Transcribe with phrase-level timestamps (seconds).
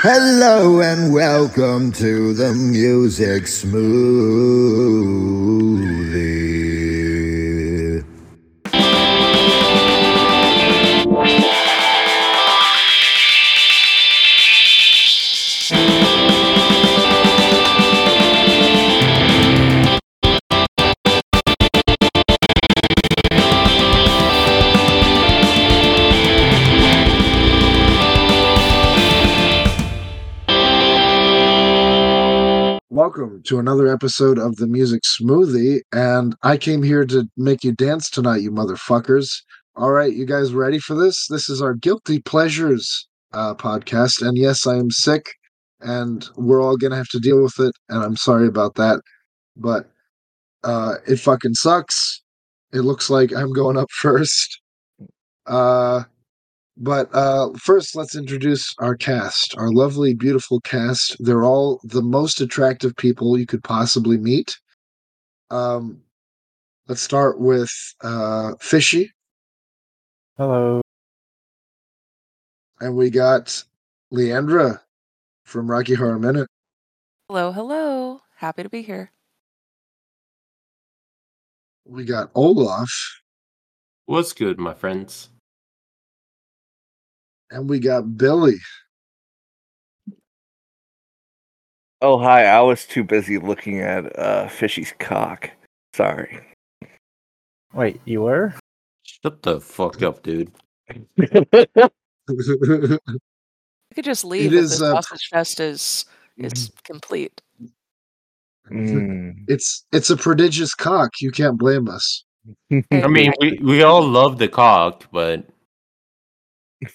[0.00, 3.98] Hello and welcome to the Music Smoothie.
[33.48, 38.10] To another episode of the Music Smoothie, and I came here to make you dance
[38.10, 39.26] tonight, you motherfuckers.
[39.74, 41.26] All right, you guys ready for this?
[41.30, 45.30] This is our Guilty Pleasures uh, podcast, and yes, I am sick,
[45.80, 49.00] and we're all gonna have to deal with it, and I'm sorry about that,
[49.56, 49.88] but
[50.62, 52.22] uh, it fucking sucks.
[52.74, 54.60] It looks like I'm going up first.
[55.46, 56.04] Uh,
[56.78, 61.16] but uh, first, let's introduce our cast, our lovely, beautiful cast.
[61.18, 64.56] They're all the most attractive people you could possibly meet.
[65.50, 66.00] Um,
[66.86, 67.70] let's start with
[68.02, 69.10] uh, Fishy,
[70.36, 70.80] Hello.
[72.80, 73.62] and we got
[74.12, 74.80] Leandra
[75.44, 76.48] from Rocky Horror Minute.
[77.28, 78.20] Hello, hello.
[78.36, 79.10] Happy to be here.
[81.84, 82.88] We got Olaf,
[84.06, 85.28] What's good, my friends?
[87.50, 88.58] And we got Billy.
[92.00, 92.44] Oh, hi.
[92.44, 95.50] I was too busy looking at uh, Fishy's cock.
[95.94, 96.40] Sorry.
[97.74, 98.54] Wait, you were?
[99.02, 100.52] Shut the fuck up, dude.
[103.90, 106.04] You could just leave if is, the uh, sausage fest is
[106.36, 107.40] is complete.
[108.70, 109.44] Mm.
[109.48, 111.10] it's it's a prodigious cock.
[111.20, 112.24] You can't blame us.
[112.92, 115.48] I mean, we, we all love the cock, but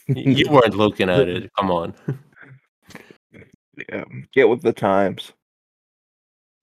[0.07, 1.51] you weren't looking at it.
[1.57, 1.93] Come on.
[3.89, 4.03] Yeah,
[4.33, 5.33] get with the times.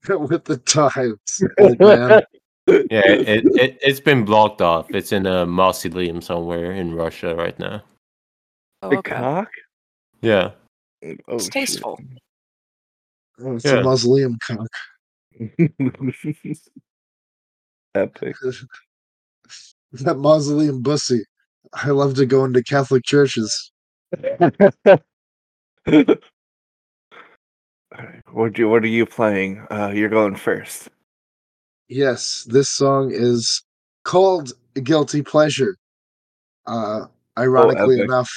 [0.06, 1.18] Get with the times,
[1.58, 2.22] old man.
[2.68, 4.86] Yeah, it, it it's been blocked off.
[4.90, 7.82] It's in a mausoleum somewhere in Russia right now.
[8.82, 9.16] Oh, The okay.
[9.16, 9.48] cock?
[10.20, 10.52] Yeah.
[11.02, 11.52] Oh, It's shit.
[11.52, 11.98] tasteful.
[13.42, 13.78] Oh, it's Yeah.
[13.78, 14.68] a mausoleum cock.
[17.96, 18.36] Epic.
[19.92, 21.24] that mausoleum bussy.
[21.72, 23.70] I love to go into Catholic churches.
[28.32, 29.64] what do what are you playing?
[29.70, 30.88] Uh, you're going first.
[31.88, 33.62] Yes, this song is
[34.04, 35.76] called Guilty Pleasure.
[36.66, 37.06] Uh
[37.38, 38.04] ironically epic.
[38.06, 38.30] enough.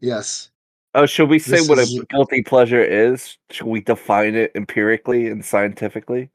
[0.00, 0.50] Yes.
[0.94, 3.36] Oh, should we say This what is- a guilty pleasure is?
[3.50, 6.30] Should we define it empirically and scientifically?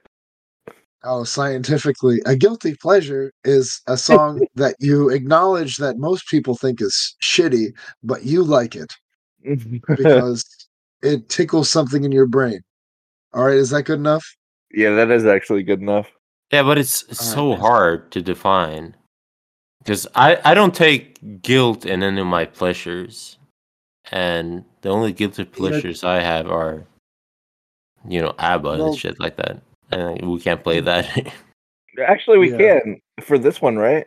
[1.06, 6.82] Oh, scientifically, a guilty pleasure is a song that you acknowledge that most people think
[6.82, 7.68] is shitty,
[8.04, 8.92] but you like it
[9.96, 10.44] because
[11.04, 12.60] it tickles something in your brain.
[13.34, 14.26] All right, is that good enough?
[14.72, 16.08] yeah, that is actually good enough.
[16.52, 17.60] Yeah, but it's All right, so man.
[17.60, 18.96] hard to define.
[19.80, 23.38] Because I, I don't take guilt in any of my pleasures.
[24.12, 26.86] And the only guilty pleasures I have are,
[28.08, 29.62] you know, ABBA Well- and shit like that.
[29.92, 31.34] And we can't play that.
[32.08, 32.58] Actually, we Yeah.
[32.58, 34.06] can for this one, right?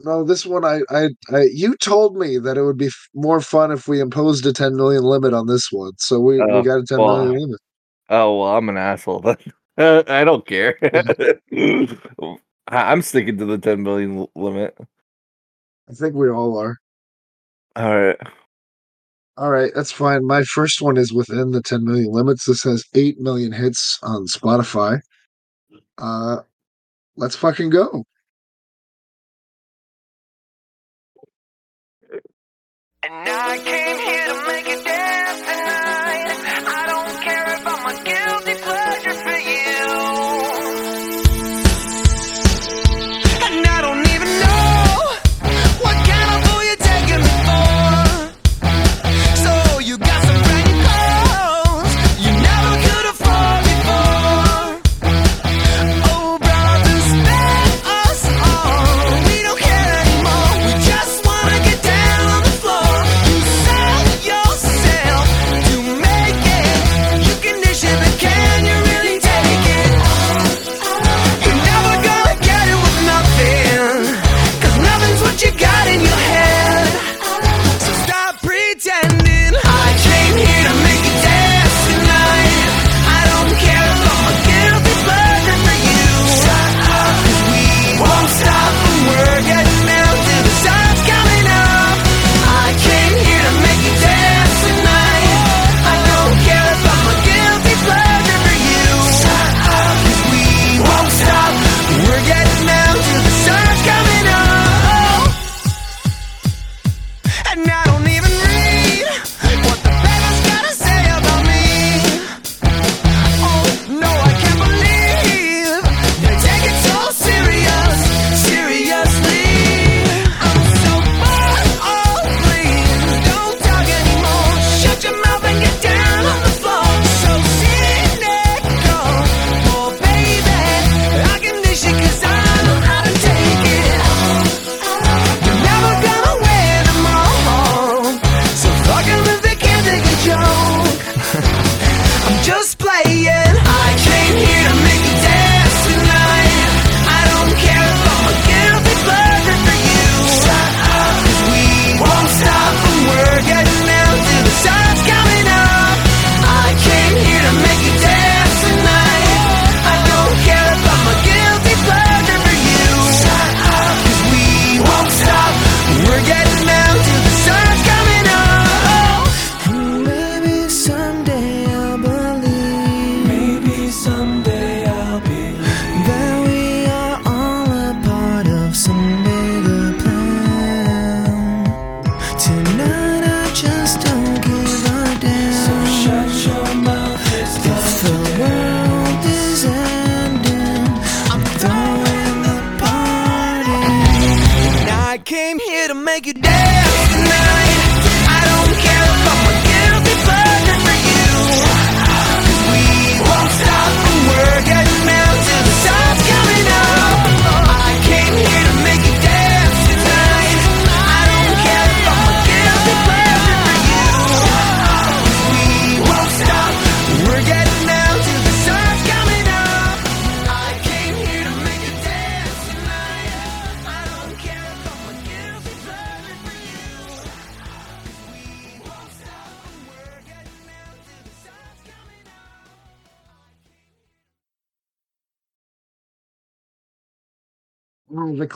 [0.00, 3.40] No, this one I, I, I you told me that it would be f- more
[3.40, 5.92] fun if we imposed a 10 million limit on this one.
[5.98, 7.60] So we, we Oh, got a ten well, million limit.
[8.08, 9.20] Oh well, I'm an asshole.
[9.20, 9.36] Then
[9.76, 10.78] uh, I don't care.
[10.82, 11.32] I-
[12.68, 14.76] I'm sticking to the 10 million l- limit.
[15.90, 16.76] I think we all are.
[17.74, 18.16] All right.
[19.38, 20.26] All right, that's fine.
[20.26, 22.46] My first one is within the 10 million limits.
[22.46, 25.00] This has 8 million hits on Spotify.
[25.98, 26.38] Uh
[27.16, 28.04] let's fucking go.
[33.02, 36.28] And I came here to make dance tonight.
[36.68, 38.57] I don't care if I'm a guilty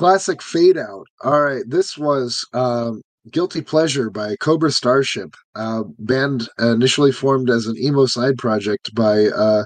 [0.02, 1.06] classic fade out.
[1.22, 7.66] All right, this was um, Guilty Pleasure by Cobra Starship, uh, band initially formed as
[7.66, 9.62] an emo side project by uh,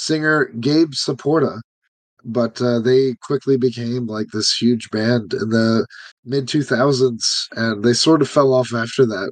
[0.00, 1.60] singer Gabe Saporta,
[2.24, 5.86] but uh, they quickly became like this huge band in the
[6.24, 9.30] mid 2000s, and they sort of fell off after that.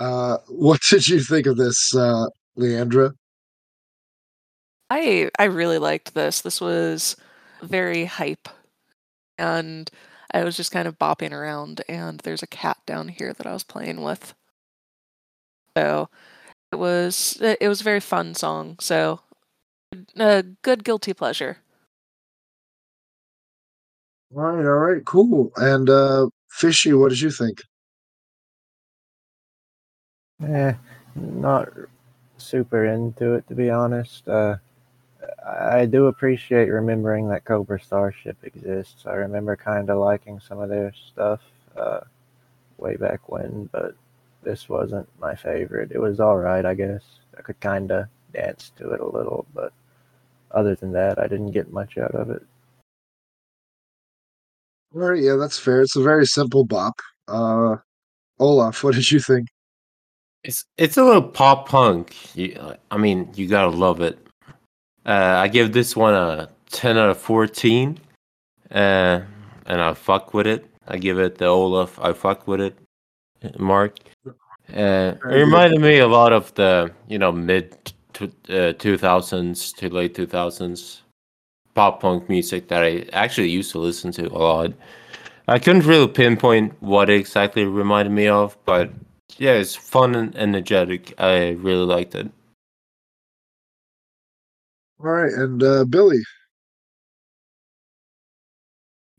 [0.00, 2.26] Uh, what did you think of this, uh,
[2.58, 3.12] Leandra?
[4.90, 6.40] I I really liked this.
[6.40, 7.14] This was
[7.62, 8.48] very hype.
[9.42, 9.90] And
[10.32, 13.52] I was just kind of bopping around and there's a cat down here that I
[13.52, 14.34] was playing with.
[15.76, 16.08] So
[16.72, 18.76] it was it it was a very fun song.
[18.80, 19.20] So
[20.16, 21.58] a good guilty pleasure.
[24.34, 25.52] All right, all right, cool.
[25.56, 27.62] And uh, Fishy, what did you think?
[30.42, 30.74] Eh,
[31.14, 31.68] not
[32.38, 34.28] super into it to be honest.
[34.28, 34.56] Uh,
[35.44, 39.06] I I do appreciate remembering that Cobra Starship exists.
[39.06, 41.40] I remember kind of liking some of their stuff
[41.76, 42.00] uh,
[42.78, 43.94] way back when, but
[44.42, 45.92] this wasn't my favorite.
[45.92, 47.02] It was all right, I guess.
[47.38, 49.72] I could kind of dance to it a little, but
[50.50, 52.42] other than that, I didn't get much out of it.
[54.94, 55.80] All right, yeah, that's fair.
[55.80, 57.00] It's a very simple bop.
[57.26, 57.76] Uh,
[58.38, 59.48] Olaf, what did you think?
[60.44, 62.16] It's it's a little pop punk.
[62.36, 64.18] You, I mean, you gotta love it.
[65.04, 67.98] Uh, I give this one a ten out of fourteen,
[68.70, 69.20] uh,
[69.66, 70.66] and I fuck with it.
[70.86, 71.98] I give it the Olaf.
[72.00, 72.78] I fuck with it,
[73.58, 73.98] mark.
[74.72, 80.14] Uh, it reminded me a lot of the you know mid two thousands to late
[80.14, 81.02] two thousands
[81.74, 84.72] pop punk music that I actually used to listen to a lot.
[85.48, 88.90] I couldn't really pinpoint what it exactly reminded me of, but
[89.38, 91.14] yeah, it's fun and energetic.
[91.18, 92.30] I really liked it.
[95.02, 96.22] All right, and uh, Billy.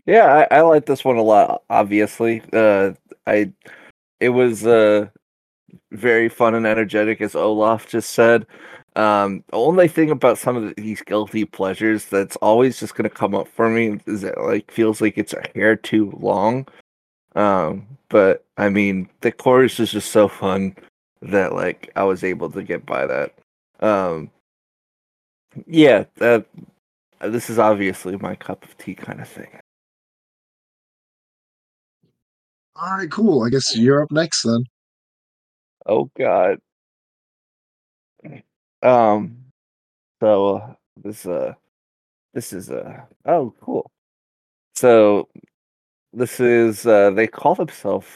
[0.05, 1.63] Yeah, I, I like this one a lot.
[1.69, 2.93] Obviously, uh,
[3.25, 3.53] I
[4.19, 5.09] it was uh
[5.91, 8.47] very fun and energetic, as Olaf just said.
[8.97, 13.35] Um, the only thing about some of these guilty pleasures that's always just gonna come
[13.35, 16.67] up for me is that like feels like it's a hair too long.
[17.35, 20.75] Um, but I mean, the chorus is just so fun
[21.21, 23.33] that like I was able to get by that.
[23.81, 24.31] Um,
[25.67, 26.45] yeah, that
[27.21, 29.49] this is obviously my cup of tea kind of thing.
[32.75, 33.43] All right, cool.
[33.43, 34.63] I guess you're up next then.
[35.85, 36.59] Oh God.
[38.81, 39.37] Um.
[40.21, 41.53] So uh, this uh,
[42.33, 43.91] this is uh oh cool.
[44.75, 45.29] So
[46.13, 48.07] this is uh they call themselves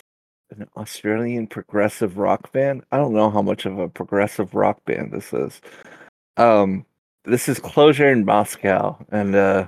[0.52, 2.84] an Australian progressive rock band.
[2.92, 5.62] I don't know how much of a progressive rock band this is.
[6.38, 6.86] Um,
[7.28, 9.68] this is Closure in Moscow, and uh,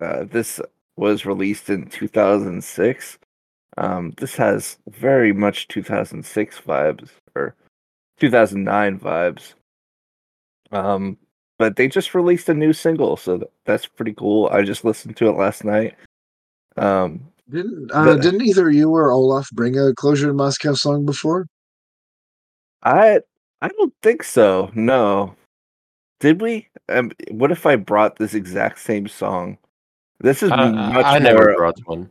[0.00, 0.60] uh this
[0.96, 3.18] was released in 2006.
[3.76, 7.56] Um, this has very much 2006 vibes or
[8.20, 9.54] 2009 vibes.
[10.70, 11.18] Um,
[11.58, 14.48] but they just released a new single, so that's pretty cool.
[14.52, 15.96] I just listened to it last night.
[16.76, 21.04] Um, Didn't uh, The- didn't either you or Olaf bring a Closure in Moscow song
[21.04, 21.46] before?
[22.82, 23.20] I
[23.60, 24.70] I don't think so.
[24.74, 25.34] No,
[26.20, 26.68] did we?
[26.88, 29.58] Um, what if I brought this exact same song?
[30.20, 31.20] This is I, much I more.
[31.20, 32.10] never brought one.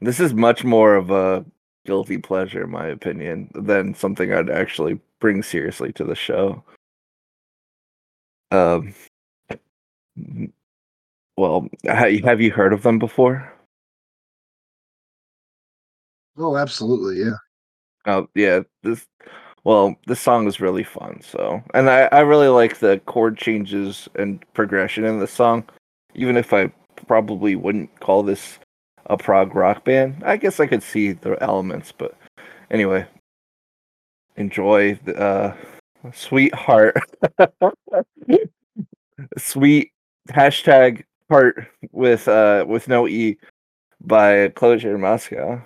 [0.00, 1.44] This is much more of a
[1.84, 6.62] guilty pleasure, in my opinion, than something I'd actually bring seriously to the show.
[8.50, 8.94] Um.
[11.36, 13.52] Well, have you heard of them before?
[16.36, 17.36] Oh, absolutely, yeah.
[18.06, 18.60] Oh, yeah.
[18.82, 19.06] This,
[19.64, 21.20] well, the song is really fun.
[21.22, 25.64] So, and I, I really like the chord changes and progression in the song,
[26.14, 26.72] even if I
[27.06, 28.58] probably wouldn't call this
[29.06, 30.22] a prog rock band.
[30.24, 32.16] I guess I could see the elements, but
[32.70, 33.06] anyway,
[34.36, 35.56] enjoy the uh,
[36.12, 36.96] sweetheart,
[39.36, 39.92] sweet
[40.30, 43.36] hashtag part with uh with no e
[44.00, 45.62] by Closure Moscow.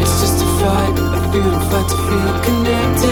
[0.00, 3.11] It's just a fight, a beautiful fight to feel connected.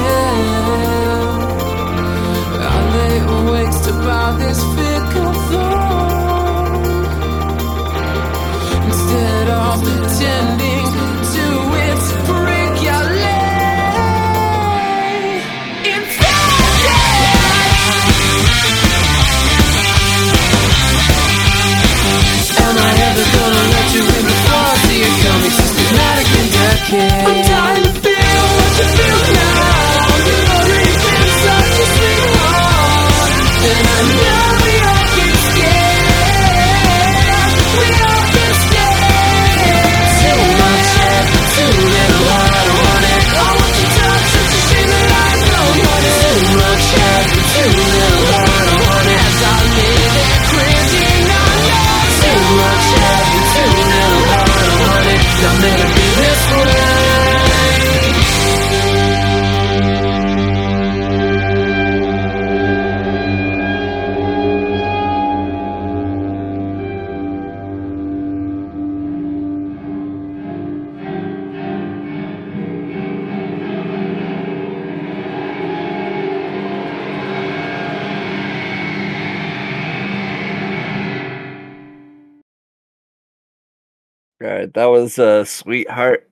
[84.80, 86.26] That was uh, Sweetheart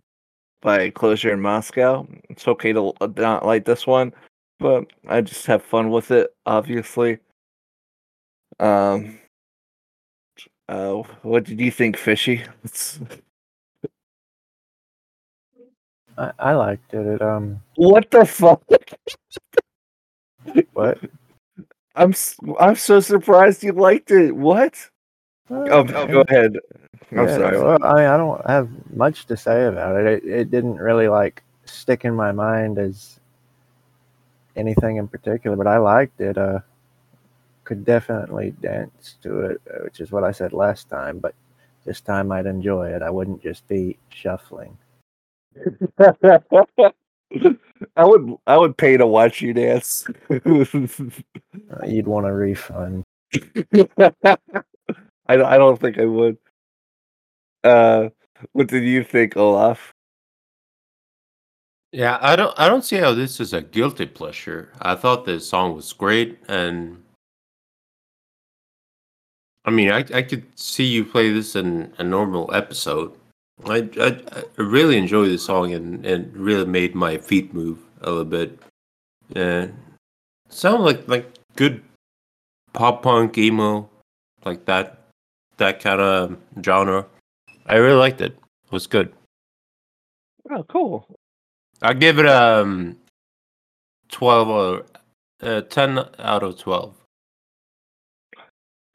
[0.63, 2.07] by Closure in Moscow.
[2.31, 4.15] It's okay to uh, not like this one,
[4.59, 7.19] but I just have fun with it, obviously.
[8.59, 9.19] Um,
[10.67, 12.43] uh, what did you think, Fishy?
[16.17, 17.07] I, I liked it.
[17.07, 17.21] it.
[17.21, 18.63] Um, what the fuck?
[20.73, 20.99] what?
[21.95, 22.15] I'm
[22.59, 24.35] I'm so surprised you liked it.
[24.35, 24.89] What?
[25.51, 25.71] Okay.
[25.71, 26.57] Oh, go ahead.
[27.13, 27.59] I'm yeah, sorry.
[27.59, 30.07] Well, I mean, I don't have much to say about it.
[30.07, 30.25] it.
[30.25, 33.19] It didn't really like stick in my mind as
[34.57, 36.37] anything in particular, but I liked it.
[36.37, 36.61] Uh,
[37.65, 41.19] could definitely dance to it, uh, which is what I said last time.
[41.19, 41.35] But
[41.85, 43.03] this time, I'd enjoy it.
[43.03, 44.77] I wouldn't just be shuffling.
[47.97, 50.07] I would I would pay to watch you dance.
[50.31, 53.05] Uh, you'd want a refund.
[53.35, 54.37] I
[55.29, 56.39] I don't think I would.
[57.69, 58.09] Uh,
[58.53, 59.93] what did you think, Olaf?
[61.93, 64.73] Yeah, I don't I don't see how this is a guilty pleasure.
[64.81, 67.03] I thought the song was great and
[69.65, 73.13] I mean, I I could see you play this in a normal episode.
[73.67, 78.11] I I, I really enjoy the song and and really made my feet move a
[78.11, 78.59] little bit.
[79.35, 79.75] And
[80.51, 81.27] sound like like
[81.57, 81.83] good
[82.73, 83.89] pop punk emo
[84.45, 85.09] like that
[85.57, 87.07] that kind of genre.
[87.69, 88.33] I really liked it.
[88.33, 89.13] It was good.
[90.51, 91.07] Oh, cool.
[91.83, 92.97] I give it um
[94.09, 94.87] twelve or
[95.43, 96.95] uh, ten out of twelve.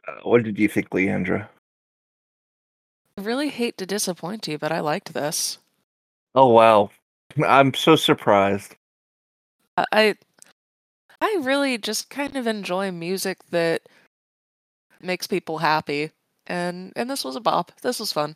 [0.08, 1.48] Uh, what did you think, Leandra?
[3.18, 5.60] I really hate to disappoint you, but I liked this.
[6.34, 6.90] Oh wow,
[7.48, 8.76] I'm so surprised.
[9.78, 10.16] I I
[11.22, 13.84] I really just kind of enjoy music that
[15.00, 16.12] makes people happy.
[16.48, 17.72] And and this was a bop.
[17.82, 18.36] This was fun.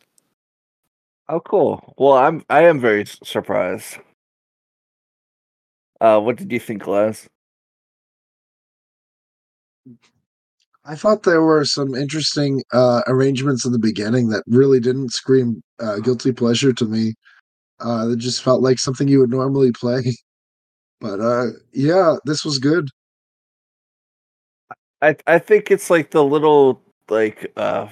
[1.28, 1.94] Oh, cool.
[1.98, 3.98] Well, I'm I am very surprised.
[6.00, 7.26] Uh, what did you think, Laz?
[10.84, 15.62] I thought there were some interesting uh, arrangements in the beginning that really didn't scream
[15.80, 17.14] uh, guilty pleasure to me.
[17.80, 20.02] Uh, it just felt like something you would normally play.
[21.00, 22.88] But uh, yeah, this was good.
[25.02, 27.88] I I think it's like the little like uh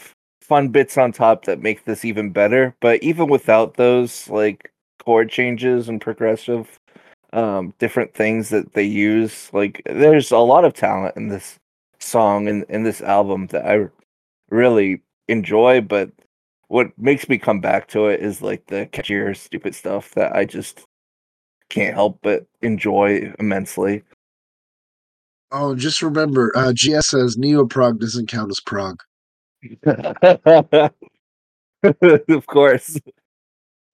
[0.46, 2.74] fun bits on top that make this even better.
[2.80, 4.72] But even without those like
[5.04, 6.78] chord changes and progressive
[7.32, 11.58] um different things that they use, like there's a lot of talent in this
[11.98, 13.88] song and in this album that I
[14.50, 15.80] really enjoy.
[15.80, 16.10] But
[16.68, 20.44] what makes me come back to it is like the catchier stupid stuff that I
[20.44, 20.84] just
[21.68, 24.02] can't help but enjoy immensely.
[25.52, 29.00] Oh, just remember, uh, GS says neoprog doesn't count as prog.
[32.28, 32.98] of course.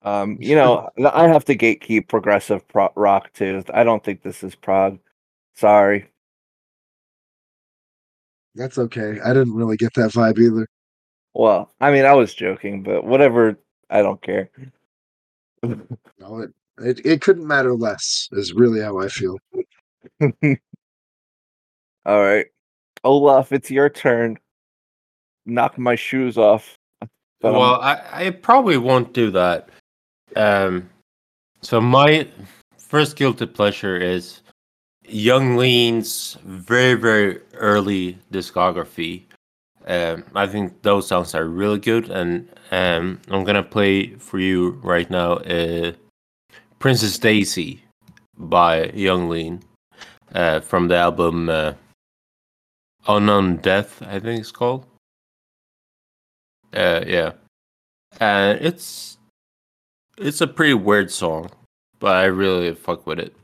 [0.03, 3.63] Um, you know, I have to gatekeep progressive pro- rock too.
[3.73, 4.99] I don't think this is prog.
[5.55, 6.11] Sorry.
[8.55, 9.19] That's okay.
[9.21, 10.67] I didn't really get that vibe either.
[11.35, 13.57] Well, I mean, I was joking, but whatever.
[13.91, 14.51] I don't care.
[16.19, 18.29] No, it, it it couldn't matter less.
[18.33, 19.39] Is really how I feel.
[22.05, 22.47] All right,
[23.05, 24.39] Olaf, it's your turn.
[25.47, 26.77] Knock my shoes off.
[27.41, 29.69] But well, I, I probably won't do that.
[30.37, 30.89] Um,
[31.61, 32.29] so my
[32.79, 34.43] first guilty pleasure is
[35.09, 39.25] Yung Lean's very very early discography.
[39.87, 44.81] Um, I think those songs are really good, and um, I'm gonna play for you
[44.83, 45.35] right now.
[45.39, 45.93] Uh,
[46.79, 47.83] Princess Daisy
[48.37, 49.63] by Yung Lean
[50.35, 51.75] uh, from the album uh,
[53.07, 54.87] Unknown Death, I think it's called.
[56.73, 57.33] Uh, yeah,
[58.21, 59.19] and it's
[60.19, 61.51] it's a pretty weird song,
[61.99, 63.35] but I really fuck with it.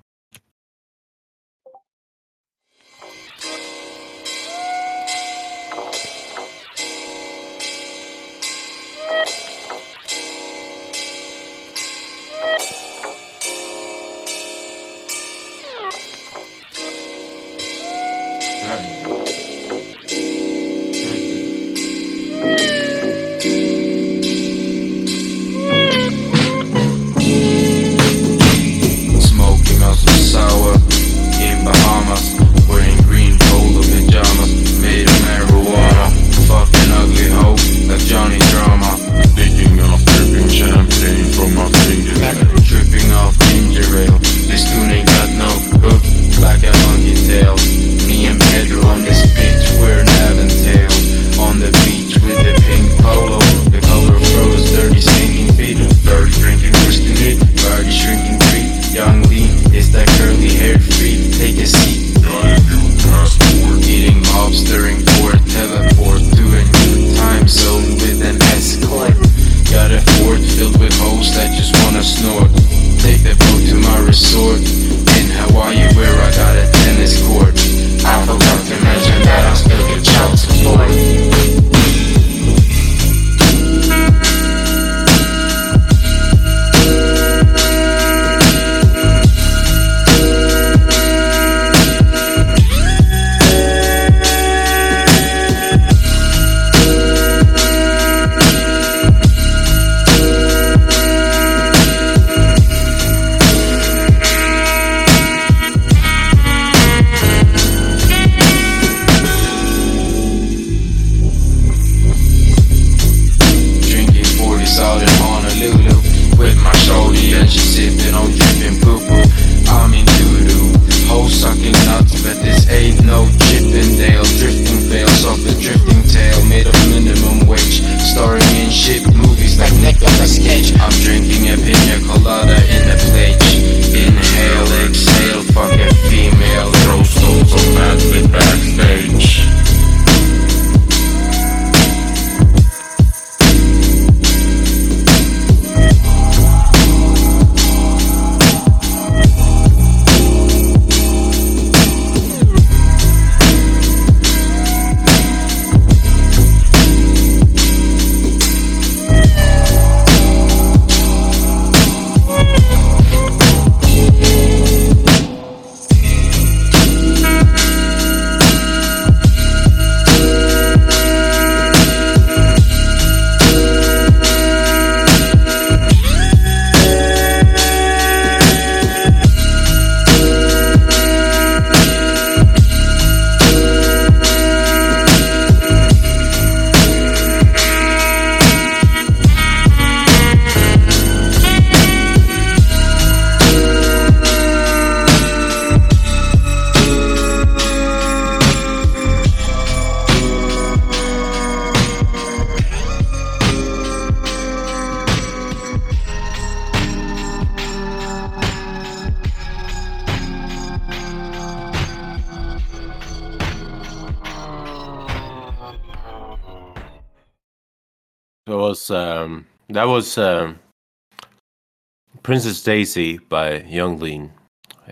[222.69, 224.31] Daisy by Yung Lean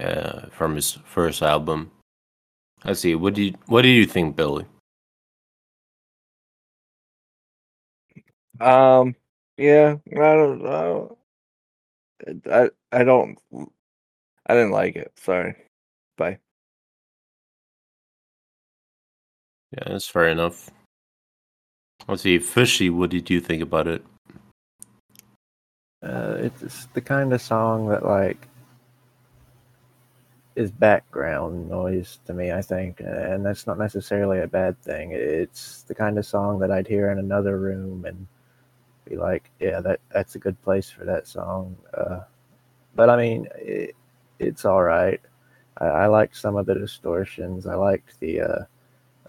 [0.01, 1.91] uh, from his first album.
[2.87, 3.15] Let's see.
[3.15, 4.65] What do you what do you think, Billy?
[8.63, 9.15] Um,
[9.59, 11.19] yeah, I don't know.
[12.51, 13.39] I I don't.
[14.47, 15.13] I didn't like it.
[15.17, 15.55] Sorry.
[16.17, 16.39] Bye.
[19.73, 20.71] Yeah, that's fair enough.
[22.09, 22.89] Let's see, Fishy.
[22.89, 24.03] What did you think about it?
[26.07, 28.47] Uh, it's the kind of song that like
[30.55, 32.53] is background noise to me.
[32.53, 35.11] I think, and that's not necessarily a bad thing.
[35.13, 38.27] It's the kind of song that I'd hear in another room and
[39.09, 42.21] be like, "Yeah, that that's a good place for that song." Uh,
[42.95, 43.97] but I mean, it,
[44.39, 45.21] it's all right.
[45.79, 47.67] I, I liked some of the distortions.
[47.67, 48.65] I liked the uh,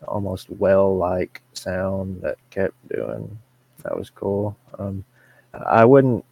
[0.07, 3.37] almost well-like sound that kept doing.
[3.83, 4.55] That was cool.
[4.77, 5.03] Um,
[5.53, 6.23] I wouldn't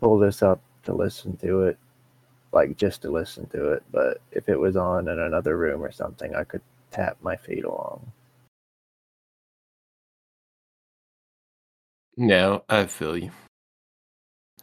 [0.00, 1.78] pull this up to listen to it,
[2.52, 3.82] like just to listen to it.
[3.92, 7.64] But if it was on in another room or something, I could tap my feet
[7.64, 8.10] along.
[12.16, 13.30] Yeah, I feel you.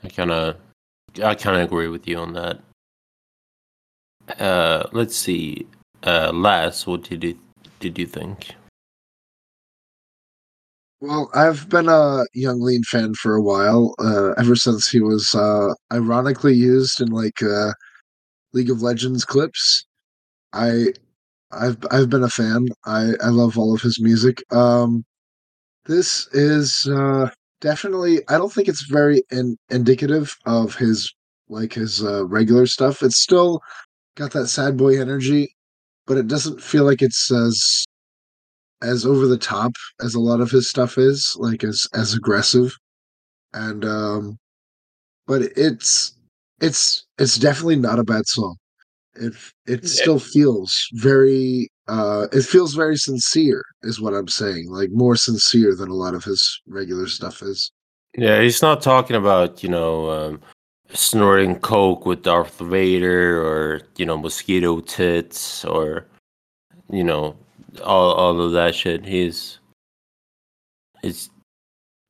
[0.04, 0.58] I kind of,
[1.24, 2.60] I kind of agree with you on that.
[4.40, 5.66] Uh, let's see.
[6.04, 7.40] Uh, Laz, what did you
[7.80, 8.57] did you think?
[11.00, 15.34] Well, I've been a Yung Lean fan for a while, uh, ever since he was
[15.36, 17.72] uh, ironically used in like uh,
[18.54, 19.86] League of Legends clips.
[20.54, 20.88] I,
[21.52, 22.68] I've I've been a fan.
[22.86, 24.44] I I love all of his music.
[24.54, 25.06] Um,
[25.86, 27.30] this is uh,
[27.62, 28.22] definitely.
[28.30, 31.12] I don't think it's very in, indicative of his
[31.50, 33.04] like his uh, regular stuff.
[33.04, 33.62] It's still
[34.16, 35.50] got that sad boy energy,
[36.08, 37.86] but it doesn't feel like it's as
[38.82, 42.76] as over the top as a lot of his stuff is, like as as aggressive.
[43.54, 44.38] And um
[45.28, 46.16] but it's
[46.62, 48.56] it's it's definitely not a bad song.
[49.16, 49.34] It
[49.66, 49.90] it Yeah.
[49.90, 54.70] still feels very uh it feels very sincere is what I'm saying.
[54.70, 57.72] Like more sincere than a lot of his regular stuff is.
[58.18, 60.42] Yeah, he's not talking about you know um,
[60.94, 66.06] snorting coke with Darth Vader or you know mosquito tits or
[66.90, 67.36] you know
[67.82, 69.06] all all of that shit.
[69.06, 69.60] He's
[71.02, 71.30] he's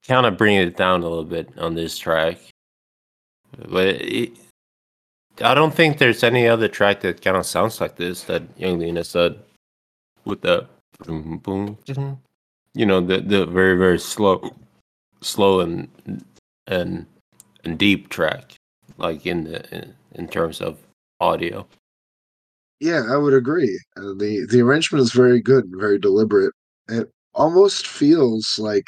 [0.08, 2.38] kind of bringing it down a little bit on this track,
[3.58, 4.32] but it,
[5.42, 8.80] I don't think there's any other track that kind of sounds like this that Yung
[8.80, 9.40] Lean has said
[10.26, 10.68] with the
[11.06, 11.78] boom boom,
[12.74, 14.52] you know the the very very slow
[15.22, 15.90] slow and
[16.68, 17.06] and
[17.64, 18.56] and deep track
[18.98, 20.78] like in the in, in terms of
[21.20, 21.66] audio
[22.80, 23.80] Yeah, I would agree.
[23.98, 26.54] Uh, the the arrangement is very good and very deliberate.
[26.90, 28.88] It almost feels like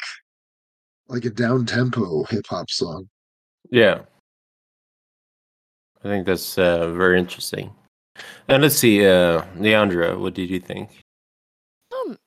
[1.08, 3.08] like a down tempo hip hop song.
[3.70, 4.00] yeah
[6.02, 7.70] i think that's uh, very interesting
[8.48, 10.88] and let's see uh leandra what did you think
[11.92, 12.18] Um,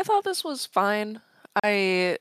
[0.00, 1.20] I thought this was fine.
[1.62, 2.18] I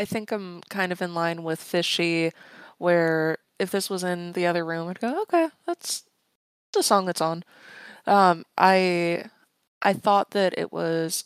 [0.00, 2.30] I think I'm kind of in line with Fishy,
[2.78, 6.04] where if this was in the other room, I'd go, okay, that's
[6.72, 7.42] the song that's on.
[8.08, 9.26] Um, I
[9.82, 11.24] I thought that it was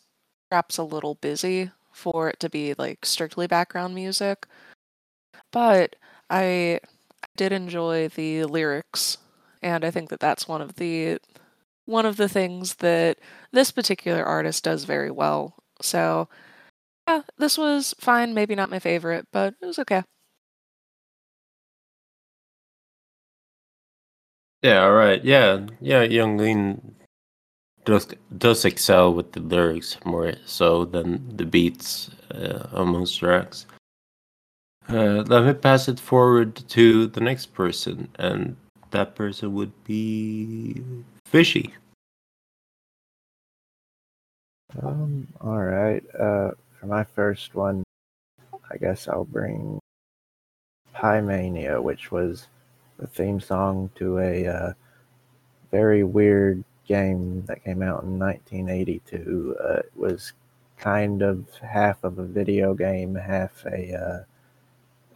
[0.50, 4.46] perhaps a little busy for it to be like strictly background music.
[5.52, 5.96] But
[6.30, 6.80] I
[7.36, 9.18] did enjoy the lyrics
[9.62, 11.18] and I think that that's one of the
[11.86, 13.18] one of the things that
[13.52, 15.56] this particular artist does very well.
[15.82, 16.28] So,
[17.08, 20.04] yeah, this was fine, maybe not my favorite, but it was okay.
[24.62, 25.22] Yeah, all right.
[25.24, 26.02] Yeah, yeah.
[26.02, 26.94] Yung Lean
[27.84, 28.06] does
[28.38, 33.66] does excel with the lyrics more so than the beats uh, on tracks.
[34.88, 38.56] Uh, let me pass it forward to the next person, and
[38.90, 40.82] that person would be
[41.26, 41.74] Fishy.
[44.80, 46.02] Um, all right.
[46.14, 47.82] Uh, for my first one,
[48.70, 49.78] I guess I'll bring
[50.94, 52.48] Pimania, which was
[53.02, 54.72] the theme song to a uh,
[55.72, 59.56] very weird game that came out in 1982.
[59.60, 60.32] Uh, it was
[60.78, 64.24] kind of half of a video game, half a uh,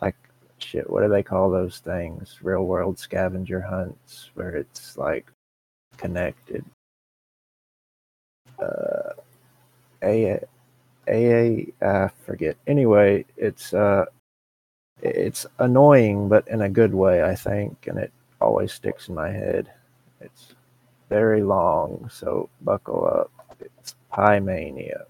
[0.02, 0.16] like
[0.58, 0.90] shit.
[0.90, 2.40] What do they call those things?
[2.42, 5.30] Real world scavenger hunts, where it's like
[5.96, 6.64] connected.
[8.58, 9.12] Uh,
[10.02, 10.40] a
[11.08, 12.56] a I forget.
[12.66, 14.06] Anyway, it's uh,
[15.02, 19.30] it's annoying, but in a good way, I think, and it always sticks in my
[19.30, 19.70] head.
[20.20, 20.54] It's
[21.08, 23.30] very long, so buckle up.
[23.60, 25.06] It's Pie Mania.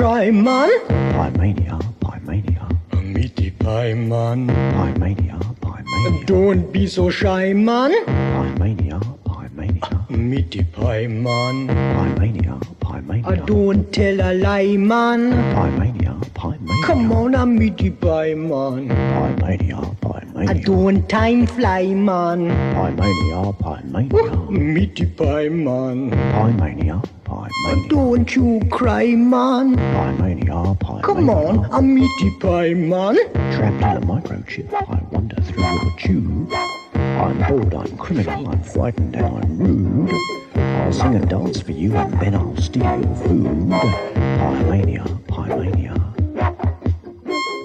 [0.00, 0.70] Give it a try, man.
[0.88, 2.68] Pimania, Pie Mania.
[2.92, 4.46] A meaty pie, man.
[4.48, 6.24] Pimania, Pie Mania.
[6.24, 7.92] Don't be so shy, man.
[8.06, 10.06] Pimania, Pie Mania.
[10.08, 11.68] A meaty pie, man.
[11.68, 15.32] Pimania, Pie I don't tell a lie, man.
[15.54, 16.86] Pimania, Pie Mania.
[16.86, 18.88] Come on, a meaty pie, man.
[18.88, 22.48] Pimania, Pie I don't time fly, man.
[22.74, 24.50] Pimania, Pie Mania.
[24.50, 26.10] Meaty pie, man.
[27.50, 29.76] Pie Don't you cry, man.
[29.76, 33.16] Pimania, Pie Come on, a meaty pie, man.
[33.52, 36.52] Trapped in a microchip, I wander through your tube.
[36.94, 40.14] I'm bold, I'm criminal, I'm frightened, and I'm rude.
[40.54, 43.46] I'll sing and dance for you, and then I'll steal your food.
[44.38, 45.94] Pimania, pie mania.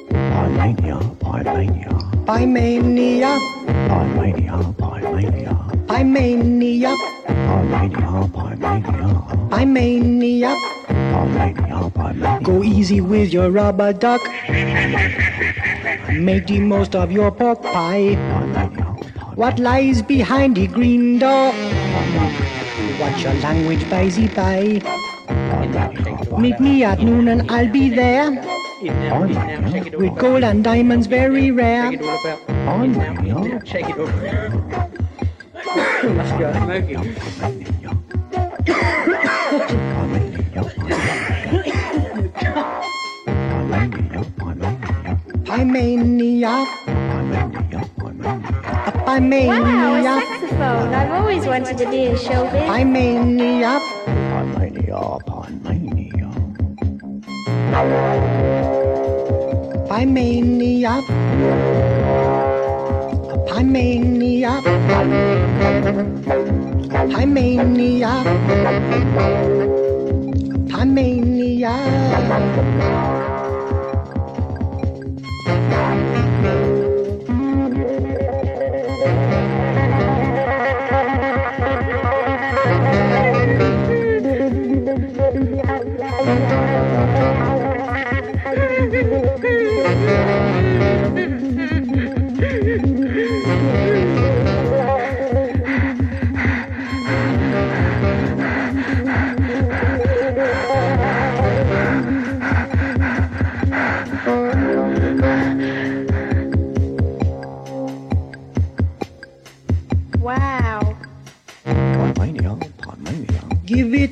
[0.09, 1.89] Pimania, pie mania.
[2.25, 3.39] Pimania.
[3.87, 5.53] Pie mania, pie mania.
[5.85, 6.97] Pimania.
[7.27, 9.34] Pie mania, Pimania.
[9.55, 10.51] Pie mania.
[10.87, 12.39] Pie mania, pie mania.
[12.43, 14.21] Go easy with your rubber duck.
[16.11, 18.15] Make the most of your pork pie.
[18.19, 18.83] Pie mania,
[19.35, 21.53] What lies behind the green door?
[22.99, 24.81] Watch your language by the pie.
[24.83, 28.31] pie mania, pie Meet me at noon and I'll be there.
[28.35, 31.97] Pie mania, With gold and diamonds very rare.
[31.97, 33.61] pie mania.
[33.63, 34.95] Shake it up.
[45.65, 46.65] Mania.
[48.87, 50.13] A pie Wow, a mania.
[50.21, 50.93] saxophone.
[50.93, 52.67] I've always wanted to be in showbiz.
[52.67, 53.79] Pie mania.
[59.89, 60.99] Pie mania,
[63.47, 64.61] pie mania.
[67.13, 68.13] Pie mania.
[70.75, 71.71] Pie mania.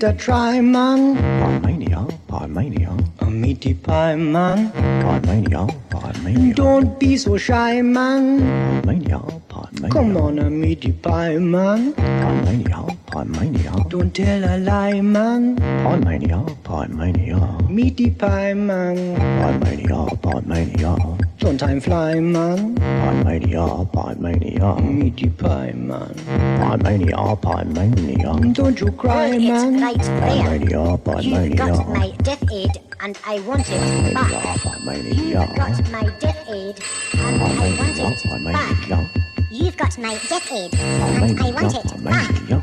[0.04, 0.12] Pie mania.
[0.12, 0.12] Pie mania.
[0.12, 1.16] A try, man.
[1.16, 4.70] Pimania, Pimania, A meaty pie, man.
[5.02, 8.42] Pimania, Pimania, Don't be so shy, man.
[8.82, 11.94] Pimania, Pimania, Come on, a meaty pie, man.
[11.94, 15.56] Pimania, Pimania, Don't tell a lie, man.
[15.56, 18.98] Pimania, Pimania, Meaty pie, man.
[19.16, 22.73] Pimania, Pimania, Don't time fly, man.
[23.14, 26.14] Pimania, Pimania, Meaty pie, man.
[26.60, 29.82] Pimania, Pimania, Don't you cry, Well, it's man.
[29.82, 30.98] right there.
[30.98, 32.72] Pimania, You've got Pimania, my death aid
[33.02, 34.32] and I want it back.
[34.62, 36.80] Pimania, You've got my death aid
[37.14, 38.78] and I want Pimania, it back.
[38.78, 39.10] Pimania,
[39.52, 42.30] You've got my death aid and I want it back.
[42.30, 42.63] Pymania,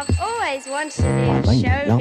[0.00, 2.00] I've always wanted to do Pimania,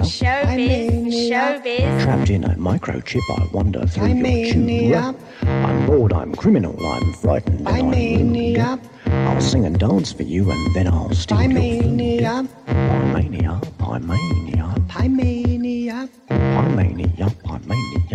[0.00, 1.04] showbiz.
[1.12, 1.28] Showbiz.
[1.30, 2.02] Showbiz.
[2.02, 5.12] Trapped in a microchip, I wander through your Pimania.
[5.12, 5.20] tube.
[5.42, 8.80] I'm bored, I'm criminal, I'm frightened, and I'm Pimania.
[9.04, 9.12] rude.
[9.12, 11.82] I'll sing and dance for you, and then I'll steal your food.
[12.00, 12.48] Pimania.
[12.66, 16.08] Pimania, Pimania, Pimania.
[16.08, 18.09] Pimania, Pimania, Pimania.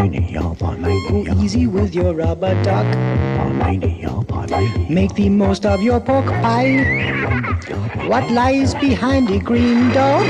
[0.00, 0.06] Go
[1.42, 2.86] easy with your rubber duck.
[4.88, 6.80] Make the most of your pork pie.
[8.08, 10.24] What lies behind the green door?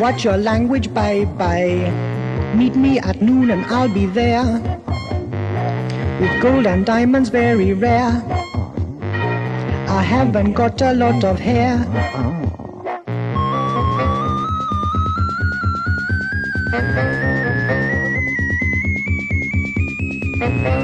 [0.00, 1.90] Watch your language, bye bye.
[2.54, 4.46] Meet me at noon and I'll be there.
[6.20, 8.22] With gold and diamonds very rare.
[9.88, 11.82] I haven't got a lot of hair.
[20.42, 20.82] Pimania,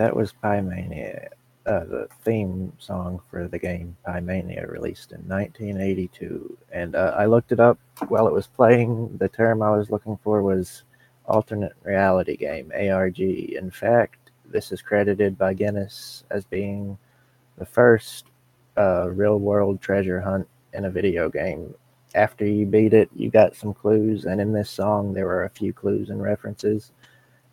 [0.00, 1.28] that was Pimania,
[1.66, 6.56] uh, the theme song for the game Pimania, released in 1982.
[6.72, 7.78] And uh, I looked it up
[8.08, 9.18] while it was playing.
[9.18, 10.84] The term I was looking for was
[11.26, 13.20] alternate reality game (ARG).
[13.20, 16.96] In fact, this is credited by Guinness as being
[17.58, 18.24] the first
[18.78, 21.74] uh, real-world treasure hunt in a video game.
[22.14, 25.50] After you beat it, you got some clues, and in this song, there were a
[25.50, 26.90] few clues and references.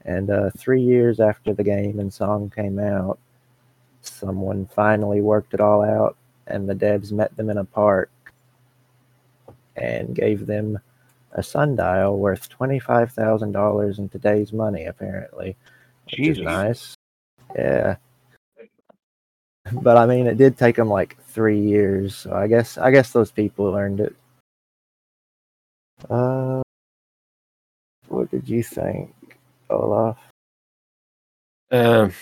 [0.08, 3.20] And uh, three years after the game and song came out,
[4.02, 6.16] someone finally worked it all out,
[6.48, 8.10] and the devs met them in a park
[9.76, 10.80] and gave them
[11.34, 15.58] a sundial worth twenty-five thousand dollars in today's money, apparently,
[16.08, 16.44] Jesus.
[16.44, 16.96] nice.
[17.54, 17.98] Yeah,
[19.74, 23.12] but I mean, it did take them like three years, so I guess I guess
[23.12, 24.16] those people earned it.
[26.10, 26.62] Uh,
[28.08, 29.14] what did you think,
[29.70, 30.18] Olaf?
[31.72, 32.14] Um,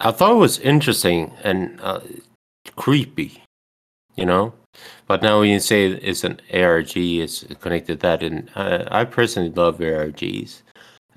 [0.00, 2.00] I thought it was interesting and uh,
[2.76, 3.42] creepy,
[4.16, 4.54] you know.
[5.06, 9.04] But now when you say it's an ARG, it's connected to that, and uh, I
[9.04, 10.62] personally love ARGs.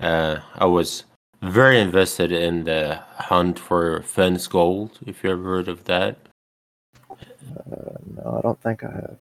[0.00, 1.04] Uh, I was
[1.42, 4.98] very invested in the hunt for Fenn's Gold.
[5.06, 6.18] If you ever heard of that,
[7.10, 9.18] Uh, no, I don't think I have.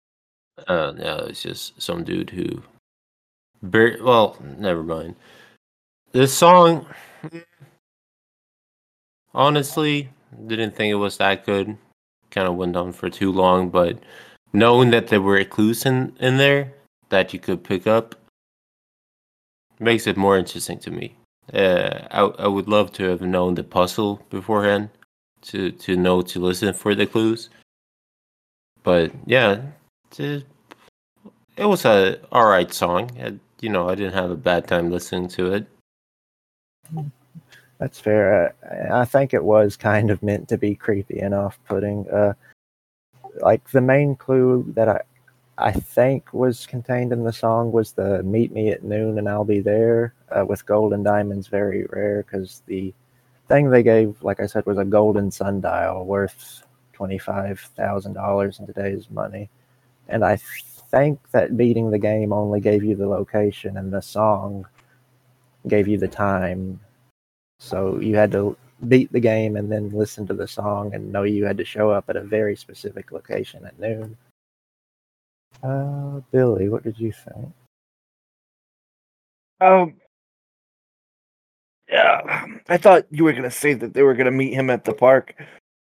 [0.68, 2.62] uh, no, it's just some dude who,
[3.62, 5.16] very well, never mind.
[6.12, 6.86] This song,
[9.34, 10.10] honestly,
[10.48, 11.78] didn't think it was that good.
[12.32, 14.00] Kind of went on for too long, but
[14.54, 16.74] knowing that there were clues in, in there
[17.10, 18.16] that you could pick up
[19.80, 21.16] makes it more interesting to me.
[21.54, 24.90] Uh, I I would love to have known the puzzle beforehand
[25.44, 27.50] to to know to listen for the clues.
[28.84, 29.62] But yeah,
[30.18, 30.46] it,
[31.56, 33.12] it was a all right song.
[33.18, 35.68] And, you know, I didn't have a bad time listening to it.
[37.80, 38.56] That's fair.
[38.64, 42.10] I, I think it was kind of meant to be creepy and off-putting.
[42.10, 42.34] Uh,
[43.42, 45.02] like the main clue that I,
[45.58, 49.46] I think was contained in the song was the "Meet me at noon and I'll
[49.46, 51.48] be there" uh, with gold and diamonds.
[51.48, 52.94] Very rare because the
[53.48, 58.66] thing they gave, like I said, was a golden sundial worth twenty-five thousand dollars in
[58.66, 59.50] today's money,
[60.08, 60.38] and I
[60.90, 64.68] think that beating the game only gave you the location, and the song
[65.68, 66.80] gave you the time.
[67.60, 68.56] So you had to
[68.88, 71.90] beat the game and then listen to the song and know you had to show
[71.90, 74.16] up at a very specific location at noon.
[75.64, 77.54] Uh, Billy, what did you think?
[79.60, 79.96] Um,
[81.90, 84.94] yeah, I thought you were gonna say that they were gonna meet him at the
[84.94, 85.34] park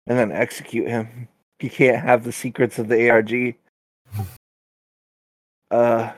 [0.07, 1.27] and then execute him.
[1.59, 3.55] You can't have the secrets of the ARG.
[5.71, 6.13] Uh,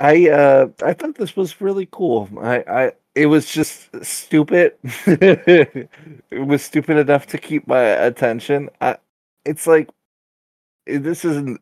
[0.00, 2.28] I uh, I thought this was really cool.
[2.40, 4.74] I, I it was just stupid.
[4.82, 5.88] it
[6.46, 8.70] was stupid enough to keep my attention.
[8.80, 8.98] I,
[9.44, 9.90] it's like
[10.86, 11.60] this isn't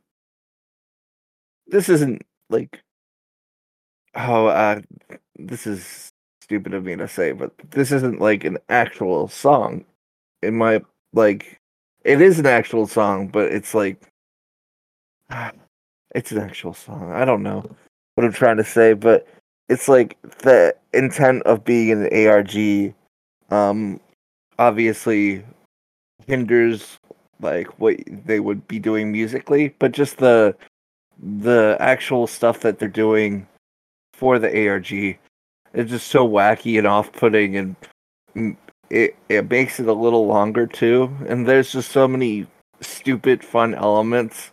[1.66, 2.82] this isn't like
[4.14, 4.80] oh uh
[5.38, 6.12] this is
[6.42, 9.84] stupid of me to say but this isn't like an actual song
[10.42, 11.60] in my like
[12.04, 14.02] it is an actual song but it's like
[16.14, 17.64] it's an actual song i don't know
[18.14, 19.26] what i'm trying to say but
[19.68, 22.94] it's like the intent of being an arg
[23.50, 24.00] um
[24.58, 25.44] obviously
[26.26, 26.98] hinders
[27.40, 30.54] like what they would be doing musically but just the
[31.22, 33.46] the actual stuff that they're doing
[34.22, 37.76] for the ARG is just so wacky and off-putting, and
[38.36, 38.56] mm,
[38.90, 41.10] it it makes it a little longer too.
[41.26, 42.46] And there's just so many
[42.80, 44.50] stupid fun elements.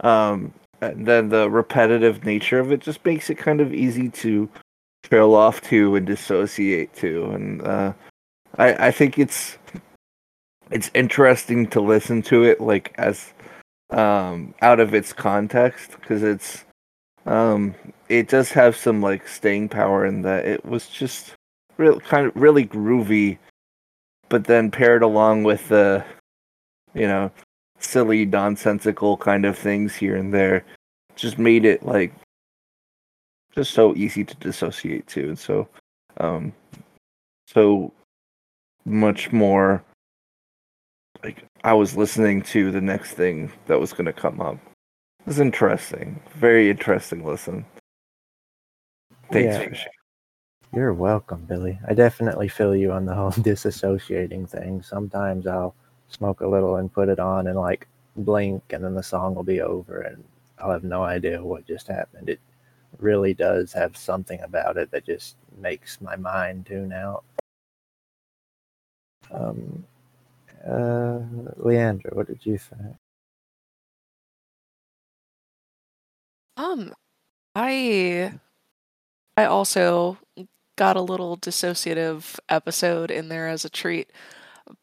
[0.00, 4.48] Um, and then the repetitive nature of it just makes it kind of easy to
[5.02, 7.24] trail off to and dissociate to.
[7.30, 7.92] And uh,
[8.58, 9.58] I I think it's
[10.70, 13.32] it's interesting to listen to it like as
[13.90, 16.64] um out of its context because it's
[17.24, 17.74] um
[18.08, 21.34] it does have some like staying power in that it was just
[21.76, 23.38] real kind of really groovy
[24.28, 26.04] but then paired along with the
[26.94, 27.30] you know
[27.86, 30.64] silly nonsensical kind of things here and there
[31.14, 32.12] just made it like
[33.54, 35.68] just so easy to dissociate to and so
[36.18, 36.52] um
[37.46, 37.92] so
[38.84, 39.82] much more
[41.24, 44.58] like I was listening to the next thing that was going to come up.
[45.20, 47.64] It was interesting, very interesting listen.
[49.32, 49.90] Thanks Yeah.
[50.74, 51.78] You're welcome, Billy.
[51.88, 54.82] I definitely feel you on the whole disassociating thing.
[54.82, 55.74] Sometimes I'll
[56.08, 57.86] smoke a little and put it on and like
[58.16, 60.24] blink, and then the song will be over, and
[60.58, 62.28] I'll have no idea what just happened.
[62.28, 62.40] It
[62.98, 67.24] really does have something about it that just makes my mind tune out.
[69.30, 69.84] Um,
[70.64, 71.20] uh,
[71.58, 72.96] Leandra, what did you think?
[76.56, 76.94] Um,
[77.54, 78.32] I
[79.36, 80.18] I also
[80.76, 84.10] got a little dissociative episode in there as a treat,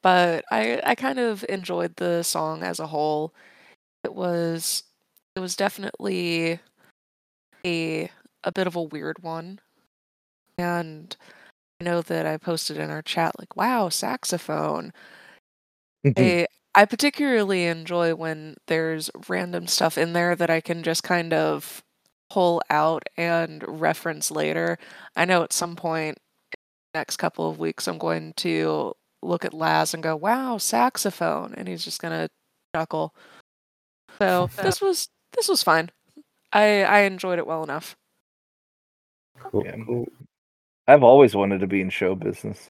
[0.01, 3.34] but I I kind of enjoyed the song as a whole.
[4.03, 4.84] It was
[5.36, 6.59] it was definitely
[7.65, 8.09] a
[8.43, 9.59] a bit of a weird one.
[10.57, 11.15] And
[11.81, 14.93] I know that I posted in our chat like, "Wow, saxophone."
[16.05, 16.21] Mm-hmm.
[16.21, 21.34] I I particularly enjoy when there's random stuff in there that I can just kind
[21.34, 21.84] of
[22.29, 24.77] pull out and reference later.
[25.15, 26.17] I know at some point
[26.51, 26.57] in
[26.93, 28.93] the next couple of weeks I'm going to
[29.26, 32.28] look at Laz and go, "Wow, saxophone," and he's just gonna
[32.76, 33.13] chuckle.
[34.19, 35.89] So this was this was fine.
[36.51, 37.95] I I enjoyed it well enough.
[39.39, 39.76] Cool, Yeah.
[39.86, 40.07] cool.
[40.88, 42.69] I've always wanted to be in show business.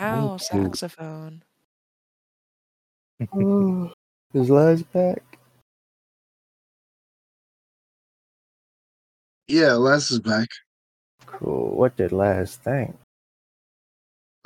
[0.00, 1.42] Wow, saxophone.
[3.32, 3.92] Oh,
[4.34, 5.22] is Laz back?
[9.48, 10.48] Yeah, Laz is back.
[11.26, 11.74] Cool.
[11.76, 12.96] What did Laz think?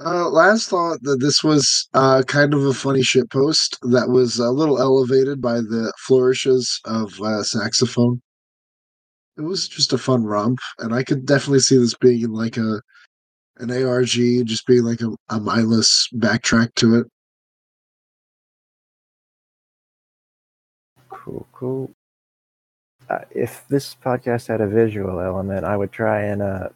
[0.04, 4.38] Uh, Laz thought that this was uh, kind of a funny shit post that was
[4.38, 8.20] a little elevated by the flourishes of uh, saxophone.
[9.36, 12.80] It was just a fun romp, and I could definitely see this being like a
[13.58, 14.08] an ARG,
[14.44, 17.06] just being like a, a mindless backtrack to it.
[21.10, 21.90] Cool, cool.
[23.08, 26.70] Uh, if this podcast had a visual element, I would try and uh,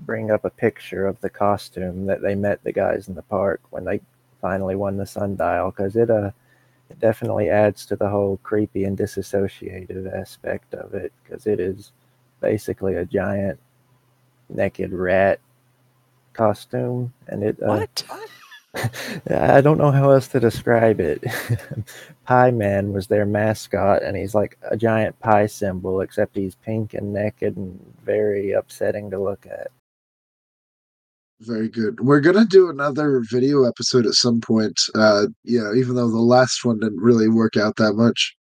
[0.00, 3.60] bring up a picture of the costume that they met the guys in the park
[3.70, 4.00] when they
[4.40, 6.30] finally won the sundial, because it uh
[6.90, 11.92] it definitely adds to the whole creepy and disassociative aspect of it because it is
[12.40, 13.58] basically a giant
[14.48, 15.40] naked rat
[16.32, 17.60] costume, and it.
[17.62, 18.04] Uh, What?
[19.30, 21.24] I don't know how else to describe it.
[22.26, 27.10] Pi-Man was their mascot, and he's like a giant pie symbol, except he's pink and
[27.12, 29.68] naked and very upsetting to look at.
[31.40, 32.00] Very good.
[32.00, 34.80] We're gonna do another video episode at some point.
[34.94, 38.34] Uh, you know, even though the last one didn't really work out that much.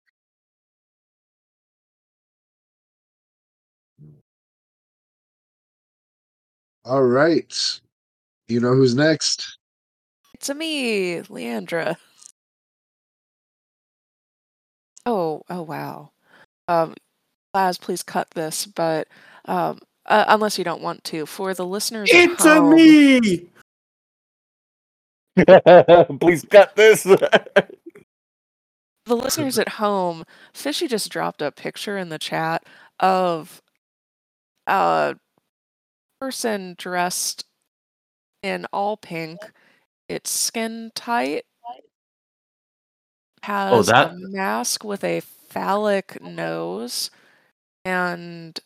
[6.85, 7.81] All right.
[8.49, 9.59] You know who's next?
[10.35, 11.97] It's a me, Leandra.
[15.07, 16.11] Oh, oh wow.
[16.69, 16.95] Um,
[17.55, 19.09] Laz, please cut this, but
[19.47, 23.47] um, uh, unless you don't want to, for the listeners at It's a home, me.
[26.21, 27.03] Please cut this.
[27.05, 27.67] the
[29.09, 32.65] listeners at home, Fishy just dropped a picture in the chat
[33.01, 33.63] of
[34.67, 35.17] a
[36.21, 37.45] person dressed
[38.43, 39.41] in all pink.
[40.09, 41.45] It's skin tight.
[43.43, 47.11] Has oh, that- a mask with a phallic nose,
[47.85, 48.59] and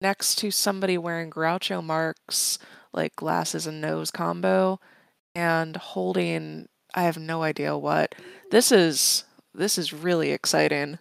[0.00, 2.58] next to somebody wearing Groucho Marx
[2.92, 4.80] like glasses and nose combo,
[5.34, 8.14] and holding I have no idea what.
[8.50, 9.24] This is
[9.54, 10.98] this is really exciting,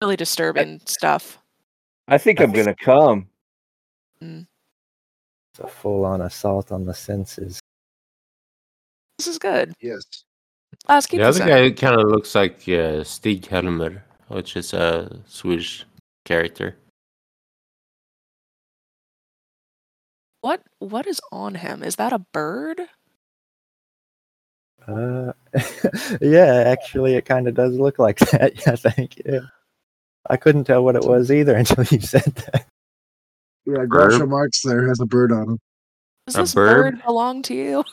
[0.00, 1.38] really disturbing stuff.
[2.08, 3.28] I think I'm gonna come.
[4.22, 4.46] Mm.
[5.52, 7.60] It's a full on assault on the senses.
[9.18, 9.74] This is good.
[9.80, 10.02] Yes.
[10.88, 15.20] Laz, keep The other guy kind of looks like uh, Stig Helmer, which is a
[15.26, 15.84] Swedish
[16.24, 16.76] character.
[20.40, 21.82] What what is on him?
[21.82, 22.80] Is that a bird?
[24.88, 25.32] Uh,
[26.20, 28.66] yeah, actually, it kind of does look like that.
[28.66, 29.42] Yeah, thank you.
[30.28, 32.66] I couldn't tell what it was either until you said that.
[33.66, 34.12] Yeah, Bird.
[34.12, 35.58] Groucho Marx there has a bird on him.
[36.26, 36.94] Does A this bird?
[36.94, 37.84] bird belong to you?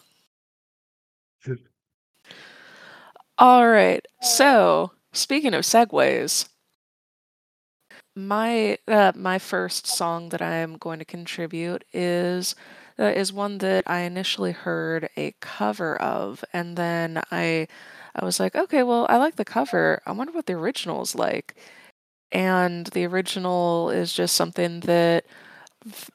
[3.38, 4.06] All right.
[4.22, 6.48] So, speaking of segues,
[8.18, 12.56] my uh, my first song that I am going to contribute is
[13.00, 17.68] uh, is one that I initially heard a cover of, and then I
[18.16, 20.02] I was like, okay, well, I like the cover.
[20.06, 21.56] I wonder what the original is like.
[22.32, 25.26] And the original is just something that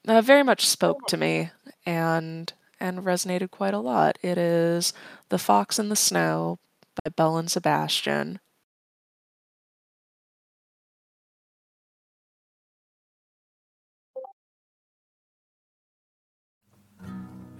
[0.08, 1.50] uh, very much spoke to me
[1.86, 4.18] and and resonated quite a lot.
[4.22, 4.92] It is
[5.30, 6.58] "The Fox in the Snow"
[7.04, 8.40] by Belle and Sebastian.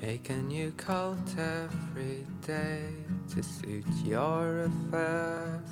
[0.03, 2.83] Make a new coat every day
[3.33, 5.63] to suit your affairs.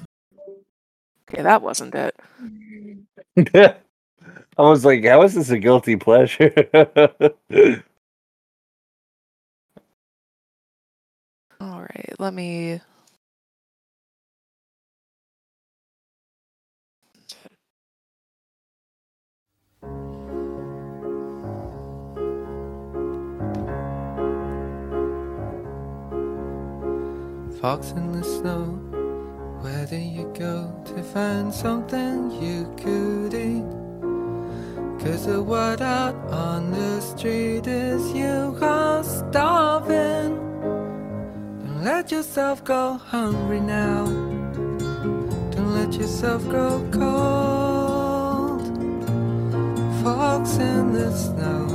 [1.29, 2.17] Okay, that wasn't it.
[3.55, 6.53] I was like, how is this a guilty pleasure?
[11.61, 12.81] All right, let me.
[27.61, 28.65] Fox in the snow,
[29.61, 33.69] where do you go to find something you could eat?
[35.05, 40.37] Cause the word out on the street is you are starving.
[41.61, 44.07] Don't let yourself go hungry now.
[45.51, 48.63] Don't let yourself grow cold.
[50.03, 51.70] Fox in the snow.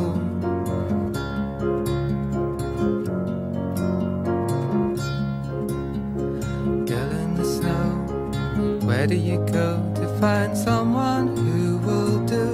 [9.06, 12.50] Where do you go to find someone who will do?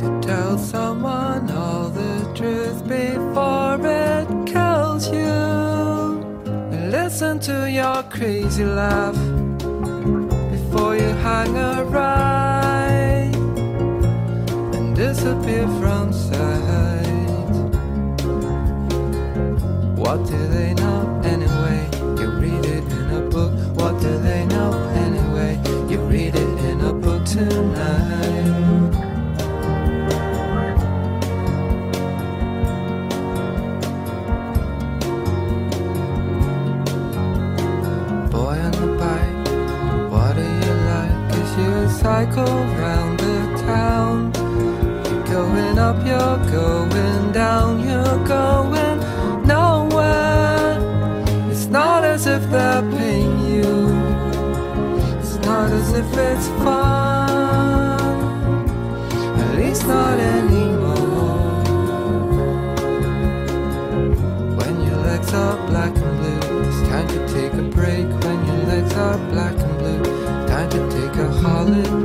[0.00, 5.36] To tell someone all the truth before it kills you.
[6.90, 9.18] Listen to your crazy laugh
[10.54, 13.34] before you hang a right
[14.74, 17.04] and disappear from sight.
[20.00, 20.85] What do they know
[27.36, 27.52] Boy on
[38.72, 39.36] the bike,
[40.10, 41.12] what do you like?
[41.34, 44.32] As you cycle round the town,
[45.04, 48.98] you're going up, you're going down, you're going
[49.46, 50.78] nowhere.
[51.50, 53.88] It's not as if they're paying you
[55.18, 57.05] It's not as if it's fun.
[59.86, 60.96] Not anymore.
[64.58, 68.06] When your legs are black and blue, it's time to take a break.
[68.24, 70.02] When your legs are black and blue,
[70.48, 71.95] time to take a holiday.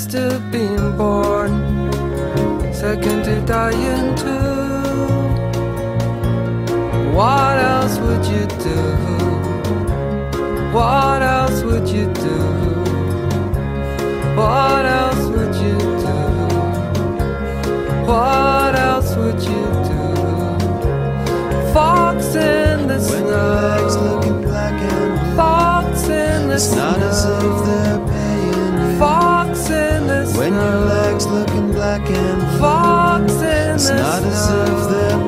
[0.00, 1.52] Second to being born.
[2.72, 4.80] Second to dying too.
[7.14, 8.80] What else would you do?
[10.72, 12.38] What else would you do?
[14.36, 16.18] What else would you do?
[18.06, 20.04] What else would you do?
[21.74, 23.90] Fox in the snow.
[25.36, 26.90] Fox in the It's snow.
[26.90, 28.09] not as if they're
[30.40, 32.58] When your legs looking black and.
[32.58, 35.19] Fox in It's the not as if they're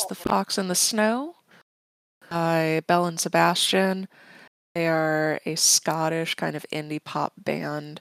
[0.00, 1.36] The Fox in the Snow
[2.30, 4.08] by Belle and Sebastian.
[4.74, 8.00] They are a Scottish kind of indie pop band.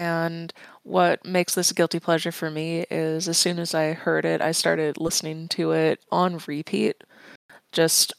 [0.00, 4.24] And what makes this a guilty pleasure for me is as soon as I heard
[4.24, 7.04] it, I started listening to it on repeat,
[7.70, 8.12] just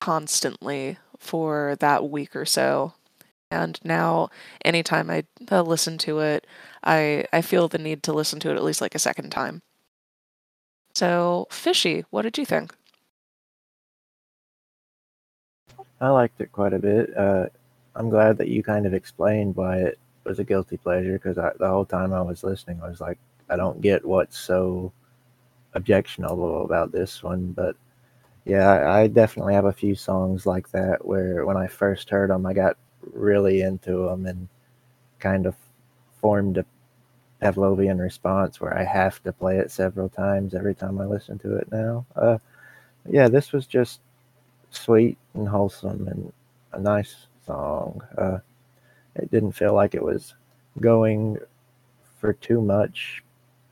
[0.00, 2.94] constantly for that week or so.
[3.50, 4.30] And now,
[4.64, 6.46] anytime I uh, listen to it,
[6.82, 9.60] I, I feel the need to listen to it at least like a second time.
[10.94, 12.74] So, Fishy, what did you think?
[16.00, 17.16] I liked it quite a bit.
[17.16, 17.46] Uh,
[17.94, 21.68] I'm glad that you kind of explained why it was a guilty pleasure because the
[21.68, 23.18] whole time I was listening, I was like,
[23.48, 24.92] I don't get what's so
[25.74, 27.52] objectionable about this one.
[27.52, 27.76] But
[28.44, 32.30] yeah, I, I definitely have a few songs like that where when I first heard
[32.30, 34.48] them, I got really into them and
[35.18, 35.56] kind of
[36.20, 36.66] formed a
[37.42, 41.56] Pavlovian response where I have to play it several times every time I listen to
[41.56, 42.04] it now.
[42.16, 42.38] Uh,
[43.08, 44.00] yeah, this was just
[44.70, 46.32] sweet and wholesome and
[46.72, 48.00] a nice song.
[48.16, 48.38] Uh,
[49.14, 50.34] it didn't feel like it was
[50.80, 51.38] going
[52.20, 53.22] for too much,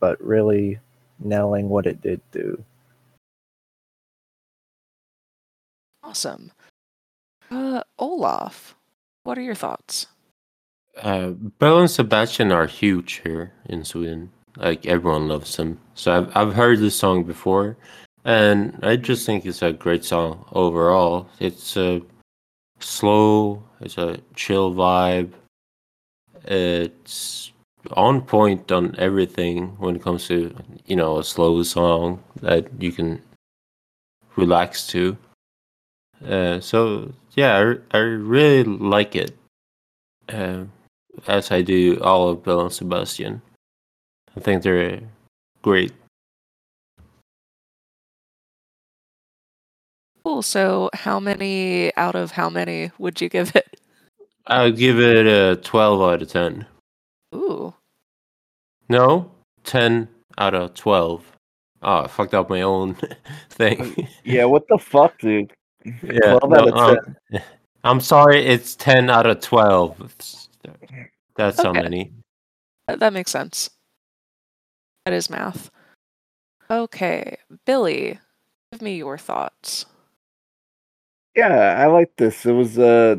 [0.00, 0.78] but really
[1.18, 2.62] nailing what it did do.
[6.02, 6.52] Awesome.
[7.50, 8.76] Uh, Olaf,
[9.24, 10.06] what are your thoughts?
[11.02, 14.30] Uh, Belle and Sebastian are huge here in Sweden.
[14.56, 15.78] Like everyone loves them.
[15.94, 17.76] So I've I've heard this song before,
[18.24, 21.28] and I just think it's a great song overall.
[21.38, 22.00] It's a
[22.80, 25.32] slow, it's a chill vibe.
[26.44, 27.52] It's
[27.92, 30.54] on point on everything when it comes to
[30.86, 33.22] you know a slow song that you can
[34.36, 35.16] relax to.
[36.26, 39.36] Uh, so yeah, I, I really like it.
[40.28, 40.64] Uh,
[41.26, 43.42] as I do all of Belle and Sebastian.
[44.36, 45.00] I think they're
[45.62, 45.92] great.
[50.24, 50.42] Cool.
[50.42, 53.80] So, how many out of how many would you give it?
[54.46, 56.66] I would give it a 12 out of 10.
[57.34, 57.74] Ooh.
[58.88, 59.30] No,
[59.64, 60.08] 10
[60.38, 61.24] out of 12.
[61.82, 62.96] Oh, I fucked up my own
[63.50, 64.08] thing.
[64.24, 65.52] Yeah, what the fuck, dude?
[65.84, 67.42] Yeah, 12 out no, of um, 10.
[67.84, 70.00] I'm sorry, it's 10 out of 12.
[70.00, 70.48] It's-
[71.36, 72.12] That's how many.
[72.88, 73.70] That that makes sense.
[75.04, 75.70] That is math.
[76.70, 78.18] Okay, Billy,
[78.72, 79.86] give me your thoughts.
[81.36, 82.46] Yeah, I like this.
[82.46, 83.16] It was uh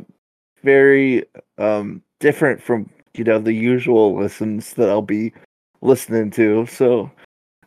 [0.64, 1.24] very
[1.58, 5.34] um different from you know the usual listens that I'll be
[5.82, 6.66] listening to.
[6.66, 7.12] So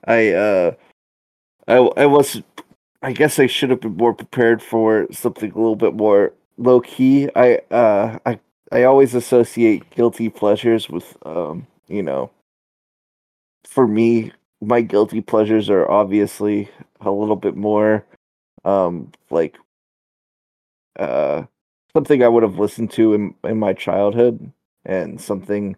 [0.06, 0.74] I uh
[1.68, 2.42] I I was
[3.02, 6.80] I guess I should have been more prepared for something a little bit more low
[6.80, 7.28] key.
[7.34, 12.30] I uh I I always associate guilty pleasures with um, you know,
[13.64, 16.68] for me, my guilty pleasures are obviously
[17.00, 18.04] a little bit more
[18.64, 19.56] um like
[20.98, 21.44] uh
[21.92, 24.52] something I would have listened to in in my childhood
[24.84, 25.76] and something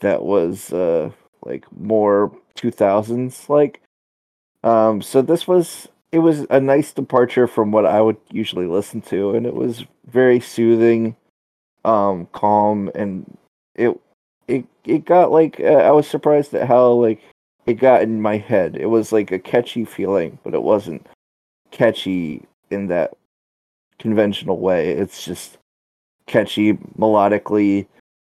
[0.00, 1.10] that was uh
[1.44, 3.82] like more 2000s like
[4.64, 9.00] um so this was it was a nice departure from what I would usually listen
[9.02, 11.16] to and it was very soothing
[11.84, 13.36] um calm and
[13.74, 13.98] it
[14.48, 17.20] it it got like uh, I was surprised at how like
[17.66, 18.76] it got in my head.
[18.76, 21.06] It was like a catchy feeling but it wasn't
[21.70, 23.12] catchy in that
[23.98, 24.90] conventional way.
[24.90, 25.58] It's just
[26.26, 27.86] catchy melodically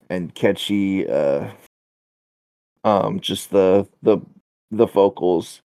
[0.10, 1.48] and catchy uh
[2.84, 4.20] um just the the
[4.72, 5.62] the vocals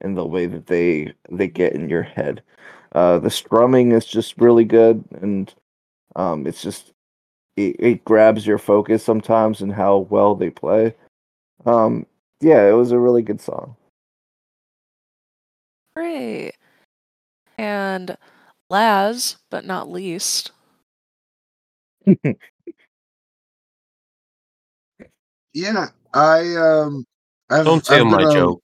[0.00, 2.42] and the way that they they get in your head.
[2.92, 5.54] Uh the strumming is just really good and
[6.16, 6.91] um it's just
[7.56, 10.94] it, it grabs your focus sometimes and how well they play
[11.66, 12.06] um
[12.40, 13.76] yeah it was a really good song
[15.94, 16.52] Great.
[17.58, 18.16] And
[18.70, 20.52] last but not least,
[25.54, 27.04] Yeah, I um,
[27.50, 28.62] I've, Don't tell I've my been, um, joke.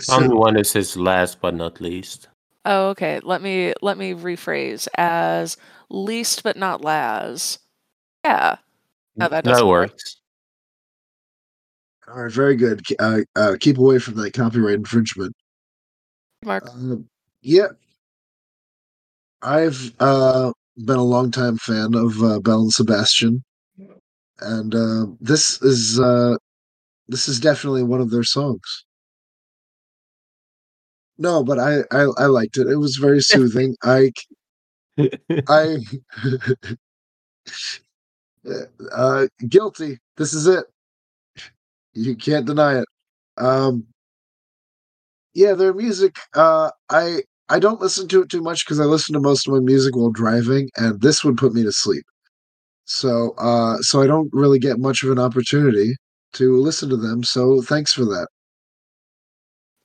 [0.00, 2.28] so- I'm the one that says last but not least.
[2.66, 5.56] oh okay, let me let me rephrase as
[5.94, 7.60] least but not last.
[8.24, 8.56] Yeah.
[9.16, 9.90] No, that doesn't that work.
[9.90, 10.20] works.
[12.08, 12.82] All right, very good.
[12.98, 15.34] Uh, uh, keep away from that copyright infringement.
[16.44, 16.68] Mark.
[16.68, 17.08] Um,
[17.40, 17.68] yeah,
[19.42, 23.42] I've uh, been a longtime fan of uh, Belle and Sebastian,
[24.40, 26.36] and uh, this is uh,
[27.08, 28.84] this is definitely one of their songs.
[31.16, 32.66] No, but I, I I liked it.
[32.66, 33.76] It was very soothing.
[33.82, 34.12] I
[35.48, 35.78] I
[38.92, 39.98] uh, guilty.
[40.16, 40.64] This is it.
[41.94, 42.86] You can't deny it.
[43.36, 43.86] Um,
[45.34, 46.16] yeah, their music.
[46.34, 49.54] Uh, I I don't listen to it too much because I listen to most of
[49.54, 52.04] my music while driving, and this would put me to sleep.
[52.84, 55.96] So uh, so I don't really get much of an opportunity
[56.34, 57.24] to listen to them.
[57.24, 58.28] So thanks for that.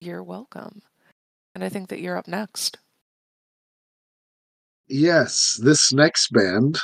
[0.02, 0.82] You're welcome.
[1.56, 2.78] And I think that you're up next.
[4.90, 6.80] Yes, this next band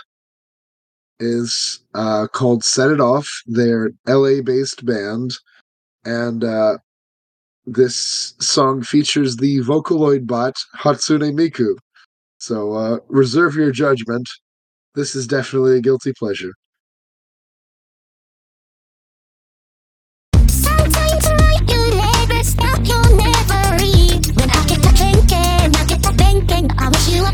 [1.20, 3.28] is uh, called Set It Off.
[3.48, 5.34] They're LA based band,
[6.04, 6.78] and uh,
[7.66, 11.76] this song features the Vocaloid bot Hatsune Miku.
[12.38, 14.30] So uh, reserve your judgment.
[14.94, 16.54] This is definitely a guilty pleasure.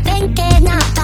[0.04, 1.01] Thinking about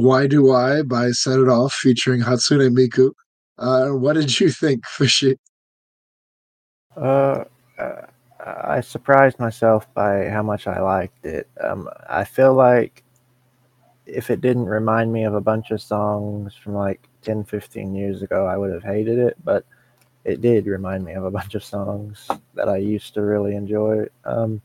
[0.00, 3.12] "Why Do I" by Set It Off featuring Hatsune Miku.
[3.58, 5.36] Uh, what did you think, Fishy?
[6.96, 7.44] Uh,
[8.44, 11.48] I surprised myself by how much I liked it.
[11.62, 13.04] Um, I feel like
[14.06, 18.22] if it didn't remind me of a bunch of songs from like 10, 15 years
[18.22, 19.36] ago, I would have hated it.
[19.44, 19.64] But
[20.24, 24.06] it did remind me of a bunch of songs that I used to really enjoy.
[24.24, 24.62] Um,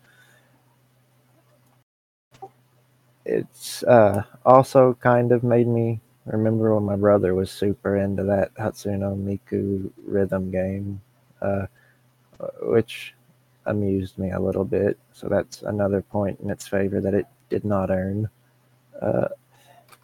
[3.26, 8.54] it's uh, also kind of made me remember when my brother was super into that
[8.56, 11.02] Hatsune Miku rhythm game,
[11.42, 11.68] uh,
[12.62, 13.14] which
[13.66, 14.98] amused me a little bit.
[15.14, 18.30] So that's another point in its favor that it did not earn.
[19.02, 19.30] Uh,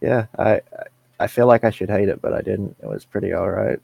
[0.02, 0.62] yeah, I
[1.20, 2.78] I feel like I should hate it, but I didn't.
[2.82, 3.80] It was pretty all right.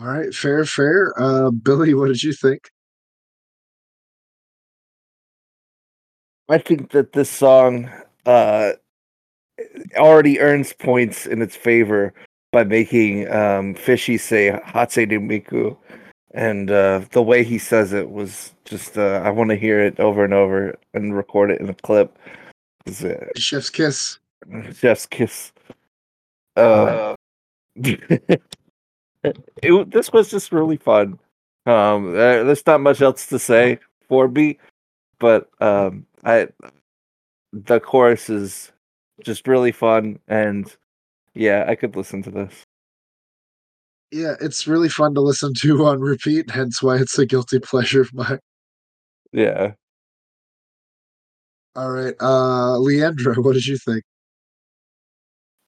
[0.00, 1.12] All right, fair, fair.
[1.20, 2.70] Uh, Billy, what did you think?
[6.48, 7.90] I think that this song
[8.26, 8.72] uh,
[9.96, 12.12] already earns points in its favor
[12.52, 15.76] by making um, Fishy say Hatsune Miku.
[16.32, 19.98] And uh, the way he says it was just, uh, I want to hear it
[20.00, 22.18] over and over and record it in a clip.
[23.36, 24.18] Chef's kiss.
[24.74, 25.52] Chef's kiss.
[26.56, 27.14] Uh,
[27.76, 28.40] it,
[29.62, 31.18] this was just really fun.
[31.66, 33.78] Um, there's not much else to say
[34.08, 34.58] for me,
[35.18, 36.48] but um, I
[37.52, 38.72] the chorus is
[39.24, 40.74] just really fun, and
[41.34, 42.64] yeah, I could listen to this.
[44.12, 48.02] Yeah, it's really fun to listen to on repeat, hence why it's a guilty pleasure
[48.02, 48.38] of mine.
[49.32, 49.74] Yeah,
[51.76, 54.04] All right, uh, Leandra, what did you think?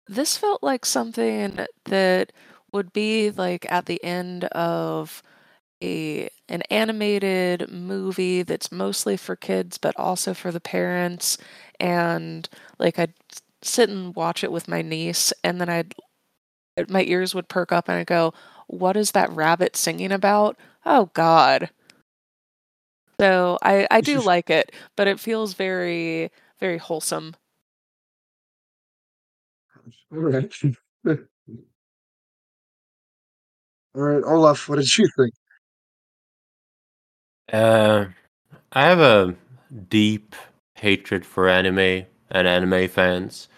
[0.09, 2.33] This felt like something that
[2.73, 5.23] would be like at the end of
[5.83, 11.39] a an animated movie that's mostly for kids but also for the parents
[11.81, 12.49] and
[12.79, 13.14] like I'd
[13.62, 15.95] sit and watch it with my niece and then I'd
[16.89, 18.33] my ears would perk up and I'd go,
[18.68, 20.57] "What is that rabbit singing about?"
[20.87, 21.70] Oh god.
[23.20, 27.37] So I I do like it, but it feels very very wholesome.
[30.12, 30.53] All right.
[33.95, 35.35] All right, Olaf, what did you think?
[37.53, 38.07] Uh,
[38.72, 39.34] I have a
[39.88, 40.34] deep
[40.74, 43.49] hatred for anime and anime fans,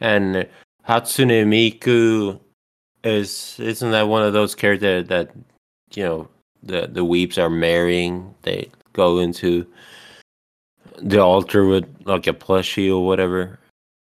[0.00, 0.48] and
[0.88, 2.40] Hatsune Miku
[3.04, 5.30] is isn't that one of those characters that
[5.94, 6.28] you know
[6.62, 8.34] the the weeps are marrying?
[8.42, 9.66] They go into
[10.98, 13.58] the altar with like a plushie or whatever.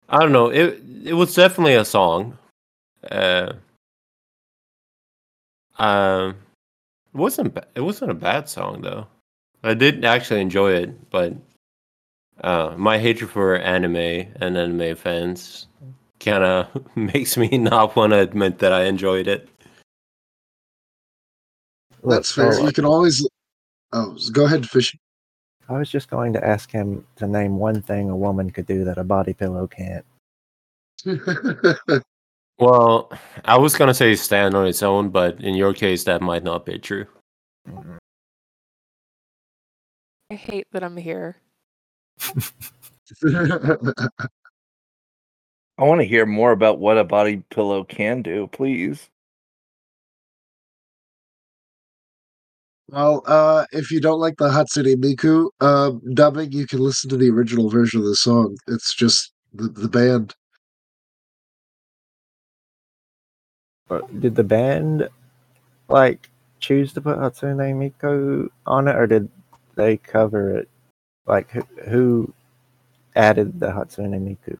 [0.09, 0.47] I don't know.
[0.49, 2.37] It it was definitely a song.
[3.11, 3.53] Uh,
[5.77, 6.35] um,
[7.13, 9.07] it wasn't ba- it wasn't a bad song though.
[9.63, 11.33] I did actually enjoy it, but
[12.41, 15.67] uh, my hatred for anime and anime fans
[16.19, 19.49] kind of makes me not want to admit that I enjoyed it.
[22.03, 22.53] That's fair.
[22.53, 23.27] so You can always.
[23.93, 24.99] Oh, go ahead, Fishy.
[25.69, 28.83] I was just going to ask him to name one thing a woman could do
[28.85, 30.05] that a body pillow can't.
[32.59, 33.11] Well,
[33.45, 36.65] I was gonna say stand on its own, but in your case, that might not
[36.65, 37.05] be true.
[40.29, 41.37] I hate that I'm here.
[45.79, 49.09] I want to hear more about what a body pillow can do, please.
[52.89, 57.17] well, uh, if you don't like the Hatsune Miku uh, dubbing, you can listen to
[57.17, 58.57] the original version of the song.
[58.67, 60.35] It's just the, the band.
[63.87, 65.09] But did the band
[65.89, 69.29] like choose to put Hatsune Miku on it, or did
[69.77, 70.69] they cover it?
[71.25, 72.33] Like who, who
[73.15, 74.57] added the Hatsune Miku?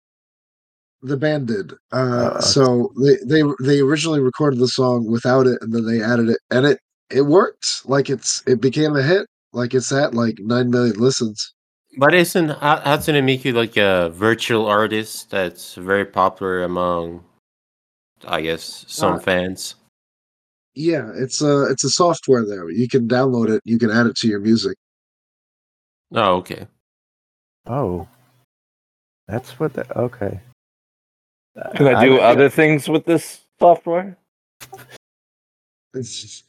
[1.02, 1.74] The band did.
[1.92, 1.96] Uh,
[2.38, 6.30] Uh, so they, they they originally recorded the song without it, and then they added
[6.30, 6.80] it, and it
[7.12, 7.86] it worked.
[7.86, 9.28] Like it's it became a hit.
[9.54, 11.54] Like it's at like nine million listens.
[11.98, 17.24] But isn't Ha- Hatsune Miku like a virtual artist that's very popular among,
[18.28, 19.76] I guess, some Uh, fans?
[20.76, 22.70] Yeah, it's a it's a software there.
[22.70, 23.62] You can download it.
[23.66, 24.78] You can add it to your music.
[26.14, 26.68] Oh, okay.
[27.66, 28.08] Oh,
[29.28, 30.40] that's what the okay.
[31.76, 34.18] Can I I- do I- other things with this software?
[35.94, 36.44] It's just,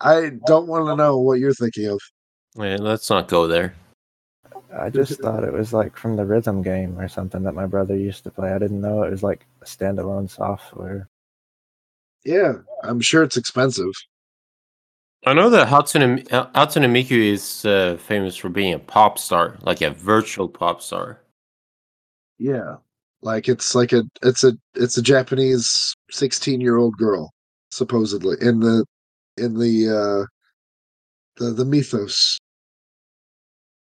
[0.00, 2.00] I don't want to know what you're thinking of.
[2.56, 3.74] Yeah, let's not go there.
[4.76, 7.96] I just thought it was like from the rhythm game or something that my brother
[7.96, 8.52] used to play.
[8.52, 11.08] I didn't know it was like a standalone software.
[12.24, 13.92] Yeah, I'm sure it's expensive.
[15.26, 19.82] I know that Hatsune, Hatsune Miku is uh, famous for being a pop star, like
[19.82, 21.18] a virtual pop star.
[22.38, 22.76] Yeah.
[23.22, 27.32] Like it's like a it's a it's a Japanese 16-year-old girl
[27.72, 28.84] supposedly in the
[29.36, 30.26] in the uh
[31.42, 32.38] the the mythos,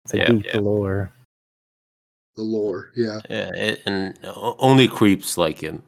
[0.07, 0.57] The Yeah, deep yeah.
[0.59, 1.13] lore.
[2.36, 2.91] the lore.
[2.95, 3.19] Yeah.
[3.30, 5.84] Yeah, it, and only creeps like him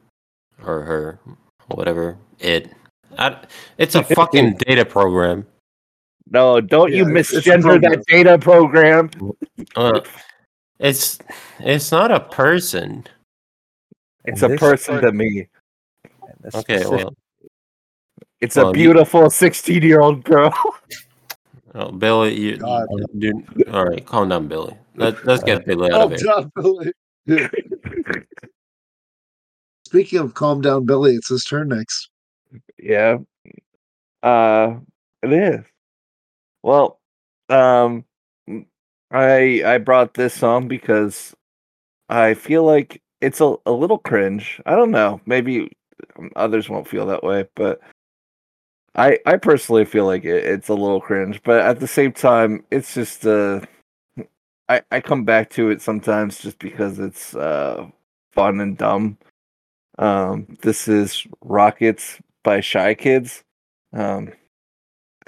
[0.62, 1.18] or her,
[1.68, 2.16] whatever.
[2.38, 2.70] It,
[3.18, 3.36] I,
[3.78, 5.46] it's a fucking data program.
[6.30, 9.10] No, don't you Yeah, it's- it's misgender that data program.
[9.76, 10.00] Uh,
[10.78, 11.18] it's
[11.60, 13.04] it's not a person.
[14.24, 15.48] It's a person part- to me.
[16.54, 17.14] Okay, specific- well,
[18.40, 20.52] It's Well, a beautiful 16 year old girl.
[21.76, 22.88] oh, Billy, you, God.
[23.14, 24.76] you, all right, calm down, Billy.
[24.96, 26.26] Let, let's get Billy out of here.
[26.26, 26.92] down, Billy.
[29.86, 32.08] Speaking of calm down, Billy, it's his turn next.
[32.82, 33.18] Yeah.
[34.22, 34.80] Uh
[35.22, 35.64] it is.
[36.62, 37.00] Well,
[37.48, 38.04] um
[39.10, 41.34] I I brought this song because
[42.08, 44.60] I feel like it's a, a little cringe.
[44.66, 45.20] I don't know.
[45.26, 45.70] Maybe
[46.18, 47.80] um, others won't feel that way, but
[48.94, 52.64] I I personally feel like it, it's a little cringe, but at the same time,
[52.70, 53.60] it's just uh
[54.68, 57.86] I I come back to it sometimes just because it's uh
[58.32, 59.18] fun and dumb.
[59.98, 63.42] Um this is Rockets by Shy Kids.
[63.92, 64.32] Um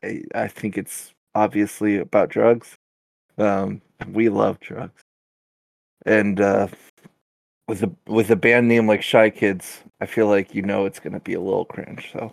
[0.03, 2.77] I, I think it's obviously about drugs.
[3.39, 5.03] Um we love drugs.
[6.07, 6.69] And uh
[7.69, 11.01] with a with a band name like Shy Kids, I feel like you know it's
[11.01, 12.11] gonna be a little cringe.
[12.13, 12.33] So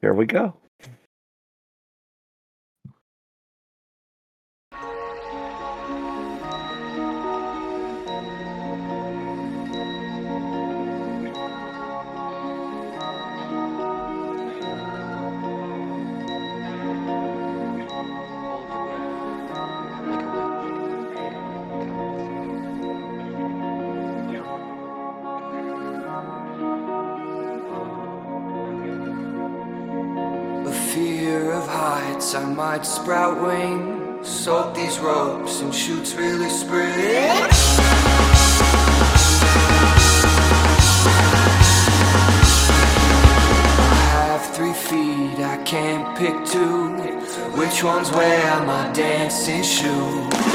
[0.00, 0.59] here we go.
[32.70, 34.28] Might sprout wings.
[34.28, 36.86] Soak these ropes and shoots really spring.
[44.04, 46.90] I have three feet, I can't pick two.
[47.58, 50.49] Which ones wear my dancing shoes?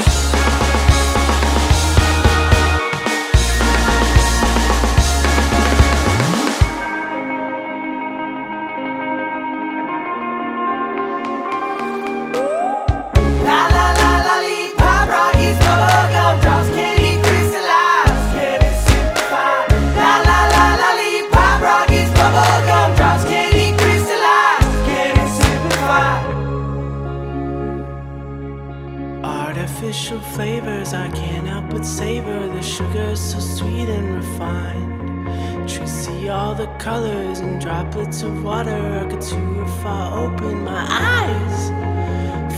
[31.86, 35.68] Savor the sugar so sweet and refined.
[35.68, 39.04] Trees see all the colors and droplets of water.
[39.04, 41.70] I could too if I open my eyes.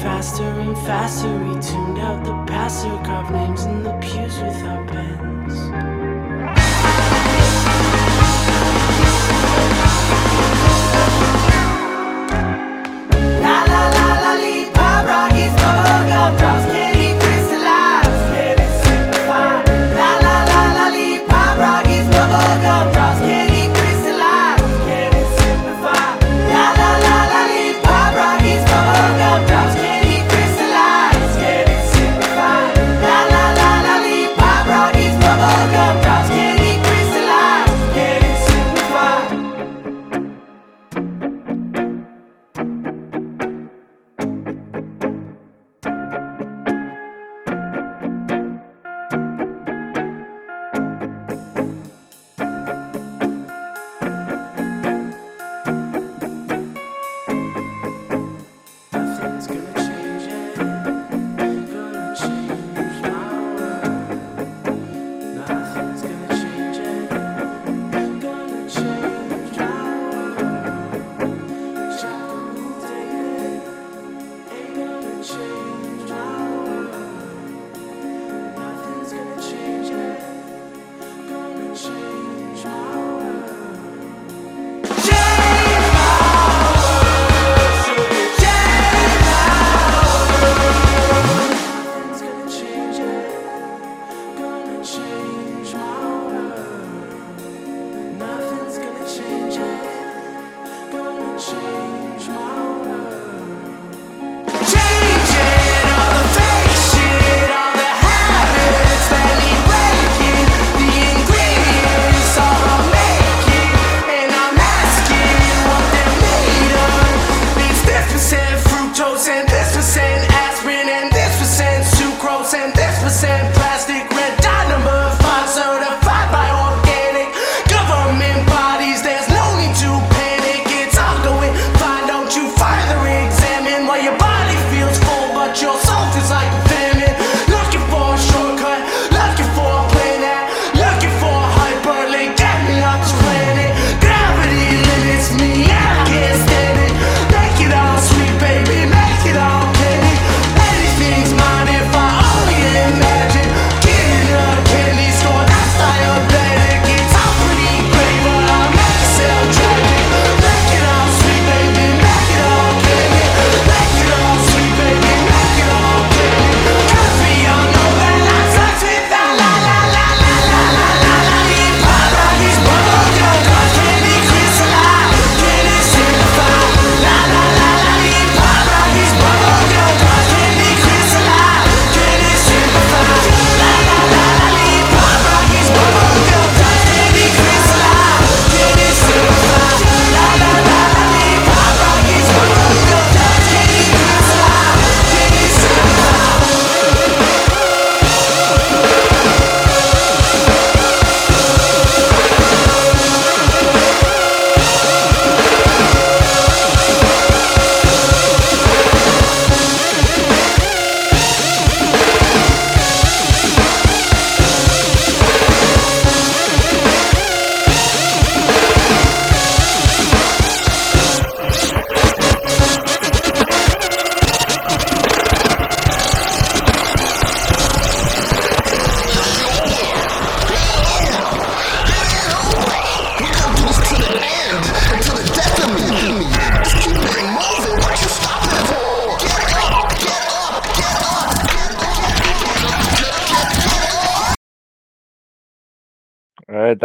[0.02, 4.62] Faster and faster, we tuned out the passer, carved names in the pews with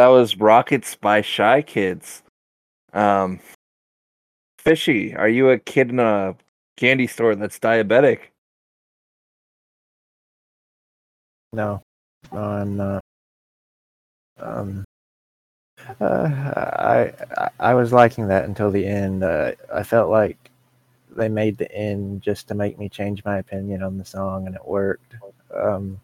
[0.04, 2.24] that was Rockets by Shy Kids.
[2.92, 3.40] Um,
[4.58, 6.36] Fishy, are you a kid in a
[6.76, 8.20] candy store that's diabetic?
[11.54, 11.82] No,
[12.34, 13.02] no, I'm not.
[14.40, 14.84] Um,
[16.02, 17.14] uh, I
[17.62, 19.24] I- was liking that until the end.
[19.24, 20.52] Uh, I felt like
[21.16, 24.56] they made the end just to make me change my opinion on the song, and
[24.58, 25.16] it worked.
[25.56, 26.02] Um,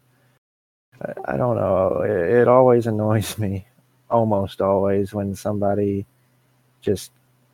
[1.02, 2.00] I, I don't know.
[2.02, 3.66] It, it always annoys me,
[4.10, 6.06] almost always, when somebody
[6.80, 7.12] just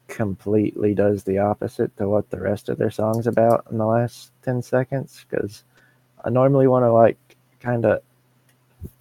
[0.09, 4.31] completely does the opposite to what the rest of their song's about in the last
[4.43, 5.65] 10 seconds because
[6.25, 7.19] I normally want to like
[7.61, 8.01] kind of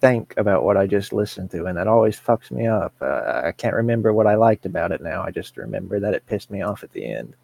[0.00, 2.94] think about what I just listened to and that always fucks me up.
[3.00, 5.22] Uh, I can't remember what I liked about it now.
[5.22, 7.36] I just remember that it pissed me off at the end.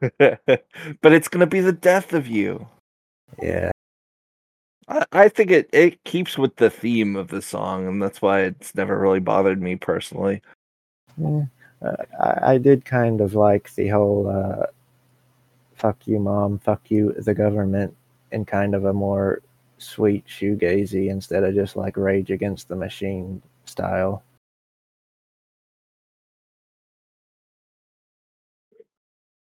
[0.18, 2.68] but it's gonna be the death of you.
[3.42, 3.70] Yeah.
[4.88, 8.42] I, I think it, it keeps with the theme of the song, and that's why
[8.42, 10.42] it's never really bothered me personally.
[11.16, 11.44] Yeah.
[11.82, 14.66] Uh, I, I did kind of like the whole uh,
[15.74, 17.94] fuck you, mom, fuck you, the government,
[18.32, 19.42] in kind of a more
[19.78, 24.22] sweet shoegazy instead of just like Rage Against the Machine style.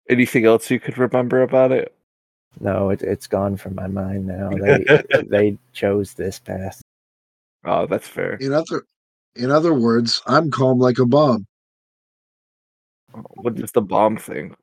[0.09, 1.95] Anything else you could remember about it?
[2.61, 4.51] No, it, it's gone from my mind now.
[4.51, 4.85] They
[5.29, 6.81] they chose this path.
[7.65, 8.35] Oh, that's fair.
[8.35, 8.85] In other,
[9.37, 11.47] in other words, I'm calm like a bomb.
[13.15, 14.55] Oh, what is the bomb thing?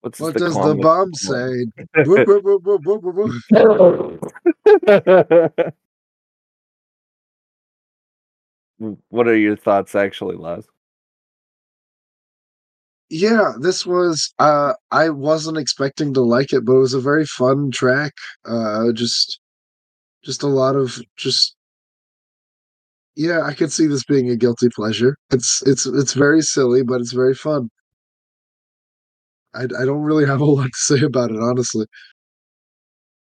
[0.00, 1.66] What's What the does the calm- bomb say?
[9.08, 10.64] What are your thoughts, actually, Laz?
[13.10, 14.32] Yeah, this was.
[14.38, 18.12] Uh, I wasn't expecting to like it, but it was a very fun track.
[18.44, 19.40] Uh, just,
[20.24, 21.54] just a lot of just.
[23.16, 25.16] Yeah, I could see this being a guilty pleasure.
[25.32, 27.68] It's it's it's very silly, but it's very fun.
[29.54, 31.86] I I don't really have a lot to say about it, honestly.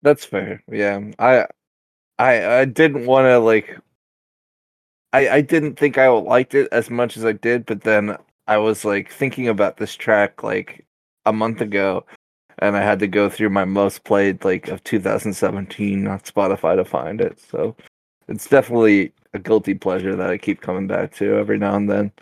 [0.02, 0.62] That's fair.
[0.70, 1.46] Yeah, I,
[2.18, 3.78] I, I didn't want to like.
[5.12, 8.16] I I didn't think I liked it as much as I did, but then
[8.50, 10.84] I was like thinking about this track like
[11.24, 12.04] a month ago,
[12.58, 16.84] and I had to go through my most played like of 2017 on Spotify to
[16.84, 17.38] find it.
[17.38, 17.76] So
[18.26, 22.12] it's definitely a guilty pleasure that I keep coming back to every now and then.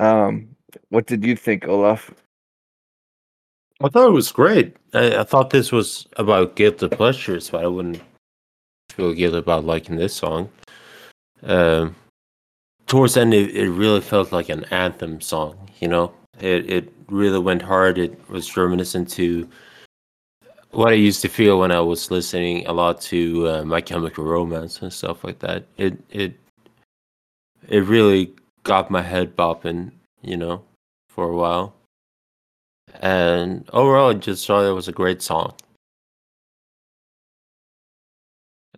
[0.00, 0.48] Um,
[0.88, 2.10] what did you think, Olaf?
[3.80, 4.76] I thought it was great.
[4.94, 8.02] I, I thought this was about guilty pleasures, but I wouldn't
[8.90, 10.50] feel guilty about liking this song.
[11.44, 11.94] Um,
[12.90, 15.56] towards the end, it, it really felt like an anthem song.
[15.80, 17.98] You know, it it really went hard.
[17.98, 19.48] It was reminiscent to
[20.72, 24.24] what I used to feel when I was listening a lot to uh, My Chemical
[24.24, 25.66] Romance and stuff like that.
[25.78, 26.34] It it
[27.68, 28.34] it really
[28.64, 29.92] got my head bopping.
[30.22, 30.64] You know,
[31.08, 31.74] for a while.
[33.00, 35.54] And overall, I just thought it was a great song.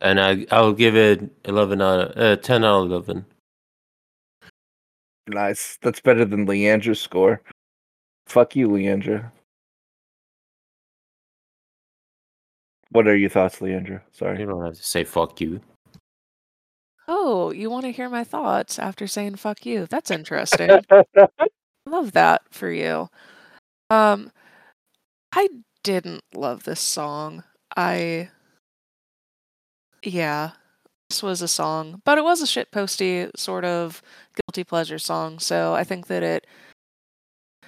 [0.01, 3.26] And I I'll give it eleven out of uh, ten out of eleven.
[5.28, 5.78] Nice.
[5.82, 7.42] That's better than Leandra's score.
[8.26, 9.30] Fuck you, Leandra.
[12.90, 14.02] What are your thoughts, Leandra?
[14.12, 14.40] Sorry.
[14.40, 15.60] You don't have to say fuck you.
[17.08, 19.86] Oh, you want to hear my thoughts after saying fuck you?
[19.86, 20.70] That's interesting.
[21.86, 23.08] love that for you.
[23.90, 24.30] Um
[25.34, 25.48] I
[25.82, 27.44] didn't love this song.
[27.76, 28.30] I
[30.04, 30.61] yeah, this
[31.20, 34.01] was a song, but it was a shitposty sort of
[34.47, 36.47] guilty pleasure song, so I think that it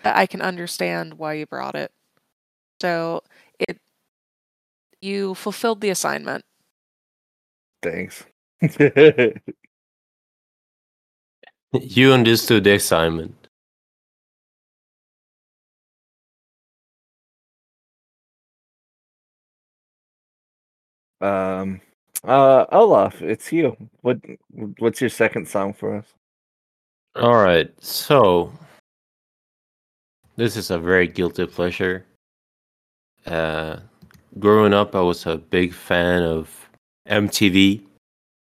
[0.04, 1.90] I can understand why you brought it.
[2.80, 3.22] So
[3.58, 3.78] it
[5.00, 6.44] you fulfilled the assignment.
[7.82, 8.24] Thanks.
[11.80, 13.48] You understood the assignment.
[21.20, 21.80] um
[22.26, 23.76] uh Olaf, it's you.
[24.00, 24.18] What
[24.78, 26.06] what's your second song for us?
[27.16, 28.52] All right, so
[30.36, 32.04] this is a very guilty pleasure.
[33.26, 33.76] Uh,
[34.38, 36.68] growing up, I was a big fan of
[37.08, 37.82] MTV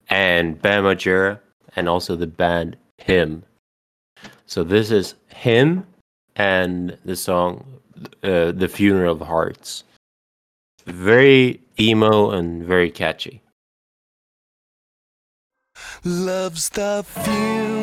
[0.10, 1.40] and Bam Margera,
[1.76, 3.44] and also the band Him.
[4.46, 5.86] So this is Him
[6.36, 7.66] and the song
[8.24, 9.84] uh, "The Funeral of Hearts."
[10.86, 13.42] Very emo and very catchy.
[16.06, 17.79] Love's the funeral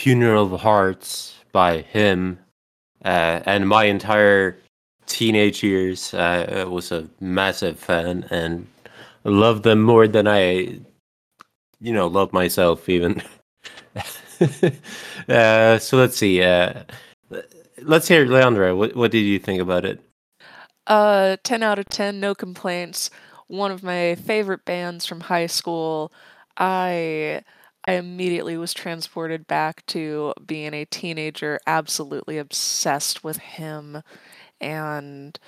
[0.00, 2.38] Funeral of Hearts by him.
[3.04, 4.56] Uh, and my entire
[5.04, 8.66] teenage years, uh, I was a massive fan and
[9.24, 10.80] loved them more than I,
[11.80, 13.22] you know, love myself even.
[15.28, 16.42] uh, so let's see.
[16.42, 16.84] Uh,
[17.82, 18.74] let's hear Leandra.
[18.74, 20.00] What, what did you think about it?
[20.86, 23.10] Uh, 10 out of 10, no complaints.
[23.48, 26.10] One of my favorite bands from high school.
[26.56, 27.42] I
[27.86, 34.02] I immediately was transported back to being a teenager, absolutely obsessed with him
[34.60, 35.38] and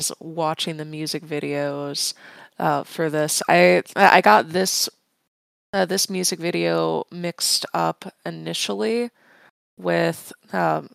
[0.00, 2.14] just watching the music videos
[2.58, 3.42] uh, for this.
[3.48, 4.88] I I got this
[5.72, 9.10] uh, this music video mixed up initially
[9.78, 10.88] with um,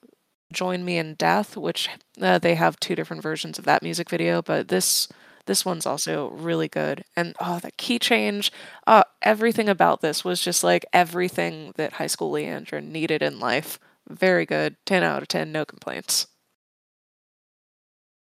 [0.51, 1.89] Join Me in Death, which
[2.21, 5.07] uh, they have two different versions of that music video, but this
[5.49, 7.03] this one's also really good.
[7.17, 8.53] And oh, the key change,
[8.87, 13.79] uh, everything about this was just like everything that high school Leandra needed in life.
[14.09, 16.27] Very good, ten out of ten, no complaints.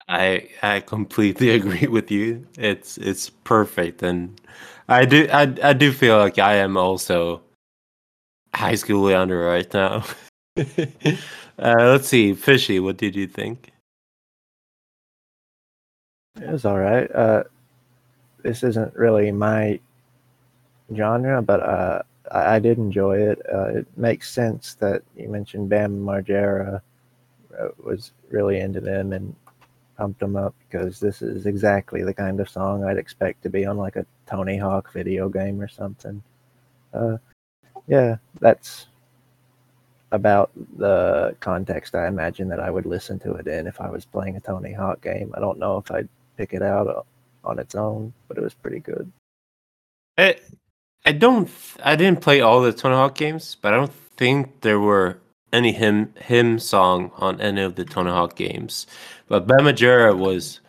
[0.10, 2.48] I I completely agree with you.
[2.57, 4.40] It's it's perfect, and
[4.90, 7.41] I do I I do feel like I am also
[8.56, 10.06] high school Leandra right now.
[10.57, 13.73] uh, let's see, Fishy, what did you think?
[16.35, 17.10] It was all right.
[17.14, 17.43] Uh,
[18.41, 19.80] this isn't really my
[20.95, 22.01] genre, but uh,
[22.31, 23.41] I, I did enjoy it.
[23.51, 26.81] Uh, it makes sense that you mentioned Bam Margera
[27.57, 29.35] uh, was really into them and
[29.97, 33.65] pumped them up because this is exactly the kind of song I'd expect to be
[33.65, 36.22] on like a Tony Hawk video game or something.
[36.93, 37.18] Uh,
[37.88, 38.88] yeah, that's
[40.11, 44.05] about the context I imagine that I would listen to it in if I was
[44.05, 45.34] playing a Tony Hawk game.
[45.35, 46.07] I don't know if I'd
[46.38, 47.01] pick it out uh,
[47.43, 49.11] on its own, but it was pretty good.
[50.18, 50.38] I
[51.05, 51.49] I don't
[51.84, 55.19] I didn't play all the Tony Hawk games, but I don't think there were
[55.51, 58.88] any him him song on any of the Tony Hawk games.
[59.27, 60.60] But Bam Margera was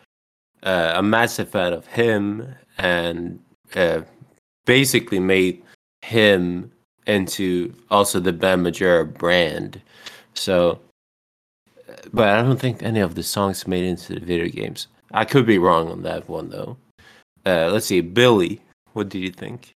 [0.63, 3.39] uh, a massive fan of him and
[3.75, 4.01] uh,
[4.65, 5.63] basically made
[6.01, 6.71] him
[7.07, 9.81] into also the Bam Margera brand.
[10.33, 10.79] So,
[12.13, 14.87] but I don't think any of the songs made into the video games.
[15.11, 16.77] I could be wrong on that one though.
[17.45, 18.61] Uh, let's see, Billy,
[18.93, 19.75] what did you think?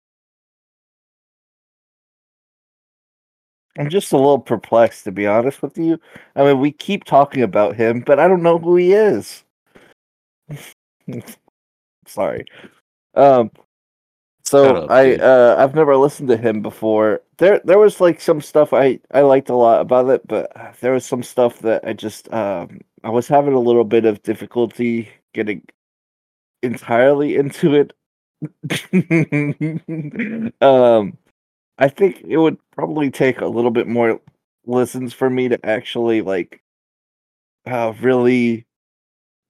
[3.78, 6.00] I'm just a little perplexed, to be honest with you.
[6.36, 9.44] I mean, we keep talking about him, but I don't know who he is.
[12.08, 12.46] Sorry.
[13.16, 13.52] Um.
[14.46, 17.22] So I uh I've never listened to him before.
[17.38, 20.94] There there was like some stuff I I liked a lot about it, but there
[20.94, 25.10] was some stuff that I just um I was having a little bit of difficulty
[25.34, 25.64] getting
[26.64, 27.94] entirely into it.
[30.62, 31.18] um
[31.80, 34.22] I think it would probably take a little bit more
[34.66, 36.62] listens for me to actually like
[37.66, 38.66] uh really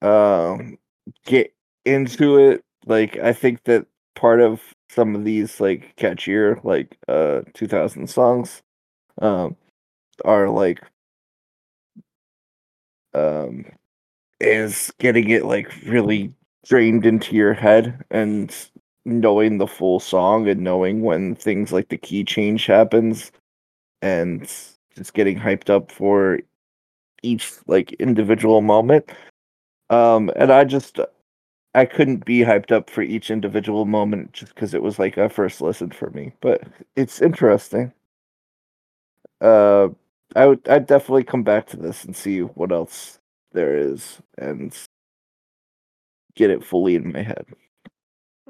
[0.02, 0.78] um
[1.26, 1.54] get
[1.86, 2.64] into it.
[2.86, 8.62] Like I think that part of some of these like catchier like uh 2000 songs
[9.22, 9.56] um
[10.24, 10.80] are like
[13.16, 13.64] um
[14.40, 16.32] is getting it like really
[16.66, 18.54] drained into your head and
[19.06, 23.32] knowing the full song and knowing when things like the key change happens
[24.02, 24.42] and
[24.96, 26.40] just getting hyped up for
[27.22, 29.10] each like individual moment.
[29.90, 31.00] Um and i just
[31.74, 35.28] i couldn't be hyped up for each individual moment just because it was like a
[35.28, 36.62] first listen for me but
[36.96, 37.92] it's interesting.
[39.40, 39.88] Uh
[40.36, 43.18] i would i'd definitely come back to this and see what else
[43.52, 44.76] there is and
[46.34, 47.44] get it fully in my head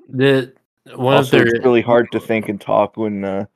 [0.09, 0.53] The
[0.95, 3.47] one also of their it's really hard to think and talk when uh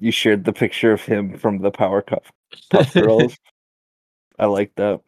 [0.00, 2.24] you shared the picture of him from the power cup
[2.70, 3.36] Puff girls
[4.38, 5.00] i like that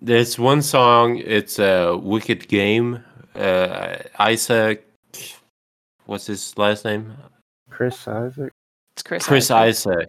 [0.00, 1.16] There's one song.
[1.24, 3.02] It's a wicked game.
[3.34, 4.82] Uh, Isaak,
[6.04, 7.14] what's his last name?
[7.70, 8.52] Chris Isaak.
[8.94, 9.26] It's Chris.
[9.26, 10.08] Chris Isaak.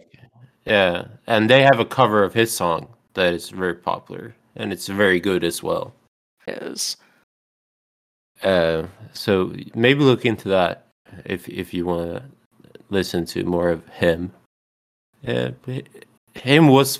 [0.66, 4.88] Yeah, and they have a cover of his song that is very popular, and it's
[4.88, 5.94] very good as well.
[6.46, 6.96] is.
[8.42, 10.86] Uh, so maybe look into that
[11.24, 12.22] if if you want to
[12.90, 14.32] listen to more of him.
[15.22, 15.50] Yeah,
[16.34, 16.98] him was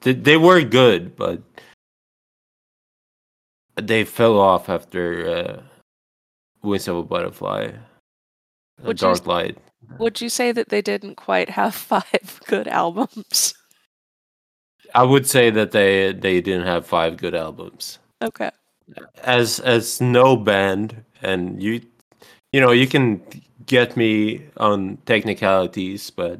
[0.00, 1.40] they, were good, but
[3.76, 5.62] they fell off after uh,
[6.62, 7.70] Wings of a Butterfly,
[8.82, 9.58] A Would you Dark s- Light.
[9.98, 13.54] Would you say that they didn't quite have five good albums?
[14.94, 17.98] I would say that they they didn't have five good albums.
[18.22, 18.50] Okay.
[19.24, 21.80] as as no band and you
[22.52, 23.20] you know you can
[23.66, 26.38] get me on technicalities but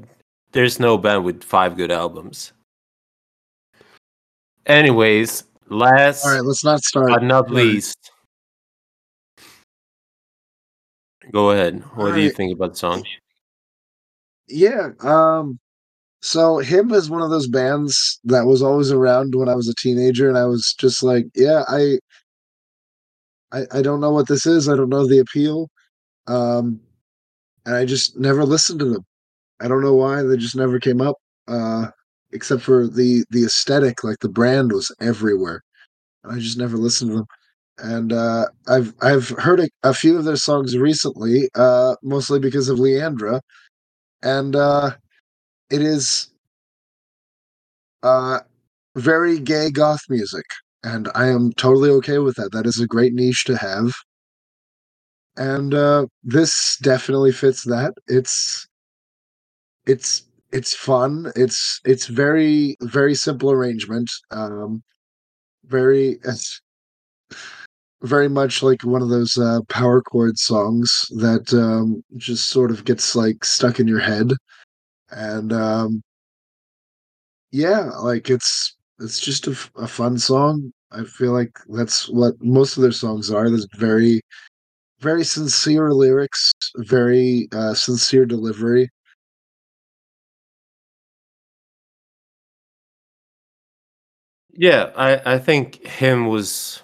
[0.52, 2.52] there's no band with five good albums
[4.66, 7.08] anyways last All right, let's not start.
[7.08, 7.64] but not All right.
[7.64, 7.98] least
[11.32, 12.36] go ahead what do you Alright.
[12.36, 13.04] think about the song
[14.48, 14.90] Yeah.
[15.00, 15.58] Um.
[16.22, 19.74] So him is one of those bands that was always around when I was a
[19.76, 21.98] teenager, and I was just like, yeah, I,
[23.52, 24.68] I, I don't know what this is.
[24.68, 25.68] I don't know the appeal.
[26.26, 26.80] Um,
[27.66, 29.04] and I just never listened to them.
[29.60, 30.22] I don't know why.
[30.22, 31.16] They just never came up.
[31.48, 31.88] Uh,
[32.32, 35.62] except for the the aesthetic, like the brand was everywhere.
[36.24, 37.26] and I just never listened to them.
[37.78, 42.68] And uh, I've I've heard a, a few of their songs recently, uh, mostly because
[42.68, 43.40] of Leandra,
[44.24, 44.92] and uh,
[45.70, 46.28] it is
[48.02, 48.40] uh,
[48.96, 50.46] very gay goth music,
[50.82, 52.52] and I am totally okay with that.
[52.52, 53.92] That is a great niche to have,
[55.36, 57.94] and uh, this definitely fits that.
[58.06, 58.66] It's
[59.86, 61.32] it's it's fun.
[61.36, 64.10] It's it's very very simple arrangement.
[64.30, 64.82] Um,
[65.66, 66.20] very
[68.04, 72.84] very much like one of those uh, power chord songs that um, just sort of
[72.84, 74.32] gets like stuck in your head,
[75.10, 76.02] and um,
[77.52, 79.54] yeah, like it's it's just a,
[79.88, 80.72] fun song.
[80.92, 83.48] I feel like that's what most of their songs are.
[83.50, 84.20] There's very
[85.00, 88.90] very sincere lyrics, very uh, sincere delivery.
[94.56, 96.80] yeah i i think him was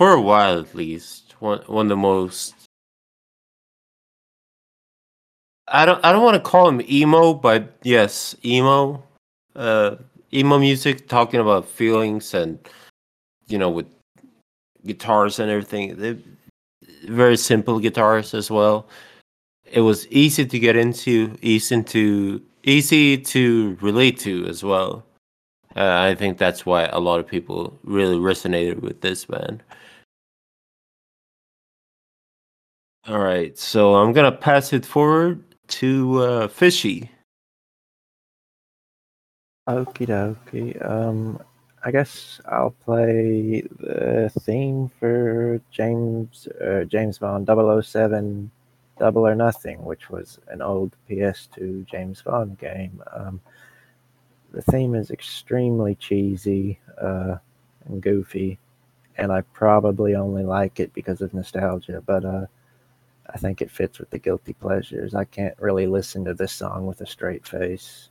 [0.00, 2.54] for a while at least one one of the most
[5.68, 9.02] I don't I don't want to call him emo, but yes, emo.
[9.54, 9.96] Uh
[10.32, 12.58] emo music talking about feelings and
[13.48, 13.88] you know with
[14.86, 15.96] guitars and everything.
[15.96, 16.16] They,
[17.04, 18.86] very simple guitars as well.
[19.70, 25.04] It was easy to get into, easy to easy to relate to as well.
[25.76, 29.62] Uh, I think that's why a lot of people really resonated with this band.
[33.08, 37.10] All right, so I'm gonna pass it forward to uh, Fishy.
[39.66, 40.88] Okie dokie.
[40.88, 41.40] Um,
[41.82, 48.50] I guess I'll play the theme for James uh, James Bond 007
[48.98, 53.02] Double or Nothing, which was an old PS2 James Bond game.
[53.14, 53.40] Um,
[54.52, 57.36] the theme is extremely cheesy uh,
[57.86, 58.58] and goofy,
[59.16, 62.46] and I probably only like it because of nostalgia, but uh,
[63.32, 65.14] I think it fits with the guilty pleasures.
[65.14, 68.10] I can't really listen to this song with a straight face.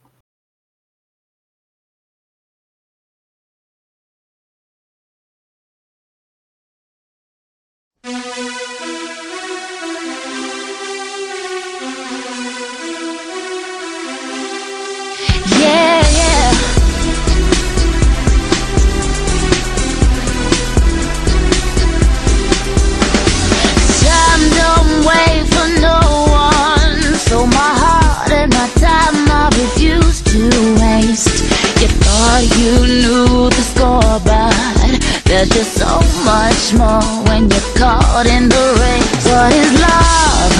[32.30, 34.54] Thought you knew the score, but
[35.26, 35.94] there's just so
[36.30, 39.26] much more when you're caught in the race.
[39.30, 40.54] What is love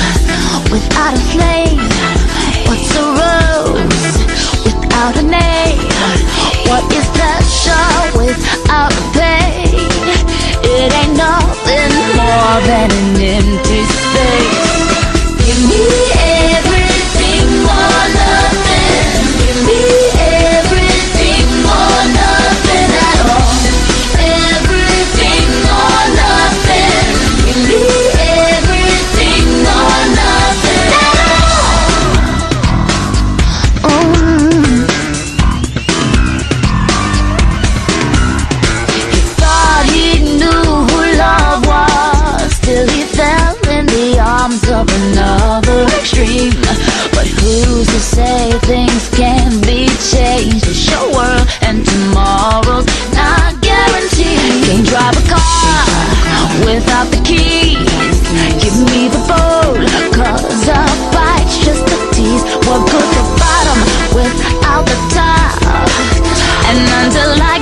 [0.74, 1.82] without a flame?
[2.68, 4.16] What's a rose
[4.66, 5.86] without a name?
[6.70, 9.86] What is pleasure without pain?
[10.76, 14.49] It ain't nothing more than an empty space.
[56.66, 58.20] Without the keys.
[58.62, 59.80] Give me the boat,
[60.14, 60.82] cause a
[61.14, 62.44] bite's just a tease.
[62.68, 63.80] What good's the bottom
[64.16, 65.90] without the top?
[66.70, 67.58] And until I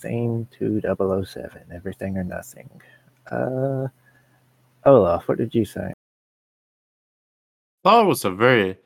[0.00, 2.70] theme to 007, Everything or Nothing.
[3.30, 3.88] Uh,
[4.84, 5.92] Olaf, what did you say?
[7.84, 8.76] thought it was a very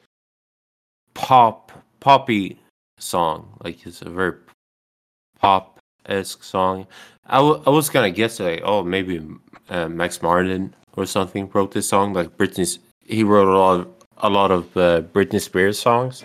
[1.14, 2.58] pop poppy
[2.98, 3.58] song.
[3.64, 4.34] Like it's a very
[5.40, 6.86] pop esque song.
[7.26, 9.20] I, w- I was gonna guess like oh maybe
[9.70, 12.12] uh, Max Martin or something wrote this song.
[12.12, 16.24] Like Britney's he wrote a lot of, a lot of uh, Britney Spears songs.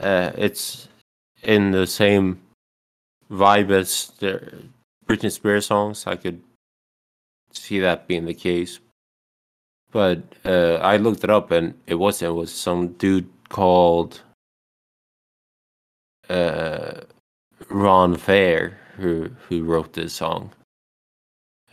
[0.00, 0.88] Uh, it's
[1.42, 2.40] in the same
[3.32, 4.68] vibe as the
[5.06, 6.06] Britney Spears songs.
[6.06, 6.42] I could
[7.52, 8.78] see that being the case.
[9.90, 12.30] But uh, I looked it up and it wasn't.
[12.30, 14.22] It was some dude called
[16.30, 17.02] uh,
[17.68, 20.52] Ron Fair who who wrote this song.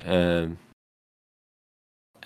[0.06, 0.58] Um,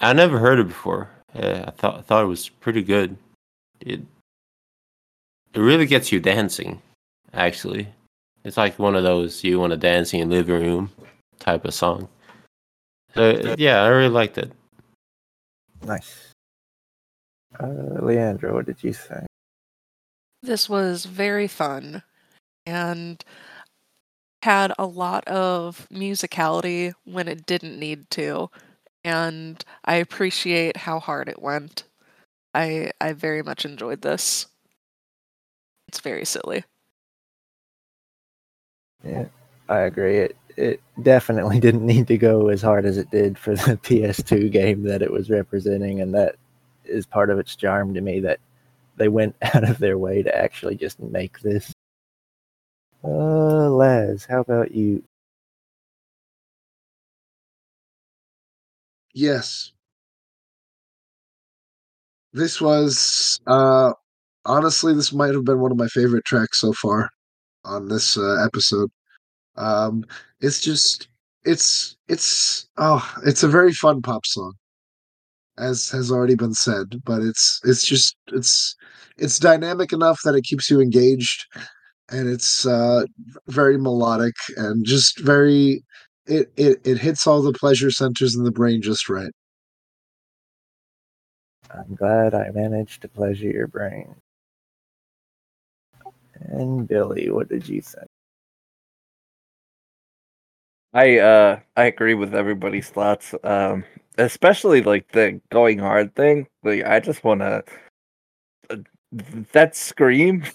[0.01, 1.09] I never heard it before.
[1.35, 3.17] Uh, I thought thought it was pretty good.
[3.79, 4.01] It
[5.53, 6.81] it really gets you dancing.
[7.33, 7.87] Actually,
[8.43, 10.91] it's like one of those you want to dance in your living room
[11.39, 12.07] type of song.
[13.15, 14.51] So yeah, I really liked it.
[15.83, 16.31] Nice.
[17.59, 17.65] Uh,
[18.01, 19.25] Leandra, what did you think?
[20.41, 22.03] This was very fun
[22.65, 23.23] and
[24.41, 28.49] had a lot of musicality when it didn't need to.
[29.05, 31.83] And I appreciate how hard it went.
[32.53, 34.47] I I very much enjoyed this.
[35.87, 36.63] It's very silly.
[39.03, 39.25] Yeah,
[39.69, 40.17] I agree.
[40.17, 44.49] It it definitely didn't need to go as hard as it did for the PS2
[44.49, 46.35] game that it was representing, and that
[46.85, 48.39] is part of its charm to me that
[48.97, 51.73] they went out of their way to actually just make this.
[53.03, 55.03] Uh, Laz, how about you?
[59.13, 59.71] Yes.
[62.33, 63.93] This was uh
[64.45, 67.09] honestly this might have been one of my favorite tracks so far
[67.65, 68.91] on this uh, episode.
[69.55, 70.03] Um
[70.41, 71.07] it's just
[71.45, 74.53] it's it's oh, it's a very fun pop song.
[75.57, 78.75] As has already been said, but it's it's just it's
[79.17, 81.45] it's dynamic enough that it keeps you engaged
[82.09, 83.03] and it's uh
[83.47, 85.83] very melodic and just very
[86.27, 89.31] it, it it hits all the pleasure centers in the brain just right.
[91.71, 94.15] I'm glad I managed to pleasure your brain.
[96.41, 98.07] And Billy, what did you think?
[100.93, 103.33] I uh I agree with everybody's thoughts.
[103.43, 103.83] Um
[104.17, 106.47] especially like the going hard thing.
[106.63, 107.63] Like I just want to
[109.51, 110.43] that scream.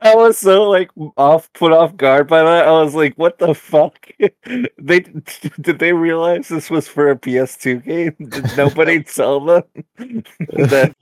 [0.00, 2.68] I was so like off put off guard by that.
[2.68, 4.08] I was like, "What the fuck?"
[4.78, 5.00] they
[5.60, 8.14] did they realize this was for a PS2 game?
[8.28, 9.64] Did nobody tell them
[9.96, 10.94] that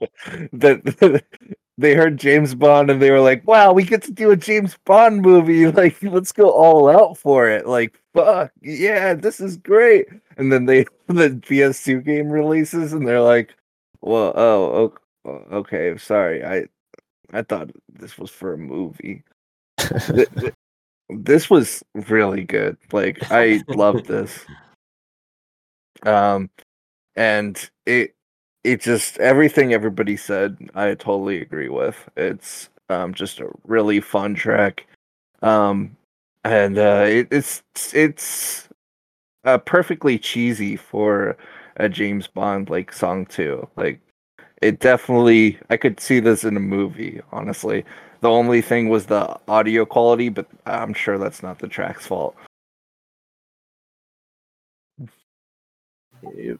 [0.53, 1.23] that
[1.77, 4.77] they heard James Bond and they were like, "Wow, we get to do a James
[4.85, 5.65] Bond movie!
[5.71, 7.67] Like, let's go all out for it!
[7.67, 10.07] Like, fuck, yeah, this is great!"
[10.37, 13.55] And then they the PS2 game releases and they're like,
[14.01, 14.93] "Well, oh,
[15.25, 16.65] okay, okay sorry, I
[17.33, 19.23] I thought this was for a movie."
[19.77, 20.53] Th- th-
[21.09, 22.77] this was really good.
[22.91, 24.45] Like, I loved this.
[26.03, 26.49] Um,
[27.15, 28.15] and it
[28.63, 32.09] it just everything everybody said i totally agree with.
[32.17, 34.87] It's um just a really fun track.
[35.41, 35.97] Um
[36.43, 37.63] and uh it, it's
[37.93, 38.69] it's
[39.45, 41.37] uh perfectly cheesy for
[41.77, 43.67] a james bond like song too.
[43.77, 43.99] Like
[44.61, 47.85] it definitely i could see this in a movie honestly.
[48.21, 52.35] The only thing was the audio quality but i'm sure that's not the track's fault.
[56.35, 56.59] You-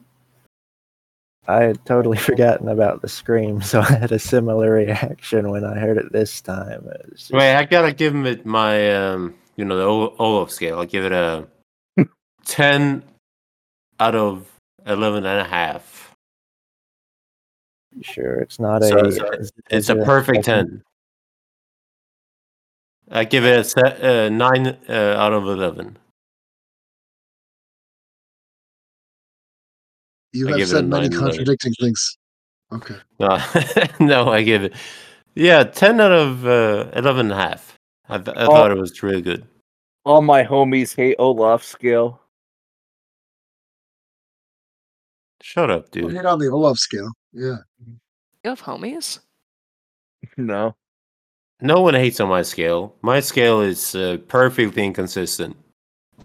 [1.48, 5.78] I had totally forgotten about the scream, so I had a similar reaction when I
[5.80, 6.88] heard it this time.
[6.88, 10.52] It just- Wait, I gotta give him it my um, you know, the O- Olaf
[10.52, 10.80] scale.
[10.80, 11.48] I'll give it a
[12.46, 13.04] ten
[14.00, 14.48] out of
[14.86, 16.14] eleven and a half.
[18.02, 19.08] sure, it's not So a.
[19.08, 20.84] it's a, is- it's is a it perfect second- ten.
[23.14, 25.98] I give it a se- uh, nine uh, out of eleven.
[30.34, 31.30] You I have give it a said many nine, eleven.
[31.30, 32.18] contradicting things.
[32.72, 32.96] Okay.
[33.20, 33.38] No,
[34.00, 34.74] no, I give it,
[35.36, 37.78] yeah, ten out of uh, eleven and a half.
[38.08, 38.48] I, th- I Oh.
[38.48, 39.46] thought it was really good.
[40.06, 42.22] all my homies hate olaf scale
[45.42, 46.14] Shut up, Well, dude.
[46.14, 47.12] hit on the Olaf scale.
[47.34, 47.58] Yeah.
[48.44, 49.20] You have homies?
[50.38, 50.76] no
[51.62, 52.96] No one hates on my scale.
[53.02, 55.56] My scale is uh, perfectly inconsistent.
[56.20, 56.24] I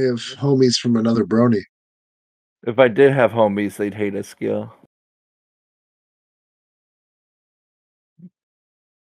[0.00, 1.60] have homies from another brony.
[2.66, 4.74] If i did have homies they'd hate a scale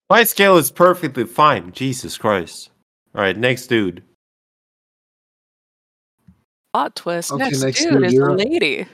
[0.09, 1.71] My scale is perfectly fine.
[1.71, 2.71] Jesus Christ.
[3.13, 4.01] All right, next dude.
[6.73, 7.31] Plot twist.
[7.31, 8.87] Okay, next, next dude dude, is a lady.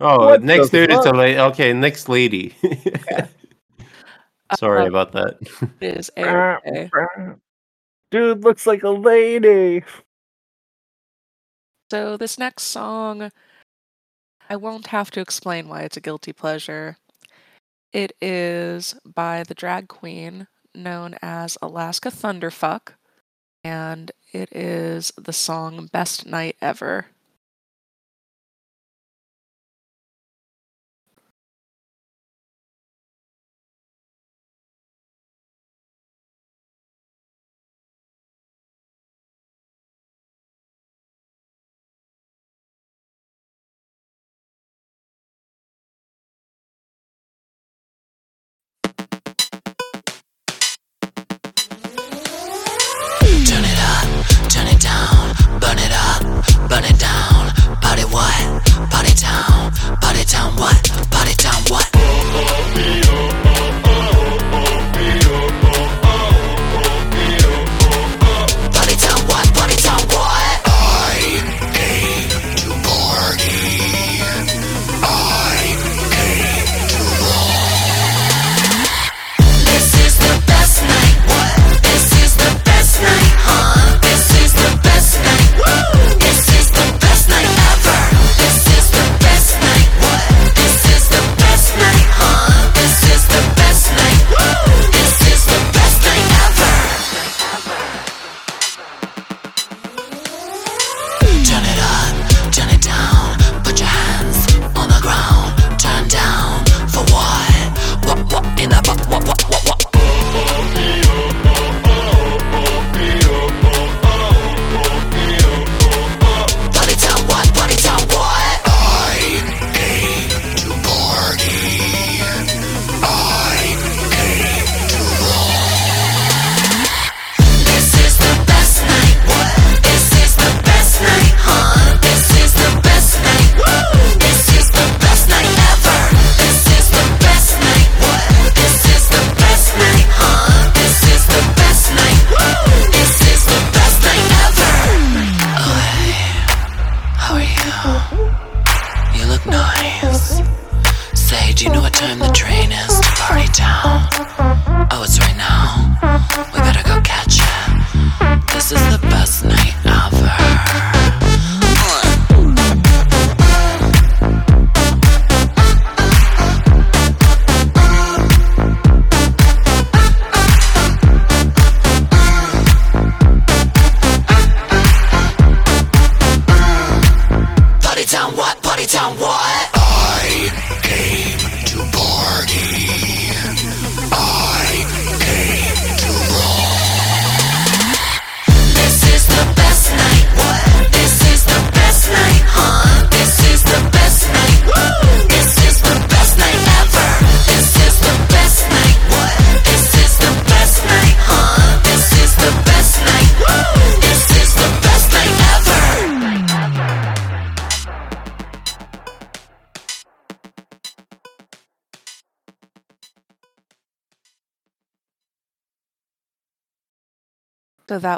[0.00, 1.38] Oh, What next the dude is a lady.
[1.38, 2.54] Okay, next lady.
[4.58, 5.38] Sorry Uh, about that.
[5.80, 6.58] It is a
[8.10, 9.82] dude looks like a lady
[11.90, 13.30] So this next song,
[14.48, 16.98] I won't have to explain why it's a guilty pleasure.
[17.92, 22.94] It is by the drag queen known as Alaska Thunderfuck,
[23.62, 27.06] and it is the song Best Night Ever.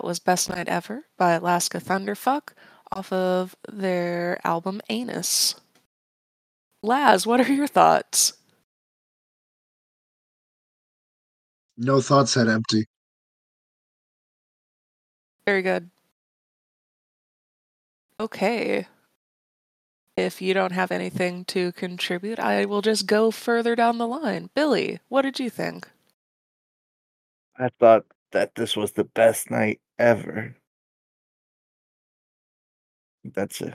[0.07, 2.53] Was Best Night Ever by Alaska Thunderfuck
[2.93, 5.57] off of their album Anus.
[6.83, 8.35] Laz, what are your thoughts?
[11.77, 12.87] No thoughts head empty.
[15.45, 15.91] Very good.
[18.21, 18.87] Okay.
[20.17, 24.51] If you don't have anything to contribute, I will just go further down the line.
[24.55, 25.89] Billy, what did you think?
[27.59, 30.55] I thought that this was the best night ever.
[33.35, 33.75] That's it.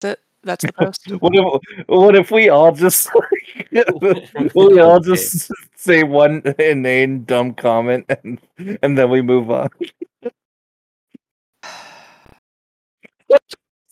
[0.00, 1.10] That that's the post.
[1.20, 3.08] What if, what if we all just
[4.54, 8.40] we all just say one inane dumb comment and
[8.82, 9.68] and then we move on?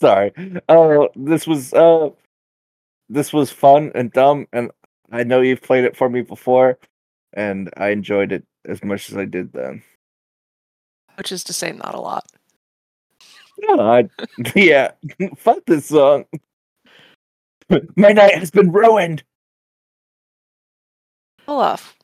[0.01, 0.33] Sorry.
[0.69, 2.11] Uh this was uh
[3.09, 4.71] this was fun and dumb and
[5.11, 6.79] I know you've played it for me before
[7.33, 9.83] and I enjoyed it as much as I did then.
[11.19, 12.25] Which is to say not a lot.
[13.61, 14.09] No, I,
[14.55, 14.93] yeah,
[15.37, 16.27] fuck this song.
[17.97, 19.25] My night has been ruined.
[21.49, 21.97] Olaf.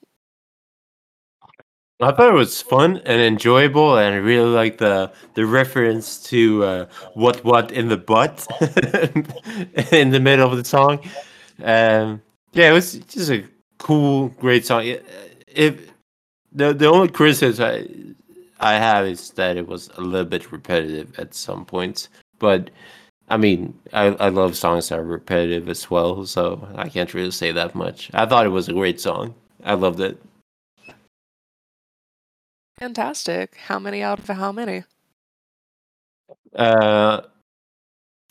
[2.01, 6.65] I thought it was fun and enjoyable, and I really like the the reference to
[6.65, 8.47] uh, "what what" in the butt
[9.93, 10.99] in the middle of the song.
[11.62, 12.20] Um,
[12.53, 13.45] yeah, it was just a
[13.78, 14.82] cool, great song.
[15.47, 15.93] If
[16.53, 18.16] the the only criticism
[18.65, 22.09] I I have is that it was a little bit repetitive at some points,
[22.39, 22.70] but
[23.28, 27.31] I mean, I I love songs that are repetitive as well, so I can't really
[27.31, 28.11] say that much.
[28.15, 29.35] I thought it was a great song.
[29.65, 30.20] I loved it.
[32.78, 33.57] Fantastic.
[33.57, 34.85] How many out of how many?
[36.55, 37.23] Uh,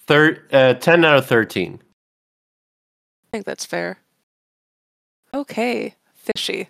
[0.08, 1.82] thir- uh, 10 out of 13.
[1.82, 4.00] I think that's fair.
[5.34, 6.70] Okay, fishy.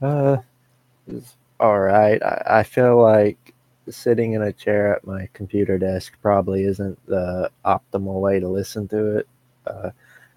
[0.00, 0.38] Uh,
[1.06, 2.22] it's all right.
[2.22, 3.54] I, I feel like
[3.88, 8.88] sitting in a chair at my computer desk probably isn't the optimal way to listen
[8.88, 9.28] to it.
[9.66, 9.90] Uh,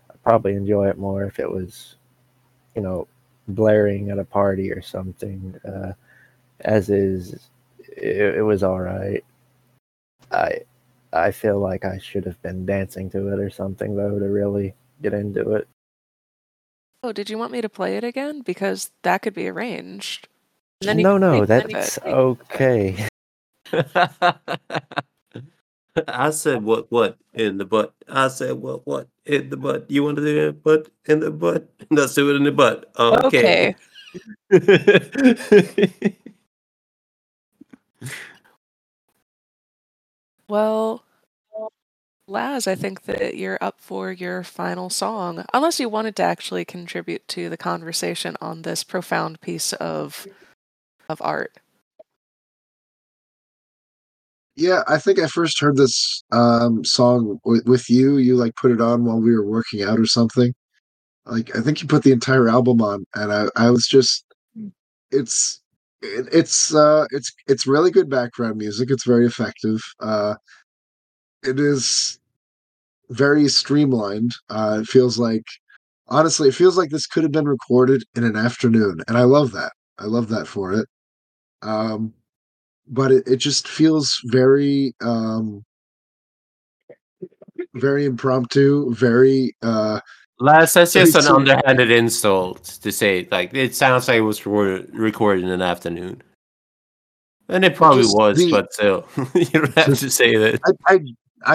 [0.10, 1.96] I'd probably enjoy it more if it was,
[2.76, 3.08] you know,
[3.48, 5.60] blaring at a party or something.
[5.68, 5.94] Uh,
[6.62, 9.24] as is, it, it was all right.
[10.32, 10.60] I
[11.12, 14.76] I feel like I should have been dancing to it or something though to really
[15.02, 15.68] get into it.
[17.02, 18.42] Oh, did you want me to play it again?
[18.42, 20.28] Because that could be arranged.
[20.82, 23.08] And then No, no, make fun of that's okay.
[26.08, 27.94] I said what what in the butt.
[28.08, 29.90] I said what what in the butt.
[29.92, 31.70] You want to do it butt in the butt?
[31.92, 32.90] Let's do it in the butt.
[32.98, 33.76] Okay.
[40.48, 41.04] Well,
[42.28, 46.66] Laz, I think that you're up for your final song, unless you wanted to actually
[46.66, 50.28] contribute to the conversation on this profound piece of
[51.10, 51.58] of art.
[54.56, 58.18] Yeah, I think I first heard this um, song with, with you.
[58.18, 60.54] You like put it on while we were working out or something.
[61.26, 64.26] Like I think you put the entire album on, and I, I was just,
[65.12, 65.62] it's,
[66.02, 68.90] it, it's, uh, it's, it's really good background music.
[68.92, 69.80] It's very effective.
[70.00, 70.36] Uh,
[71.44, 72.20] it is
[73.12, 74.34] very streamlined.
[74.50, 75.46] Uh, it feels like,
[76.08, 79.52] honestly, it feels like this could have been recorded in an afternoon, and I love
[79.54, 79.72] that.
[80.00, 80.88] I love that for it.
[81.62, 82.14] Um,
[82.88, 85.64] but it, it just feels very um
[87.76, 90.00] very impromptu very uh
[90.42, 93.28] Last, that's just an underhanded insult to say.
[93.30, 96.22] Like it sounds like it was recorded, recorded in an afternoon,
[97.50, 99.06] and it probably was, the- but still,
[99.36, 100.62] you don't have to say that.
[100.88, 101.00] I, I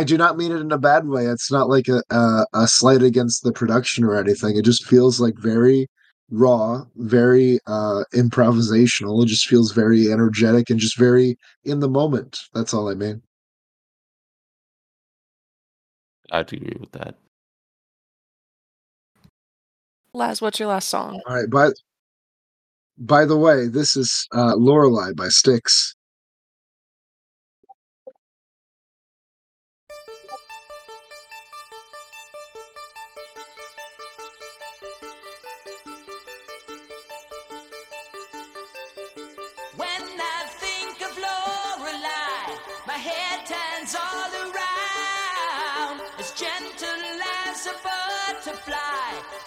[0.00, 1.24] I do not mean it in a bad way.
[1.24, 4.54] It's not like a, a a slight against the production or anything.
[4.58, 5.88] It just feels like very
[6.30, 9.22] raw, very uh improvisational.
[9.22, 12.40] It just feels very energetic and just very in the moment.
[12.54, 13.22] That's all I mean.
[16.30, 17.16] I'd agree with that.
[20.14, 21.20] Laz, what's your last song?
[21.26, 21.70] All right, by
[22.98, 25.94] by the way, this is uh Lorelei by Styx.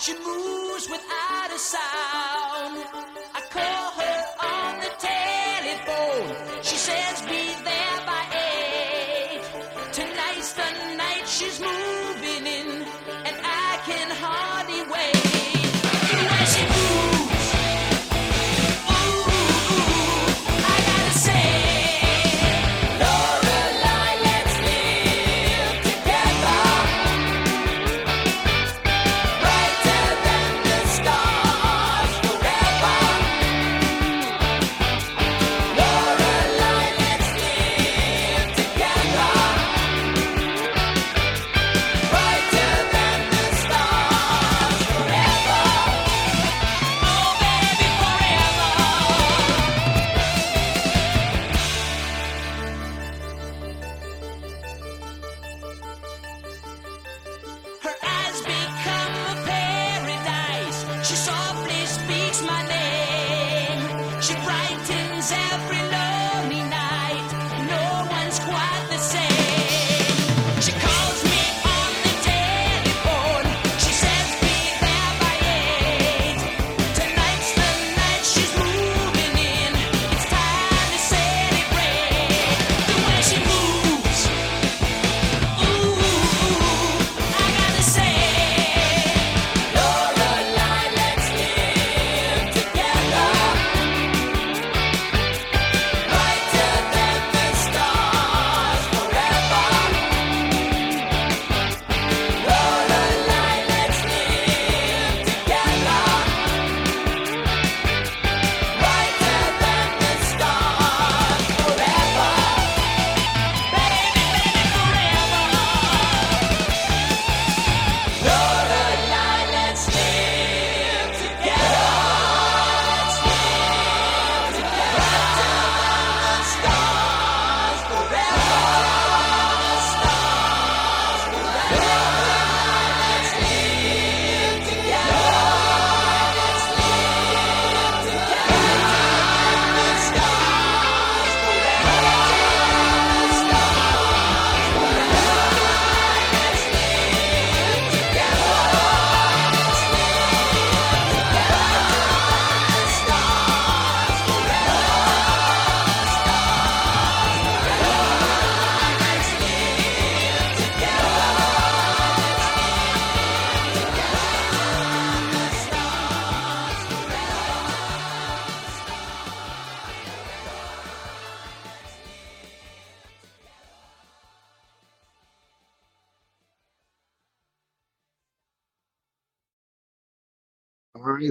[0.08, 3.07] She moves without a sound.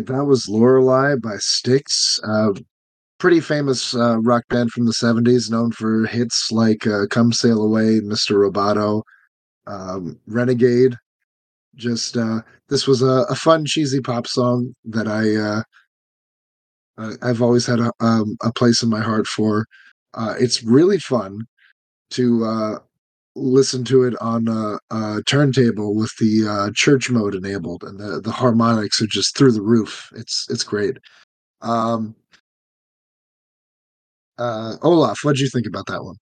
[0.07, 2.21] That was Lorelei by Styx.
[3.19, 7.63] Pretty famous uh, rock band from the 70s, known for hits like uh, Come Sail
[7.63, 8.37] Away, Mr.
[8.37, 9.03] Roboto,
[9.67, 10.97] um, Renegade.
[11.77, 15.63] Just uh, this was a, a fun, cheesy pop song that I uh,
[16.99, 19.67] I- I've always had a, um, a place in my heart for.
[20.15, 21.41] Uh, it's really fun
[22.11, 22.81] to
[23.37, 28.21] listen to it on a, a turntable with the uh, church mode enabled, and the,
[28.21, 30.11] the harmonics are just through the roof.
[30.17, 30.99] It's it's great.
[31.61, 32.17] Um,
[34.39, 36.17] uh, Olaf, what would you think about that one?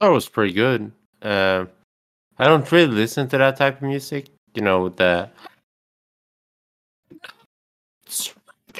[0.00, 0.92] That was pretty good.
[1.22, 1.66] Uh,
[2.38, 4.28] I don't really listen to that type of music.
[4.54, 5.30] You know, the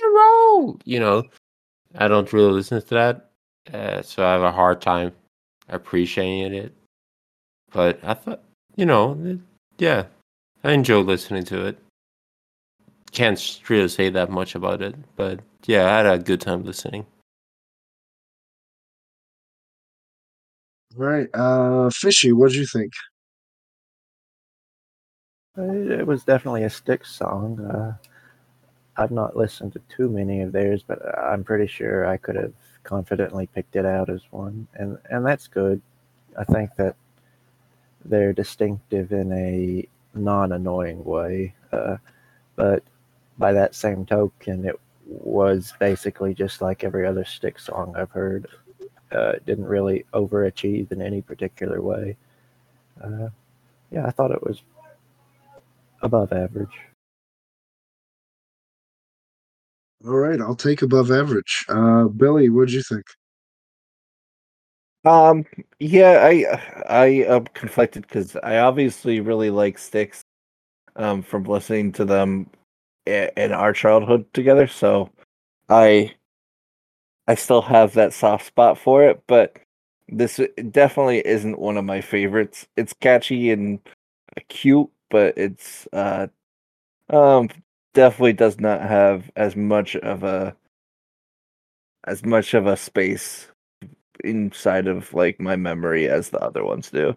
[0.02, 0.78] roll.
[0.84, 1.24] You know,
[1.96, 3.30] I don't really listen to that,
[3.72, 5.12] uh, so I have a hard time
[5.68, 6.72] appreciating it.
[7.72, 8.42] But I thought,
[8.76, 9.38] you know,
[9.78, 10.04] yeah,
[10.62, 11.78] I enjoy listening to it.
[13.12, 17.06] Can't really say that much about it, but yeah, I had a good time listening.
[20.96, 22.92] Right, uh, Fishy, what did you think?
[25.56, 27.60] It it was definitely a Styx song.
[27.60, 27.96] Uh,
[28.96, 32.52] I've not listened to too many of theirs, but I'm pretty sure I could have
[32.84, 35.80] confidently picked it out as one, and and that's good.
[36.38, 36.96] I think that
[38.04, 41.96] they're distinctive in a non-annoying way, uh,
[42.56, 42.82] but
[43.38, 48.46] by that same token, it was basically just like every other Styx song I've heard.
[49.10, 52.16] Uh, didn't really overachieve in any particular way.
[53.02, 53.28] Uh,
[53.90, 54.62] yeah, I thought it was
[56.02, 56.76] above average.
[60.06, 61.64] All right, I'll take above average.
[61.68, 63.04] Uh, Billy, what did you think?
[65.04, 65.44] Um,
[65.80, 66.44] yeah, I
[66.88, 70.22] I am conflicted because I obviously really like Styx,
[70.96, 72.50] um, from listening to them
[73.06, 74.66] in our childhood together.
[74.68, 75.10] So,
[75.70, 76.14] I
[77.26, 79.56] I still have that soft spot for it, but
[80.08, 80.40] this
[80.70, 82.66] definitely isn't one of my favorites.
[82.76, 83.80] It's catchy and
[84.48, 86.28] cute, but it's uh
[87.10, 87.50] um
[87.94, 90.54] definitely does not have as much of a
[92.06, 93.48] as much of a space
[94.22, 97.16] inside of like my memory as the other ones do.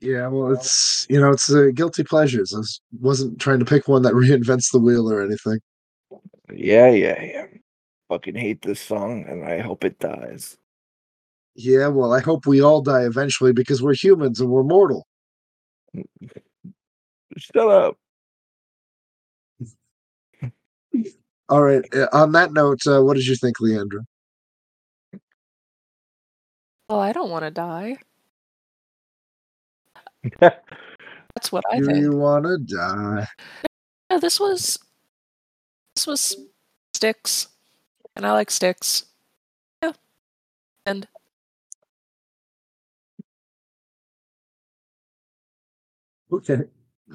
[0.00, 2.52] Yeah, well, it's you know, it's uh, guilty pleasures.
[2.54, 5.58] I was, wasn't trying to pick one that reinvents the wheel or anything.
[6.52, 7.46] Yeah, yeah, yeah.
[8.08, 10.58] Fucking hate this song and I hope it dies.
[11.54, 15.06] Yeah, well, I hope we all die eventually because we're humans and we're mortal.
[17.38, 17.96] Shut up.
[21.48, 21.84] All right.
[21.94, 24.04] uh, On that note, uh, what did you think, Leandra?
[26.88, 27.96] Oh, I don't want to die.
[30.40, 31.98] That's what I Do think.
[31.98, 33.26] you wanna die?
[34.10, 34.78] Yeah, this was
[35.96, 36.36] this was
[36.94, 37.48] Styx,
[38.14, 39.04] and I like Styx.
[39.82, 39.92] Yeah,
[40.86, 41.08] and
[46.32, 46.58] Okay.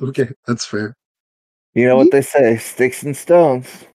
[0.01, 0.93] Okay, that's fair.
[1.73, 3.85] You know what they say, sticks and stones.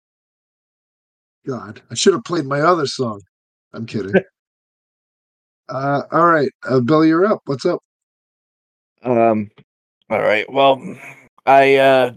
[1.46, 3.20] God, I should have played my other song.
[3.72, 4.14] I'm kidding.
[5.68, 7.40] uh, all right, uh, Bill, you're up.
[7.46, 7.80] What's up?
[9.02, 9.50] Um
[10.10, 10.50] all right.
[10.52, 10.82] Well,
[11.46, 12.12] I uh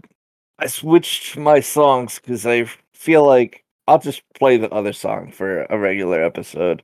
[0.58, 5.64] I switched my songs cuz I feel like I'll just play the other song for
[5.70, 6.82] a regular episode.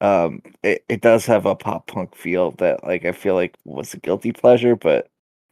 [0.00, 3.94] Um it, it does have a pop punk feel that like I feel like was
[3.94, 5.08] a guilty pleasure, but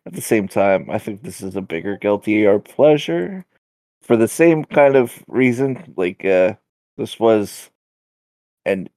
[0.06, 3.44] at the same time, I think this is a bigger guilty or pleasure
[4.02, 5.94] for the same kind of reason.
[5.97, 6.55] Like uh
[6.97, 7.70] this was
[8.64, 8.90] and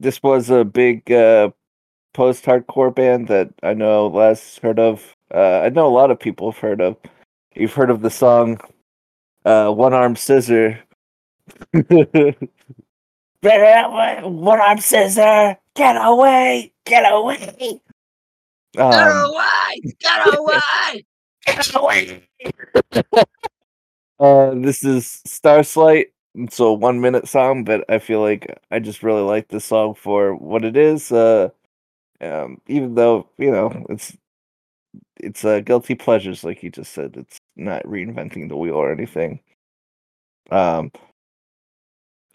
[0.00, 1.50] this was a big uh
[2.14, 5.14] post-hardcore band that I know Laz heard of.
[5.34, 6.96] Uh, I know a lot of people have heard of.
[7.54, 8.58] You've heard of the song
[9.44, 10.80] uh, "One Arm Scissor."
[13.42, 17.80] One arm scissor, get away, get away.
[18.76, 19.94] Um, away!
[20.00, 21.04] Get away!
[21.46, 22.28] Get away!
[24.18, 26.06] uh, this is Starslight.
[26.34, 29.94] It's a one minute song, but I feel like I just really like this song
[29.94, 31.10] for what it is.
[31.12, 31.50] Uh,
[32.20, 34.16] um, even though you know it's
[35.16, 39.40] it's uh, guilty pleasures, like you just said, it's not reinventing the wheel or anything.
[40.50, 40.92] Um,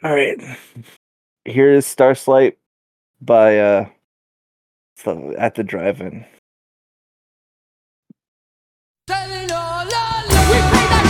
[0.03, 0.39] all right,
[1.45, 2.55] here is Starslight
[3.21, 3.89] by uh,
[5.37, 6.25] at the drive-in.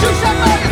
[0.02, 0.71] Xuxa Maria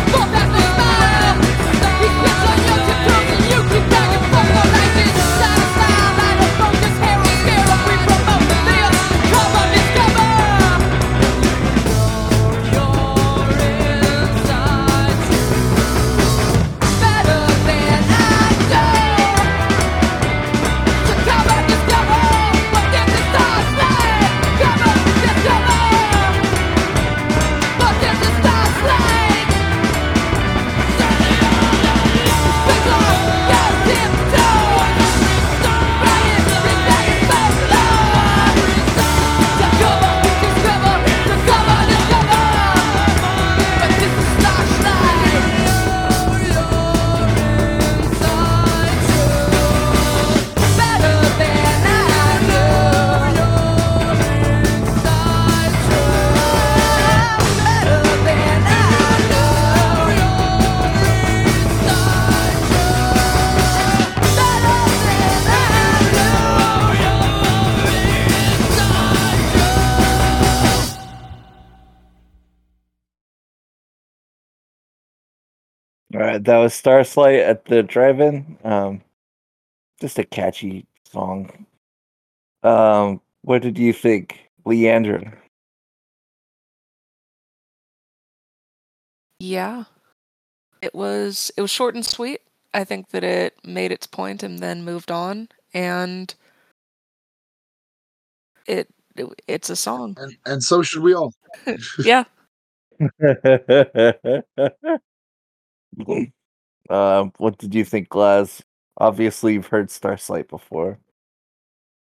[76.12, 78.58] All right, that was Starslight at the drive-in.
[78.64, 79.02] Um,
[80.00, 81.66] just a catchy song.
[82.62, 85.36] Um, what did you think, Leandra?
[89.38, 89.84] Yeah.
[90.82, 92.42] It was it was short and sweet.
[92.72, 96.34] I think that it made its point and then moved on and
[98.66, 100.16] it, it it's a song.
[100.18, 101.32] And, and so should we all.
[102.04, 102.24] yeah.
[106.90, 108.62] um, what did you think, Glaz?
[108.98, 110.98] Obviously, you've heard Starlight before.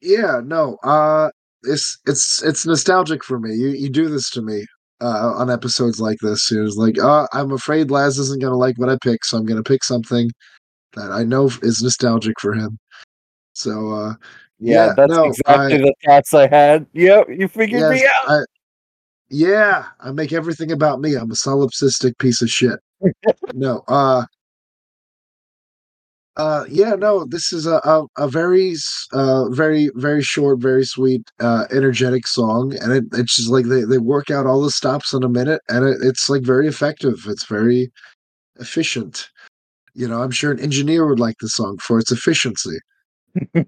[0.00, 0.76] Yeah, no.
[0.82, 1.30] Uh
[1.64, 3.54] it's it's it's nostalgic for me.
[3.54, 4.64] You you do this to me
[5.02, 6.50] uh on episodes like this.
[6.50, 9.62] It's like, uh, I'm afraid Laz isn't gonna like what I pick, so I'm gonna
[9.62, 10.30] pick something
[10.94, 12.78] that I know is nostalgic for him.
[13.52, 14.14] So uh
[14.58, 16.86] Yeah, yeah, that's no, exactly I- the thoughts I had.
[16.94, 18.46] Yep, you figured me Yes, out.
[19.30, 21.14] Yeah, I make everything about me.
[21.14, 22.80] I'm a solipsistic piece of shit.
[23.54, 24.24] no, uh,
[26.36, 28.74] uh, yeah, no, this is a a, a very,
[29.12, 33.84] uh, very, very short, very sweet, uh, energetic song, and it, it's just like they
[33.84, 37.24] they work out all the stops in a minute, and it, it's like very effective.
[37.28, 37.92] It's very
[38.58, 39.28] efficient.
[39.94, 42.78] You know, I'm sure an engineer would like the song for its efficiency.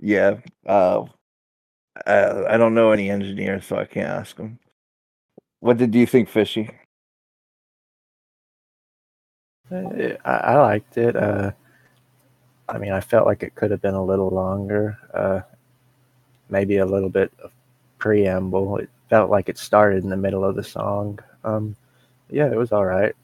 [0.00, 0.40] Yeah.
[0.66, 1.06] Uh,
[2.06, 4.58] uh, I don't know any engineers, so I can't ask them.
[5.60, 6.70] What did you think, Fishy?
[9.70, 11.16] Uh, I, I liked it.
[11.16, 11.52] Uh,
[12.68, 14.98] I mean, I felt like it could have been a little longer.
[15.12, 15.40] Uh,
[16.50, 17.50] maybe a little bit of
[17.98, 18.78] preamble.
[18.78, 21.18] It felt like it started in the middle of the song.
[21.44, 21.76] Um,
[22.30, 23.14] yeah, it was all right.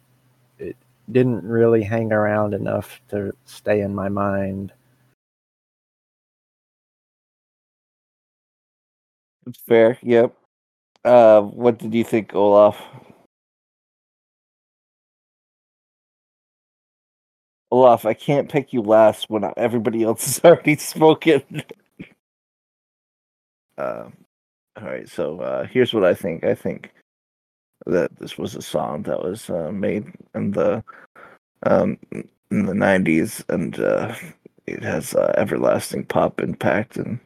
[0.59, 0.77] It
[1.13, 4.73] didn't really hang around enough to stay in my mind.
[9.47, 9.99] It's fair.
[10.03, 10.35] Yep.
[11.05, 12.81] Uh, what did you think, Olaf?
[17.71, 21.43] Olaf, I can't pick you last when everybody else has already spoken.
[23.79, 24.09] uh,
[24.77, 26.45] all right, so uh, here's what I think.
[26.45, 26.93] I think
[27.87, 30.83] that this was a song that was uh, made in the
[31.65, 34.15] um, in the '90s, and uh,
[34.67, 37.21] it has uh, everlasting pop impact, and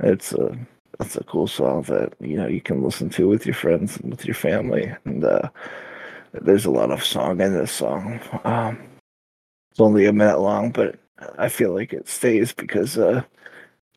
[0.00, 0.58] it's a
[1.00, 4.10] it's a cool song that you know you can listen to with your friends and
[4.10, 5.48] with your family, and uh,
[6.32, 8.20] there's a lot of song in this song.
[8.44, 8.78] Um,
[9.70, 10.98] it's only a minute long, but
[11.38, 13.22] I feel like it stays because uh,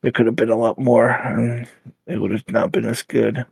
[0.02, 1.68] there could have been a lot more, and
[2.08, 3.46] it would have not been as good.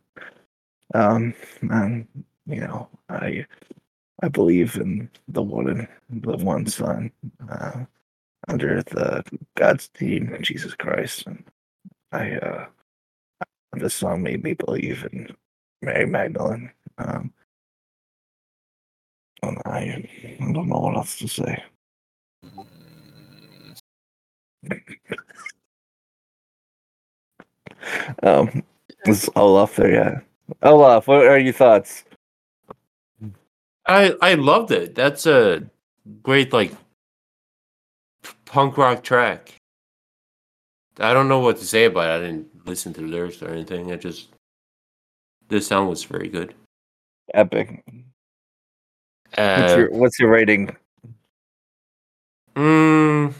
[0.94, 2.06] Um, and
[2.46, 3.46] you know, I
[4.22, 7.10] I believe in the one the one Son
[7.50, 7.84] uh,
[8.48, 9.24] under the
[9.56, 11.44] God's name, Jesus Christ, and
[12.12, 12.66] I uh,
[13.80, 15.34] this song made me believe in
[15.80, 16.70] Mary Magdalene.
[16.98, 17.32] Um,
[19.42, 20.06] and I,
[20.40, 21.64] I don't know what else to say.
[28.22, 28.62] um,
[29.04, 30.20] it's Olaf there, yeah.
[30.62, 32.04] Olaf, what are your thoughts?
[33.86, 34.94] I I loved it.
[34.94, 35.64] That's a
[36.22, 36.72] great like
[38.44, 39.54] punk rock track.
[40.98, 42.12] I don't know what to say about it.
[42.12, 43.92] I didn't listen to the lyrics or anything.
[43.92, 44.28] I just
[45.48, 46.54] this sound was very good.
[47.34, 47.82] Epic.
[49.34, 50.76] What's Uh, your What's your rating?
[52.54, 53.32] mm,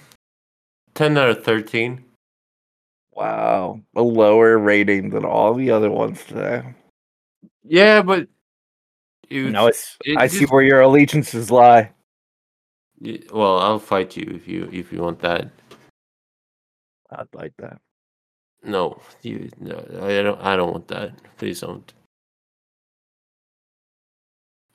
[0.94, 2.05] ten out of thirteen.
[3.15, 6.74] Wow, a lower rating than all the other ones today.
[7.62, 8.27] Yeah, but
[9.28, 11.93] you, No, it's it I see where your allegiances lie.
[13.32, 15.51] Well, I'll fight you if you if you want that.
[17.11, 17.78] I'd like that.
[18.64, 20.40] No, you no, I don't.
[20.40, 21.12] I don't want that.
[21.36, 21.93] Please don't.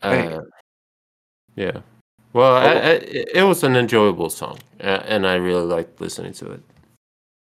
[0.02, 0.34] Hey.
[0.34, 0.42] Uh,
[1.56, 1.80] yeah.
[2.34, 2.66] Well, I.
[2.66, 2.92] I,
[3.34, 6.62] it was an enjoyable song, and I really liked listening to it.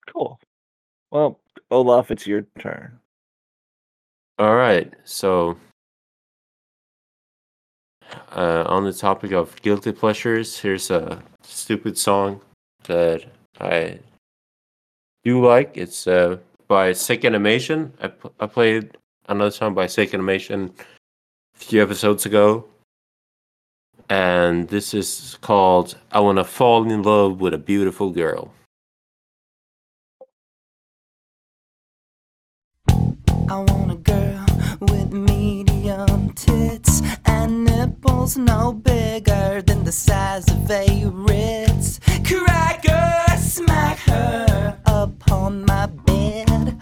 [0.07, 0.41] Cool.
[1.11, 1.39] Well,
[1.71, 2.99] Olaf, it's your turn.
[4.39, 5.59] All right, so
[8.33, 12.41] uh, on the topic of guilty pleasures, here's a stupid song
[12.85, 13.25] that
[13.61, 13.99] I
[15.25, 15.77] do you like.
[15.77, 16.39] It's uh,
[16.69, 17.93] by Sick Animation.
[18.01, 18.97] I I played
[19.29, 20.73] another song by Sick Animation
[21.55, 22.67] a few episodes ago.
[24.09, 28.53] And this is called I Wanna Fall in Love with a Beautiful Girl.
[32.89, 34.47] I want a girl
[34.81, 42.01] with medium tits and nipples no bigger than the size of a Ritz.
[43.51, 44.80] Smack her
[45.51, 46.77] upon my bed.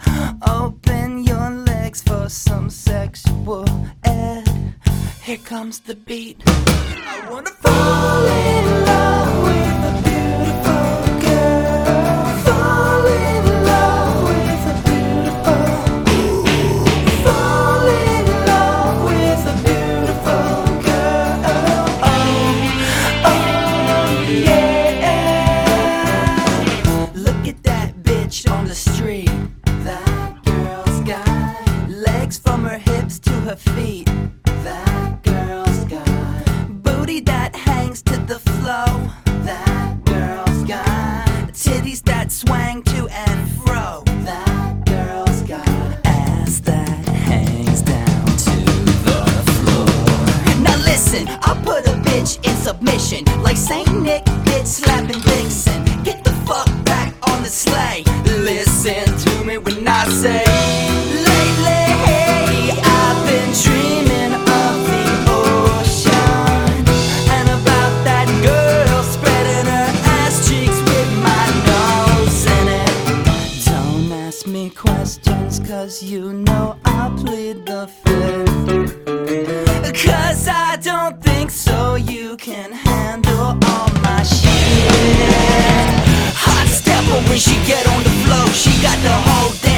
[0.47, 3.65] Open your legs for some sexual
[4.03, 4.47] ed.
[5.23, 6.41] Here comes the beat.
[6.45, 10.08] I wanna fall in love with
[33.59, 34.05] feet.
[34.63, 39.09] That girl's got booty that hangs to the flow.
[39.43, 44.03] That girl's got titties that swang to and fro.
[44.25, 45.67] That girl's got
[46.05, 48.55] ass that hangs down to
[49.07, 50.63] the floor.
[50.63, 55.83] Now listen, I put a bitch in submission like Saint Nick, did slapping Dixon.
[56.03, 57.88] Get the fuck back on the slab.
[87.39, 89.68] she get on the flow, she got the whole thing.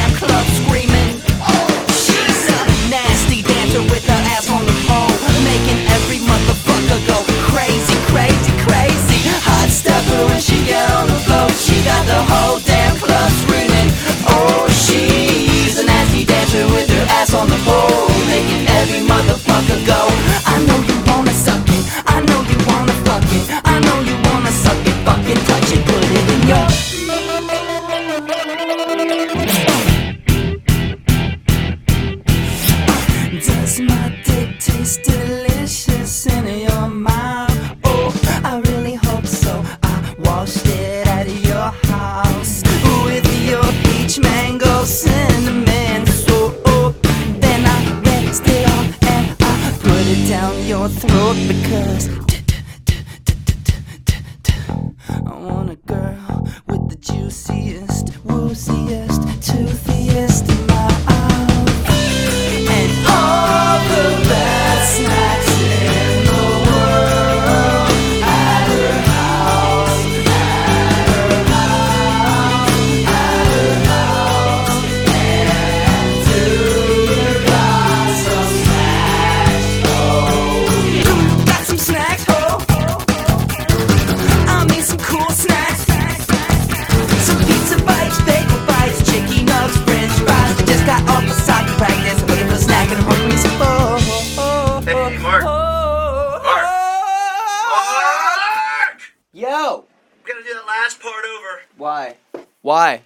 [100.23, 101.61] We're gonna do that last part over.
[101.77, 102.15] Why?
[102.61, 103.01] Why?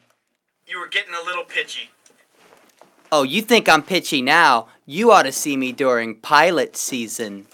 [0.68, 1.92] You were getting a little pitchy.
[3.12, 4.68] Oh, you think I'm pitchy now?
[4.86, 7.48] You ought to see me during pilot season.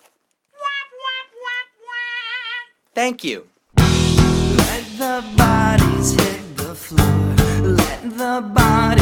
[2.95, 3.47] Thank you.
[3.77, 7.75] Let the bodies hit the floor.
[7.75, 9.00] Let the bodies.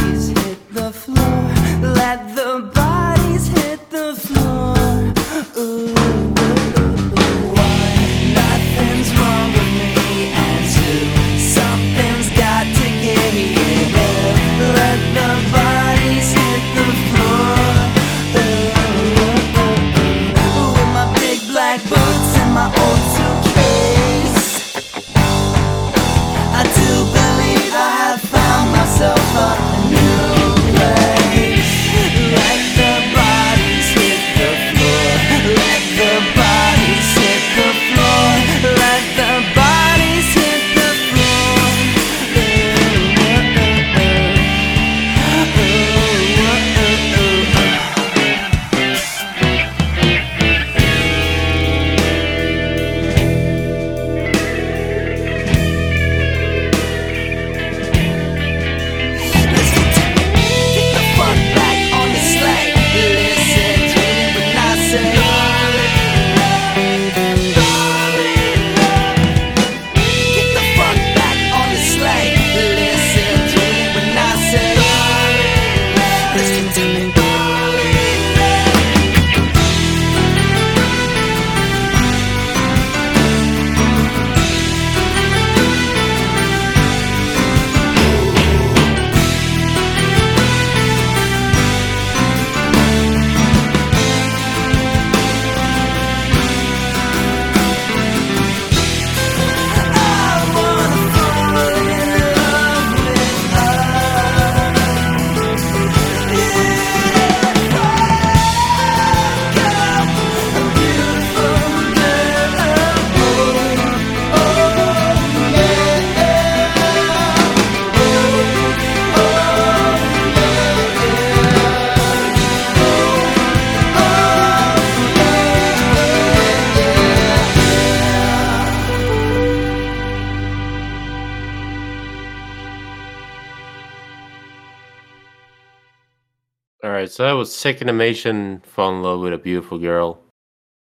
[137.19, 140.21] So that was Sick Animation, Fall in Love with a Beautiful Girl.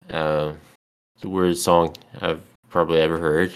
[0.08, 0.52] Uh,
[1.20, 3.52] the weirdest song I've probably ever heard.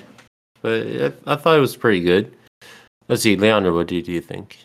[0.62, 2.34] But I, I thought it was pretty good.
[3.06, 4.58] Let's see, Leandra, what do you, do you think?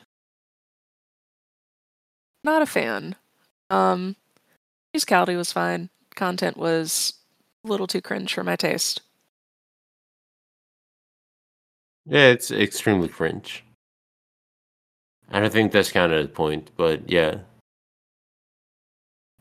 [2.43, 3.17] Not a fan.
[3.69, 4.15] Um,
[4.97, 5.91] musicality was fine.
[6.15, 7.13] Content was
[7.63, 9.01] a little too cringe for my taste.
[12.07, 13.63] Yeah, it's extremely cringe.
[15.29, 17.41] And I think that's kind of the point, but yeah.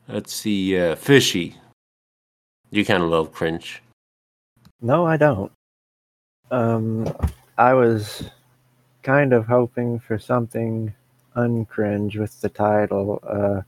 [0.07, 1.55] Let's see, uh, Fishy.
[2.69, 3.81] You kind of love cringe.
[4.81, 5.51] No, I don't.
[6.49, 7.13] Um,
[7.57, 8.29] I was
[9.03, 10.93] kind of hoping for something
[11.35, 13.19] uncringe with the title.
[13.23, 13.61] Uh,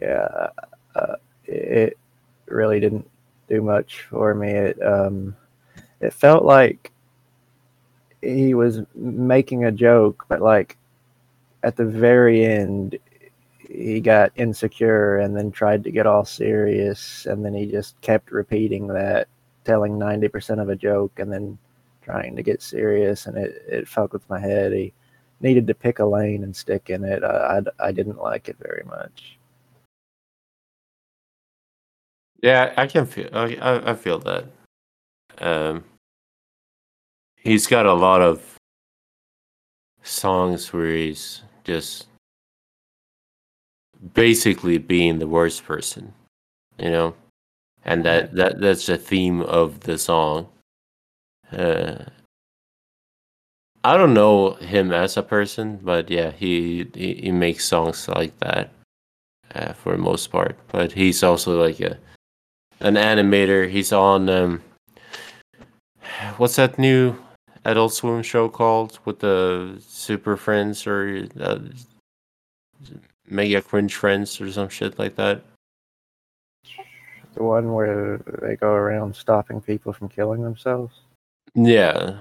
[0.00, 0.48] yeah,
[0.94, 1.98] uh, it
[2.46, 3.08] really didn't
[3.48, 4.50] do much for me.
[4.50, 5.36] It um,
[6.00, 6.90] it felt like
[8.22, 10.76] he was making a joke, but like
[11.62, 12.98] at the very end,
[13.74, 18.30] he got insecure and then tried to get all serious, and then he just kept
[18.30, 19.28] repeating that,
[19.64, 21.58] telling ninety percent of a joke, and then
[22.02, 24.72] trying to get serious, and it it fucked with my head.
[24.72, 24.92] He
[25.40, 27.24] needed to pick a lane and stick in it.
[27.24, 29.38] I, I, I didn't like it very much.
[32.42, 33.28] Yeah, I can feel.
[33.32, 34.46] I I feel that.
[35.38, 35.84] Um,
[37.36, 38.56] he's got a lot of
[40.02, 42.08] songs where he's just
[44.14, 46.12] basically being the worst person,
[46.78, 47.14] you know,
[47.84, 50.48] and that that that's the theme of the song.
[51.52, 52.04] Uh,
[53.84, 58.38] I don't know him as a person, but yeah, he he, he makes songs like
[58.40, 58.70] that
[59.54, 60.56] uh, for the most part.
[60.68, 61.98] But he's also like a
[62.80, 63.68] an animator.
[63.68, 64.62] He's on um,
[66.36, 67.16] what's that new
[67.64, 71.58] Adult Swim show called with the Super Friends or uh,
[73.32, 75.42] Mega Cringe Friends or some shit like that.
[77.34, 81.00] The one where they go around stopping people from killing themselves.
[81.54, 82.18] Yeah,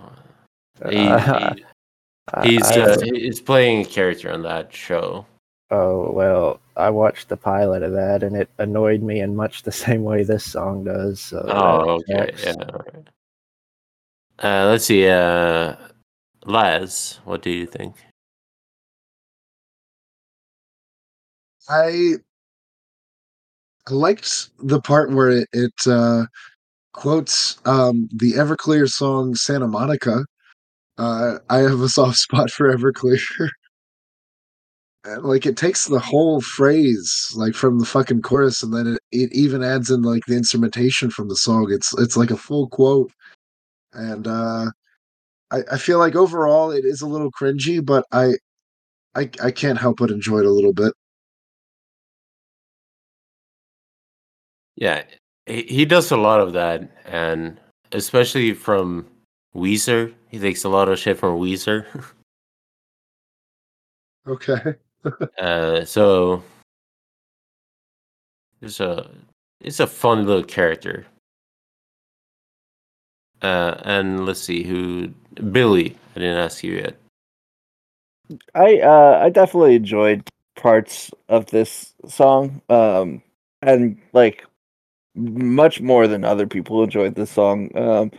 [0.89, 1.63] he, Uh, he-
[2.33, 5.25] I- he's I- uh, he's playing a character on that show.
[5.69, 9.71] Oh well, I watched the pilot of that, and it annoyed me in much the
[9.85, 11.19] same way this song does.
[11.19, 12.53] So Oh, okay, yeah.
[14.39, 15.75] Uh, let's see, uh,
[16.45, 17.95] Laz, what do you think?
[21.71, 22.15] I
[23.89, 26.25] liked the part where it, it uh,
[26.91, 30.25] quotes um, the Everclear song Santa Monica.
[30.97, 33.21] Uh, I have a soft spot for Everclear.
[35.05, 38.99] And, like it takes the whole phrase like from the fucking chorus and then it,
[39.11, 42.67] it even adds in like the instrumentation from the song it's it's like a full
[42.69, 43.11] quote
[43.93, 44.67] and uh
[45.49, 48.33] i i feel like overall it is a little cringy but i
[49.15, 50.93] i, I can't help but enjoy it a little bit
[54.75, 55.03] Yeah,
[55.45, 57.59] he, he does a lot of that, and
[57.91, 59.05] especially from
[59.55, 60.13] Weezer.
[60.29, 61.85] He takes a lot of shit from Weezer.
[64.27, 64.75] okay
[65.39, 66.43] uh, so
[68.61, 69.09] it's a
[69.61, 71.05] it's a fun little character.
[73.41, 75.07] Uh, and let's see who
[75.51, 75.97] Billy.
[76.15, 76.95] I didn't ask you yet.
[78.53, 82.61] I uh I definitely enjoyed parts of this song.
[82.69, 83.21] Um
[83.61, 84.45] and like
[85.15, 87.75] much more than other people enjoyed this song.
[87.77, 88.11] Um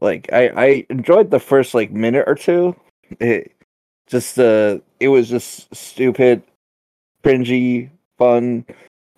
[0.00, 2.76] like I I enjoyed the first like minute or two.
[3.20, 3.52] It
[4.06, 6.42] just uh it was just stupid,
[7.24, 8.64] cringy, fun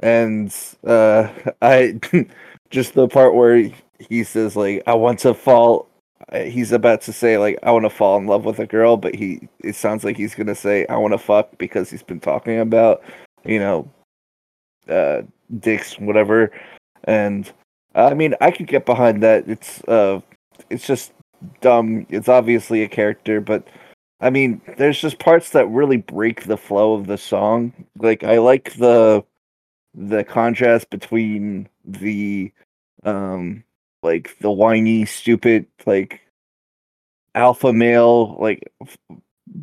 [0.01, 0.55] and
[0.86, 1.28] uh
[1.62, 1.99] I
[2.70, 5.89] just the part where he says like I want to fall
[6.32, 8.97] uh, he's about to say like I want to fall in love with a girl,
[8.97, 12.20] but he it sounds like he's gonna say I want to fuck because he's been
[12.20, 13.03] talking about
[13.45, 13.90] you know
[14.89, 15.23] uh
[15.61, 16.51] dicks whatever,
[17.09, 17.51] and
[17.94, 19.48] I mean I could get behind that.
[19.48, 20.20] It's uh
[20.70, 21.12] it's just
[21.60, 22.06] dumb.
[22.10, 23.66] It's obviously a character, but
[24.20, 27.72] I mean there's just parts that really break the flow of the song.
[27.97, 29.24] Like I like the
[29.94, 32.52] the contrast between the
[33.05, 33.64] um
[34.02, 36.20] like the whiny stupid like
[37.35, 38.70] alpha male like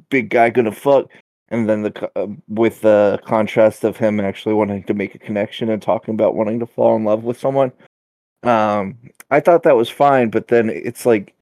[0.10, 1.10] big guy gonna fuck
[1.50, 5.70] and then the uh, with the contrast of him actually wanting to make a connection
[5.70, 7.72] and talking about wanting to fall in love with someone
[8.44, 8.98] um
[9.32, 11.36] i thought that was fine but then it's like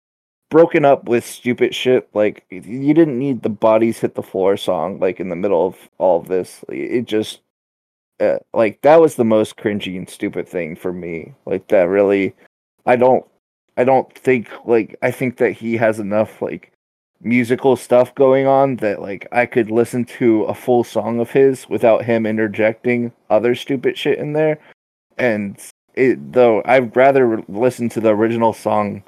[0.54, 5.00] broken up with stupid shit like you didn't need the bodies hit the floor song
[5.00, 6.64] like in the middle of all of this.
[6.70, 7.42] It just
[8.20, 11.34] uh, like that was the most cringy and stupid thing for me.
[11.48, 12.36] Like that really
[12.86, 13.26] i don't
[13.78, 16.73] i don't think like i think that he has enough like
[17.24, 21.68] musical stuff going on that like I could listen to a full song of his
[21.70, 24.60] without him interjecting other stupid shit in there.
[25.18, 25.58] And
[25.94, 29.04] it though I'd rather listen to the original song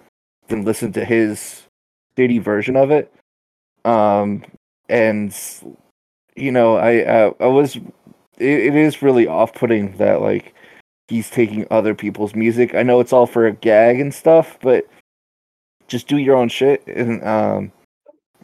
[0.47, 1.63] than listen to his
[2.17, 3.13] shitty version of it.
[3.83, 4.43] Um
[4.87, 5.35] and
[6.35, 7.83] you know, I uh, I was it,
[8.39, 10.53] it is really off-putting that like
[11.07, 12.75] he's taking other people's music.
[12.75, 14.87] I know it's all for a gag and stuff, but
[15.87, 17.71] just do your own shit and um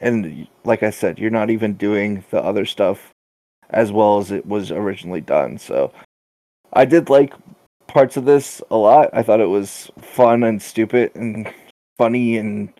[0.01, 3.11] and like I said, you're not even doing the other stuff
[3.69, 5.57] as well as it was originally done.
[5.57, 5.93] So
[6.73, 7.33] I did like
[7.87, 9.09] parts of this a lot.
[9.13, 11.51] I thought it was fun and stupid and
[11.97, 12.73] funny and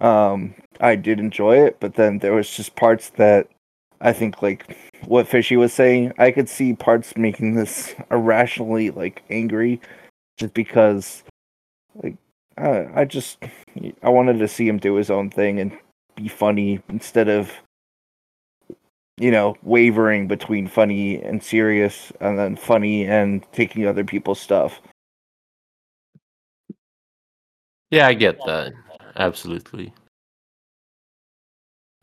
[0.00, 3.48] um I did enjoy it, but then there was just parts that
[4.00, 9.22] I think like what Fishy was saying, I could see parts making this irrationally like
[9.30, 9.80] angry
[10.38, 11.22] just because
[12.02, 12.16] like
[12.58, 13.38] uh, I just
[14.02, 15.72] I wanted to see him do his own thing and
[16.14, 17.50] be funny instead of
[19.18, 24.80] you know wavering between funny and serious and then funny and taking other people's stuff.
[27.90, 28.72] Yeah, I get that.
[29.16, 29.92] Absolutely.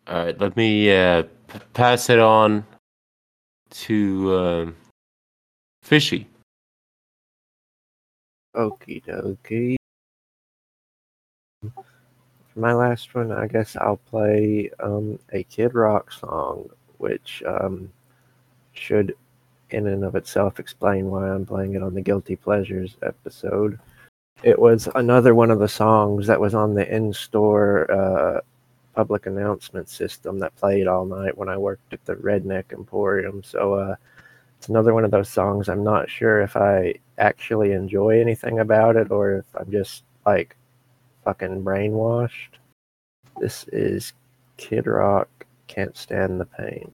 [0.07, 2.65] All right, let me uh, p- pass it on
[3.71, 4.75] to um
[5.83, 6.27] Fishy.
[8.55, 9.78] Okie dokie.
[12.59, 17.89] My last one, I guess I'll play um, a Kid Rock song, which um,
[18.73, 19.15] should,
[19.69, 23.79] in and of itself, explain why I'm playing it on the Guilty Pleasures episode.
[24.43, 28.41] It was another one of the songs that was on the in store uh,
[28.93, 33.41] public announcement system that played all night when I worked at the Redneck Emporium.
[33.41, 33.95] So, uh,
[34.57, 38.97] it's another one of those songs I'm not sure if I actually enjoy anything about
[38.97, 40.57] it or if I'm just like
[41.29, 42.57] fucking brainwashed.
[43.39, 44.13] This is
[44.57, 46.91] Kid Rock Can't Stand the Pain.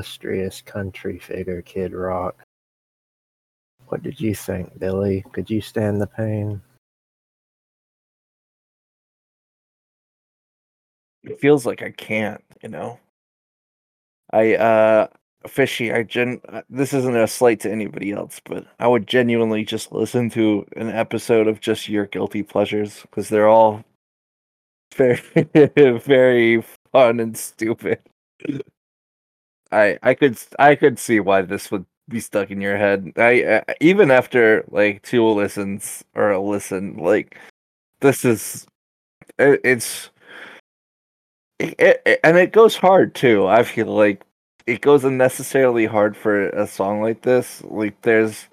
[0.00, 2.34] Illustrious country figure Kid Rock.
[3.88, 5.22] What did you think, Billy?
[5.32, 6.62] Could you stand the pain?
[11.22, 12.98] It feels like I can't, you know.
[14.32, 15.08] I uh
[15.46, 16.40] fishy, I gen
[16.70, 20.88] this isn't a slight to anybody else, but I would genuinely just listen to an
[20.88, 23.84] episode of just your guilty pleasures because they're all
[24.94, 25.20] very
[25.98, 28.00] very fun and stupid.
[29.72, 33.12] I I could I could see why this would be stuck in your head.
[33.16, 37.38] I uh, even after like two listens or a listen, like
[38.00, 38.66] this is
[39.38, 40.10] it, it's
[41.58, 43.46] it, it, and it goes hard too.
[43.46, 44.22] I feel like
[44.66, 47.62] it goes unnecessarily hard for a song like this.
[47.64, 48.48] Like there's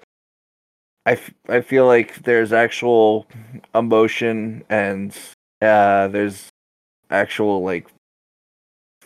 [1.06, 3.26] I, f- I feel like there's actual
[3.74, 5.16] emotion and
[5.62, 6.50] uh there's
[7.10, 7.88] actual like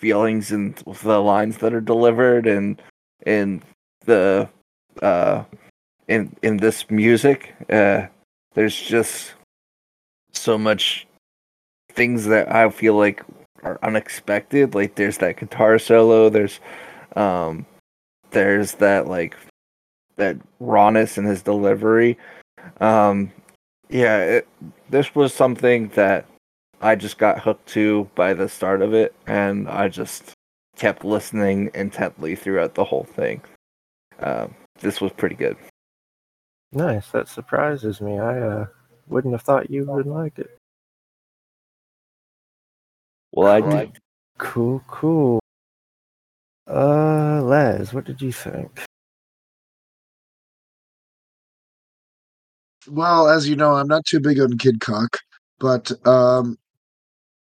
[0.03, 0.75] feelings and
[1.05, 2.83] the lines that are delivered and
[3.25, 3.63] in
[4.05, 4.49] the
[5.01, 5.45] uh
[6.09, 8.05] in in this music uh
[8.55, 9.35] there's just
[10.33, 11.07] so much
[11.93, 13.23] things that I feel like
[13.63, 14.75] are unexpected.
[14.75, 16.59] Like there's that guitar solo there's
[17.17, 17.65] um
[18.33, 19.37] there's that like
[20.17, 22.19] that rawness in his delivery.
[22.81, 23.33] Um
[23.89, 24.49] yeah it,
[24.91, 26.27] this was something that
[26.83, 30.33] I just got hooked to by the start of it, and I just
[30.77, 33.41] kept listening intently throughout the whole thing.
[34.19, 35.57] Um, this was pretty good.
[36.73, 37.09] Nice.
[37.11, 38.19] That surprises me.
[38.19, 38.67] I uh,
[39.07, 40.59] wouldn't have thought you would like it.
[43.31, 43.99] Well, I did.
[44.39, 45.41] Cool, cool.
[46.69, 48.83] Uh, Laz, what did you think?
[52.89, 55.19] Well, as you know, I'm not too big on Kid Cock,
[55.61, 56.59] but um,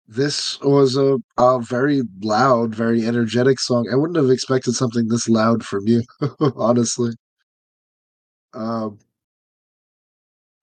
[0.08, 3.90] this was a, a very loud, very energetic song.
[3.92, 6.04] I wouldn't have expected something this loud from you,
[6.56, 7.12] honestly.
[8.54, 9.00] Um,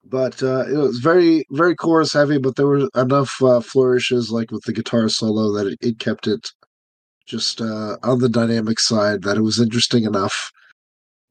[0.05, 2.39] but uh, it was very, very chorus heavy.
[2.39, 6.27] But there were enough uh, flourishes, like with the guitar solo, that it, it kept
[6.27, 6.51] it
[7.27, 9.23] just uh, on the dynamic side.
[9.23, 10.51] That it was interesting enough.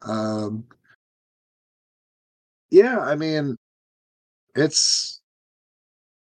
[0.03, 0.66] Um,
[2.69, 3.58] yeah, I mean,
[4.56, 5.22] it's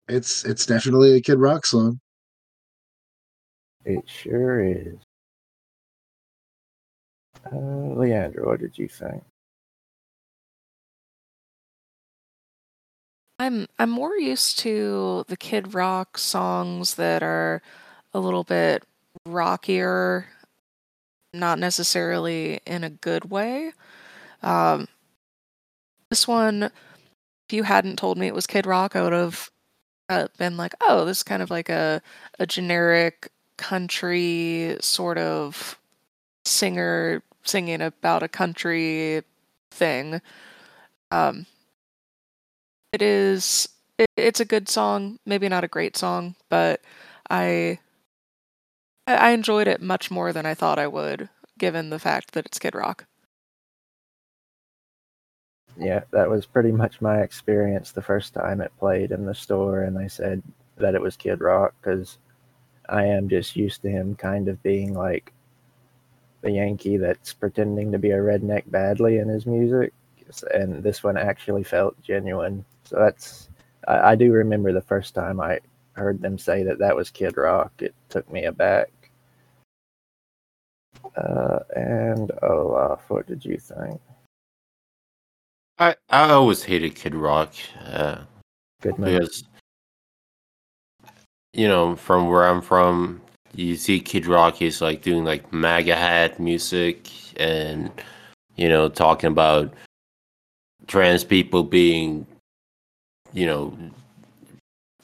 [0.09, 2.01] it's it's definitely a Kid Rock song.
[3.85, 4.97] It sure is.
[7.47, 9.23] Uh, Leandra, what did you think?
[13.39, 17.62] I'm I'm more used to the Kid Rock songs that are
[18.15, 18.83] a little bit
[19.26, 20.26] rockier,
[21.35, 23.73] not necessarily in a good way.
[24.43, 24.89] Um,
[26.10, 29.51] this one, if you hadn't told me it was Kid Rock, I would have
[30.09, 32.02] uh, been like, "Oh, this is kind of like a
[32.39, 35.78] a generic country sort of
[36.47, 39.23] singer singing about a country
[39.73, 40.23] thing."
[41.12, 41.47] Um,
[42.93, 43.68] it is
[43.99, 46.81] it, it's a good song, maybe not a great song, but
[47.31, 47.78] I
[49.09, 51.28] I enjoyed it much more than I thought I would,
[51.59, 53.07] given the fact that it's Kid Rock.
[55.79, 59.83] Yeah, that was pretty much my experience the first time it played in the store,
[59.83, 60.43] and they said
[60.77, 62.19] that it was Kid Rock because
[62.89, 65.33] I am just used to him kind of being like
[66.43, 69.93] the Yankee that's pretending to be a redneck badly in his music,
[70.55, 72.65] and this one actually felt genuine.
[72.85, 73.49] So that's
[73.87, 75.61] I, I do remember the first time I
[75.93, 77.73] heard them say that that was Kid Rock.
[77.81, 78.91] It took me aback.
[81.17, 84.01] Uh, and Olaf, what did you think?
[85.79, 87.53] I I always hated Kid Rock.
[87.85, 88.19] Uh,
[88.83, 89.19] Good man.
[89.21, 89.45] because
[91.53, 93.21] you know from where I'm from,
[93.55, 97.91] you see Kid Rock is like doing like MAGA hat music and
[98.57, 99.73] you know talking about
[100.87, 102.27] trans people being
[103.33, 103.77] you know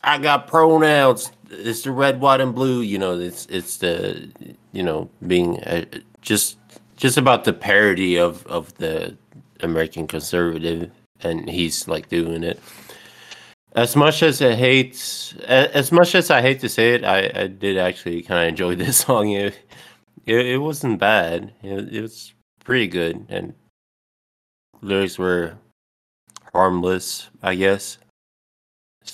[0.05, 1.33] I got pronouns.
[1.51, 2.81] It's the red, white, and blue.
[2.81, 4.31] You know, it's it's the
[4.73, 5.85] you know being uh,
[6.23, 6.59] just
[6.97, 9.17] just about the parody of of the
[9.63, 12.61] American conservative, and he's like doing it.
[13.75, 17.47] As much as I hate, as much as I hate to say it, I, I
[17.47, 19.31] did actually kind of enjoy this song.
[19.31, 19.59] It,
[20.27, 21.53] it it wasn't bad.
[21.63, 22.35] It, it was
[22.65, 23.55] pretty good, and
[24.83, 25.57] lyrics were
[26.53, 27.99] harmless, I guess.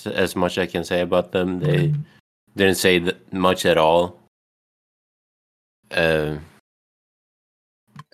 [0.04, 1.94] As much I can say about them, they
[2.56, 4.20] didn't say th- much at all.
[5.92, 6.44] Um,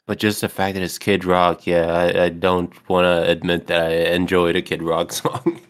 [0.06, 3.66] but just the fact that it's Kid Rock, yeah, I, I don't want to admit
[3.68, 5.60] that I enjoyed a Kid Rock song.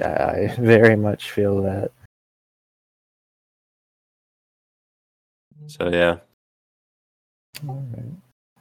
[0.00, 1.92] I very much feel that.
[5.66, 6.18] So yeah.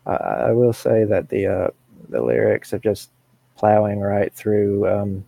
[0.05, 1.67] I, I will say that the uh,
[2.09, 3.09] the lyrics of just
[3.57, 5.25] plowing right through um,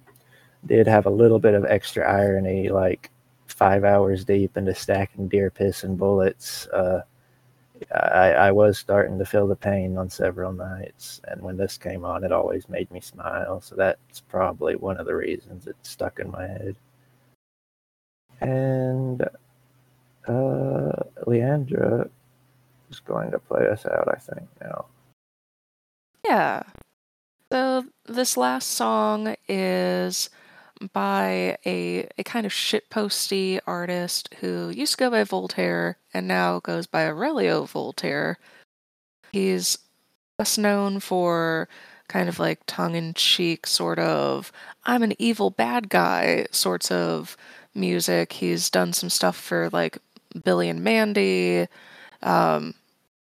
[0.65, 3.09] did have a little bit of extra irony, like
[3.47, 6.67] five hours deep into stacking deer piss and bullets.
[6.67, 7.01] Uh,
[7.93, 12.05] I, I was starting to feel the pain on several nights, and when this came
[12.05, 13.61] on, it always made me smile.
[13.61, 16.75] So that's probably one of the reasons it stuck in my head.
[18.41, 19.21] And
[20.27, 22.09] uh, Leandra
[22.89, 24.85] is going to play us out, I think, now.
[26.25, 26.63] Yeah.
[27.51, 30.29] So this last song is
[30.93, 36.59] by a, a kind of shitposty artist who used to go by Voltaire and now
[36.59, 38.37] goes by Aurelio Voltaire.
[39.31, 39.77] He's
[40.37, 41.67] best known for
[42.07, 44.51] kind of like tongue in cheek, sort of,
[44.85, 47.35] I'm an evil bad guy sorts of
[47.73, 48.33] music.
[48.33, 49.97] He's done some stuff for like
[50.43, 51.67] Billy and Mandy.
[52.21, 52.75] Um,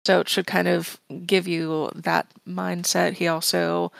[0.06, 3.14] so it should kind of give you that mindset.
[3.14, 3.92] He also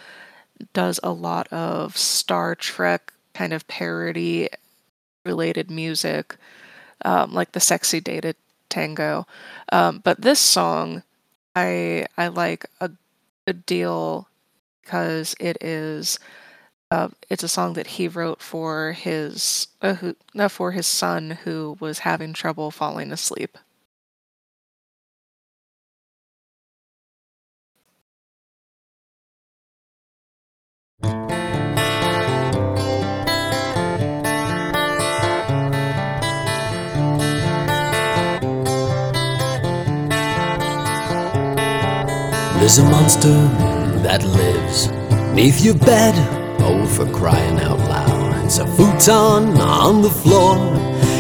[0.74, 4.50] does a lot of Star Trek kind of parody
[5.26, 6.36] related music,
[7.06, 8.36] um, like the sexy Data
[8.68, 9.26] tango.
[9.72, 11.04] Um, but this song,
[11.56, 12.92] I I like a
[13.48, 14.28] good deal
[14.84, 16.20] because it is.
[16.92, 21.38] Uh, it's a song that he wrote for his uh, who, uh, for his son
[21.46, 23.58] who was having trouble falling asleep.
[42.70, 43.34] There's a monster
[44.04, 44.90] that lives
[45.34, 46.14] neath your bed.
[46.62, 48.46] Oh, for crying out loud.
[48.46, 50.56] It's a futon on the floor.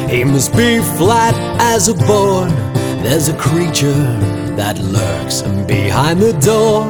[0.07, 2.51] He must be flat as a board.
[3.01, 4.03] There's a creature
[4.57, 6.85] that lurks behind the door.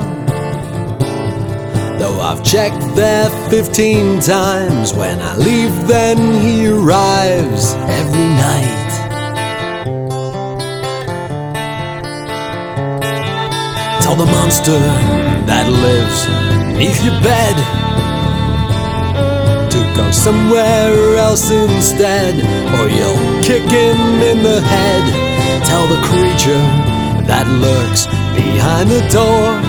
[1.97, 8.89] Though I've checked there 15 times, when I leave, then he arrives every night.
[14.09, 14.79] Tell the monster
[15.45, 16.25] that lives
[16.73, 17.53] beneath your bed
[19.69, 22.33] to go somewhere else instead,
[22.81, 25.05] or you'll kick him in the head.
[25.61, 26.65] Tell the creature
[27.29, 29.61] that lurks behind the door.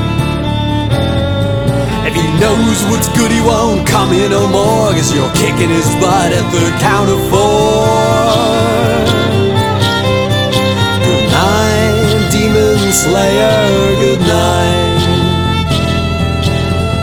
[2.09, 5.85] If he knows what's good, he won't come here no more, cause you're kicking his
[6.01, 9.00] butt at the count of four.
[12.93, 15.03] Slayer, good night.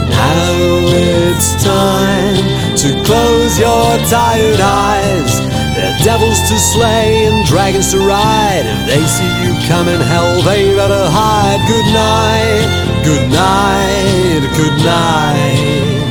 [0.09, 0.51] Now
[0.91, 2.35] it's time
[2.75, 5.32] to close your tired eyes.
[5.75, 8.66] There are devils to slay and dragons to ride.
[8.66, 11.61] If they see you coming, hell, they better hide.
[11.67, 12.67] Good night,
[13.03, 16.07] good night, good night.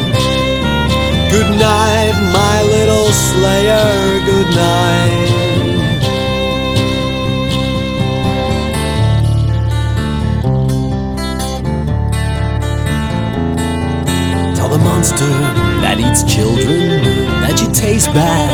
[1.30, 5.45] Good night, my little slayer, good night.
[14.96, 15.28] Monster
[15.84, 17.04] that eats children
[17.44, 18.48] that you taste bad.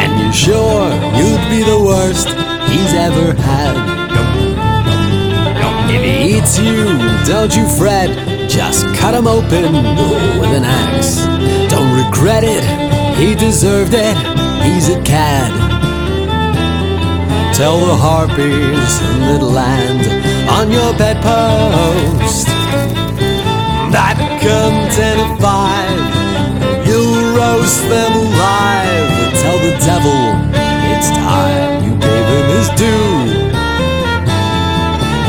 [0.00, 0.88] And you're sure
[1.20, 2.28] you'd be the worst
[2.72, 3.76] he's ever had.
[5.94, 8.08] If he eats you, don't you fret,
[8.48, 9.68] just cut him open
[10.40, 11.26] with an axe.
[11.68, 12.64] Don't regret it,
[13.18, 14.16] he deserved it,
[14.64, 15.52] he's a cad.
[17.54, 20.04] Tell the harpies in that land
[20.48, 22.53] on your bedpost
[23.94, 25.86] that ten to five,
[26.82, 29.06] you'll roast them alive.
[29.38, 30.18] Tell the devil
[30.90, 33.38] it's time you gave him his due.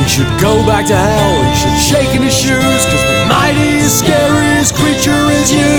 [0.01, 4.01] He should go back to hell, he should shake in his shoes, cause the mightiest,
[4.01, 5.77] scariest creature is you.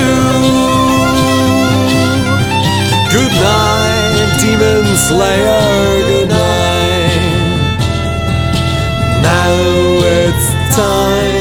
[3.11, 5.67] Good night, demon slayer,
[6.07, 7.35] good night.
[9.27, 9.51] Now
[10.07, 10.47] it's
[10.79, 11.36] time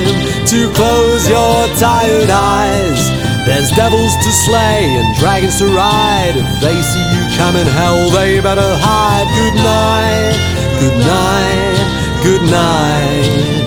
[0.47, 3.01] to close your tired eyes.
[3.45, 6.33] There's devils to slay and dragons to ride.
[6.35, 9.27] If they see you coming, hell, they better hide.
[9.41, 10.37] Good night,
[10.79, 11.77] good night,
[12.23, 13.65] good night.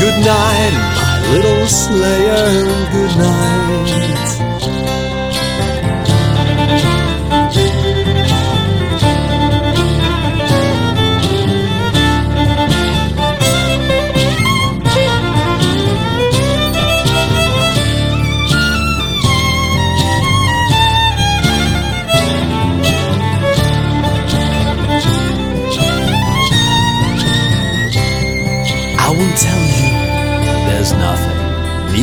[0.00, 4.47] Good night, my little slayer, good night.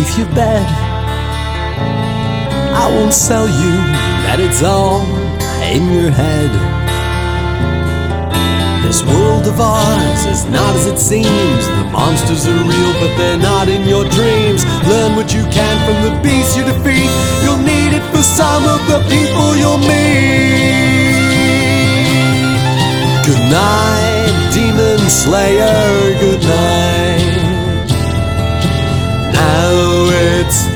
[0.06, 0.66] Off your bed.
[2.76, 3.74] I won't sell you
[4.26, 5.02] that it's all
[5.74, 6.52] in your head.
[8.84, 11.66] This world of ours is not as it seems.
[11.80, 14.62] The monsters are real, but they're not in your dreams.
[14.86, 17.10] Learn what you can from the beast you defeat.
[17.42, 20.86] You'll need it for some of the people you'll meet.
[23.26, 26.20] Good night, demon slayer.
[26.20, 26.95] Good night.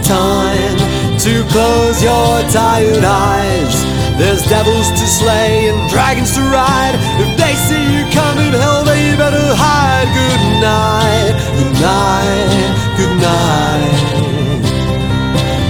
[0.09, 0.77] Time
[1.19, 3.75] to close your tired eyes.
[4.17, 6.95] There's devils to slay and dragons to ride.
[7.21, 10.09] If they see you coming, hell, they better hide.
[10.19, 12.49] Good night, good night,
[12.97, 14.19] good night.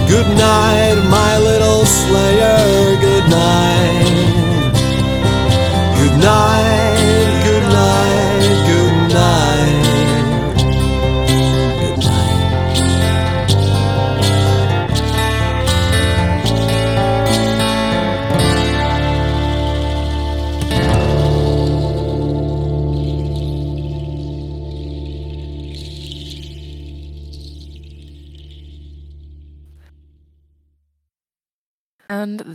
[0.07, 2.95] Good night, my little slayer.
[3.07, 4.19] Good night.
[5.99, 6.88] Good night,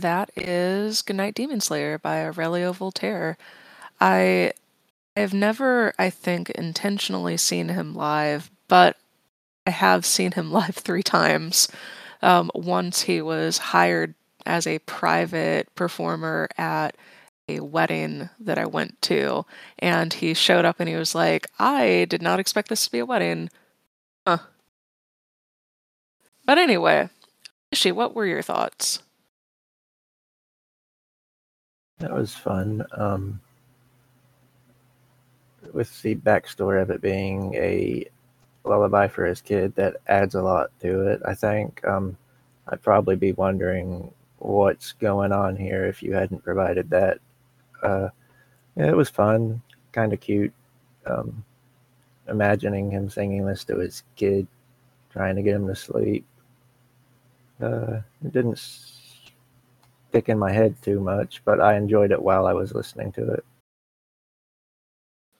[0.01, 3.37] that is Goodnight Demon Slayer by Aurelio Voltaire.
[3.99, 4.51] I
[5.15, 8.97] have never, I think, intentionally seen him live, but
[9.65, 11.67] I have seen him live three times.
[12.21, 14.15] Um, once he was hired
[14.45, 16.95] as a private performer at
[17.47, 19.45] a wedding that I went to,
[19.79, 22.99] and he showed up and he was like, I did not expect this to be
[22.99, 23.49] a wedding.
[24.25, 24.39] Huh.
[26.45, 27.09] But anyway,
[27.69, 29.01] Fishy, what were your thoughts?
[31.99, 32.85] That was fun.
[32.91, 33.39] Um,
[35.73, 38.05] with the backstory of it being a
[38.63, 41.21] lullaby for his kid, that adds a lot to it.
[41.25, 42.17] I think um,
[42.67, 47.19] I'd probably be wondering what's going on here if you hadn't provided that.
[47.81, 48.09] Uh,
[48.75, 50.53] yeah, it was fun, kind of cute.
[51.05, 51.45] Um,
[52.27, 54.47] imagining him singing this to his kid,
[55.11, 56.25] trying to get him to sleep.
[57.61, 58.57] Uh, it didn't
[60.15, 63.33] stick in my head too much, but I enjoyed it while I was listening to
[63.33, 63.43] it.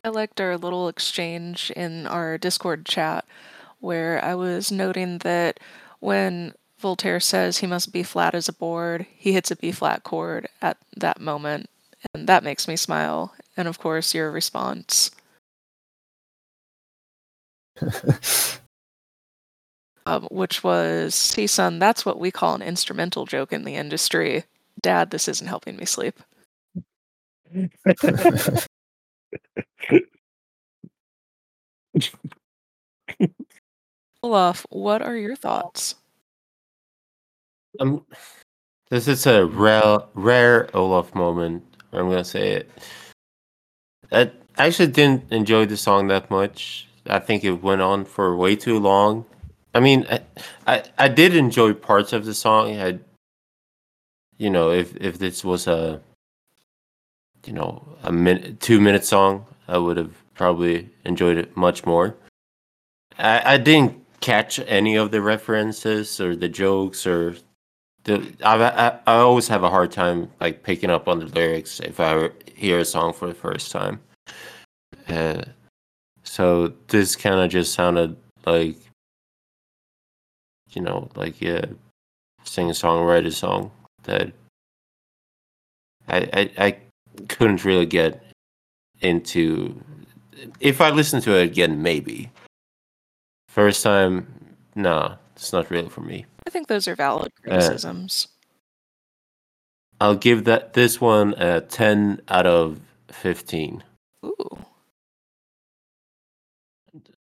[0.04, 3.24] I liked our little exchange in our Discord chat
[3.80, 5.62] where I was noting that
[6.02, 10.04] when Voltaire says he must be flat as a board, he hits a B flat
[10.04, 11.70] chord at that moment,
[12.14, 13.34] and that makes me smile.
[13.56, 15.10] And of course, your response.
[20.06, 24.44] um, which was, see, son, that's what we call an instrumental joke in the industry.
[24.82, 26.20] Dad, this isn't helping me sleep.
[34.24, 35.96] Olaf, what are your thoughts?
[37.80, 38.06] Um,
[38.90, 41.64] this is a rare, rare Olaf moment.
[41.92, 42.70] I'm gonna say it.
[44.12, 46.88] I actually didn't enjoy the song that much.
[47.08, 49.26] I think it went on for way too long.
[49.74, 50.22] I mean, I,
[50.68, 52.80] I, I did enjoy parts of the song.
[52.80, 53.00] I,
[54.38, 56.02] you know, if if this was a,
[57.46, 62.16] you know, a minute, two minute song, I would have probably enjoyed it much more.
[63.18, 67.36] I, I didn't catch any of the references or the jokes or
[68.04, 68.34] the.
[68.44, 72.00] I, I I always have a hard time like picking up on the lyrics if
[72.00, 74.02] I hear a song for the first time.
[75.08, 75.44] Uh,
[76.24, 78.78] so this kind of just sounded like,
[80.72, 81.66] you know, like yeah,
[82.44, 83.72] sing a song, write a song
[84.06, 84.32] that
[86.08, 86.78] I, I I
[87.28, 88.22] couldn't really get
[89.02, 89.82] into.
[90.60, 92.30] If I listen to it again, maybe.
[93.50, 94.28] First time,
[94.76, 96.26] no, it's not really for me.
[96.46, 98.28] I think those are valid Uh, criticisms.
[100.02, 103.82] I'll give that this one a ten out of fifteen.
[104.26, 104.58] Ooh.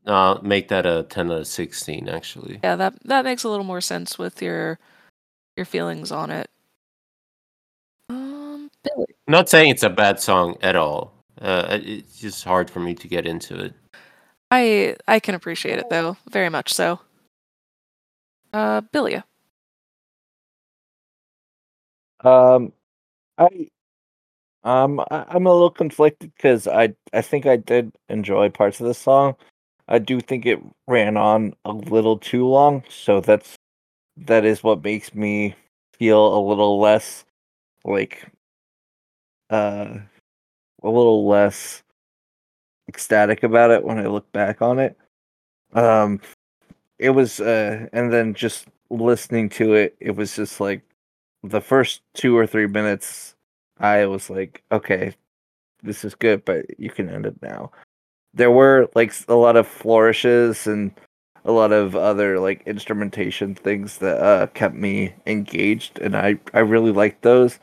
[0.06, 2.08] I'll make that a ten out of sixteen.
[2.08, 4.78] Actually, Yeah, that that makes a little more sense with your
[5.56, 6.50] your feelings on it.
[8.84, 9.06] Billy.
[9.26, 11.12] not saying it's a bad song at all.
[11.40, 13.74] Uh, it's just hard for me to get into it.
[14.50, 17.00] I I can appreciate it though, very much so.
[18.52, 19.22] Uh, Billy.
[22.20, 22.72] Um,
[23.36, 23.68] I,
[24.62, 28.86] um, I, I'm a little conflicted because I, I think I did enjoy parts of
[28.86, 29.34] the song.
[29.88, 33.56] I do think it ran on a little too long, so that's
[34.16, 35.54] that is what makes me
[35.98, 37.24] feel a little less
[37.84, 38.26] like,
[39.50, 39.98] uh,
[40.82, 41.82] a little less
[42.88, 44.96] ecstatic about it when I look back on it.
[45.72, 46.20] Um,
[46.98, 50.82] it was uh and then just listening to it it was just like
[51.42, 53.34] the first two or three minutes
[53.78, 55.14] i was like okay
[55.82, 57.70] this is good but you can end it now
[58.32, 60.92] there were like a lot of flourishes and
[61.44, 66.60] a lot of other like instrumentation things that uh kept me engaged and i i
[66.60, 67.58] really liked those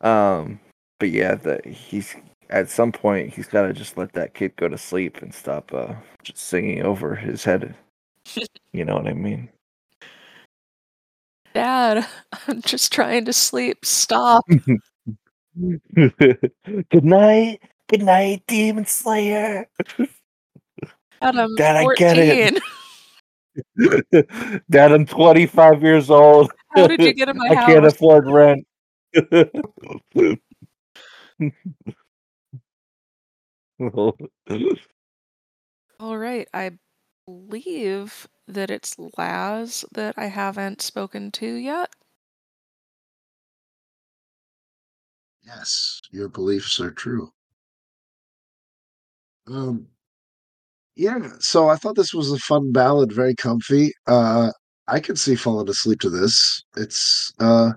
[0.00, 0.58] um
[0.98, 2.14] but yeah that he's
[2.50, 5.72] at some point he's got to just let that kid go to sleep and stop
[5.72, 7.74] uh just singing over his head
[8.72, 9.48] you know what i mean
[11.54, 12.06] Dad,
[12.46, 13.84] I'm just trying to sleep.
[13.84, 14.44] Stop.
[15.58, 19.66] good night good night demon slayer
[21.20, 22.14] Dad, I'm Dad, I 14.
[22.14, 22.62] get
[23.76, 24.62] it.
[24.70, 28.64] dad i'm 25 years old How did you get in my i can't afford rent
[36.00, 36.48] All right.
[36.52, 36.78] I
[37.26, 41.94] believe that it's Laz that I haven't spoken to yet.
[45.42, 47.32] Yes, your beliefs are true.
[49.48, 49.88] Um,
[50.96, 53.92] yeah, so I thought this was a fun ballad, very comfy.
[54.06, 54.50] Uh,
[54.88, 56.62] I could see falling asleep to this.
[56.76, 57.72] It's uh,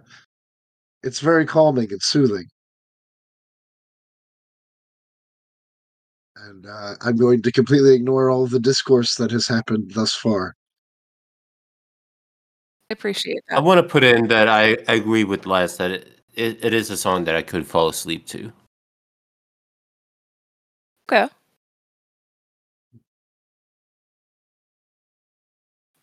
[1.03, 2.45] it's very calming and soothing.
[6.47, 10.55] And uh, I'm going to completely ignore all the discourse that has happened thus far.
[12.89, 13.57] I appreciate that.
[13.57, 16.73] I want to put in that I, I agree with Laz that it, it, it
[16.73, 18.51] is a song that I could fall asleep to.
[21.11, 21.31] Okay.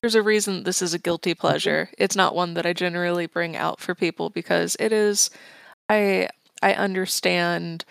[0.02, 1.91] There's a reason this is a guilty pleasure.
[1.99, 5.31] It's not one that I generally bring out for people because it is
[5.89, 6.28] I
[6.62, 7.84] I understand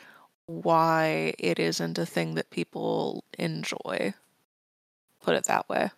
[0.48, 4.14] why it isn't a thing that people enjoy.
[5.22, 5.92] Put it that way.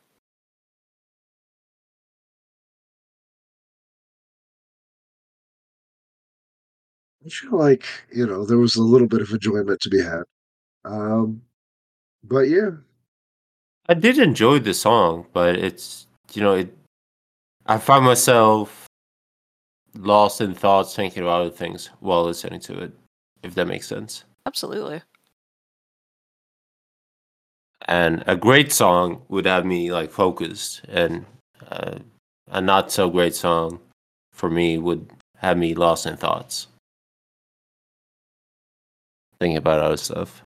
[7.25, 10.23] I feel like you know there was a little bit of enjoyment to be had.
[10.85, 11.43] Um,
[12.23, 12.71] but yeah,
[13.87, 16.75] I did enjoy the song, but it's you know it.
[17.65, 18.87] I find myself
[19.95, 22.91] lost in thoughts, thinking about other things while listening to it.
[23.43, 24.23] If that makes sense.
[24.45, 25.01] Absolutely.
[27.87, 31.25] And a great song would have me like focused, and
[31.67, 31.99] uh,
[32.47, 33.79] a not so great song
[34.33, 36.67] for me would have me lost in thoughts,
[39.39, 40.43] thinking about other stuff.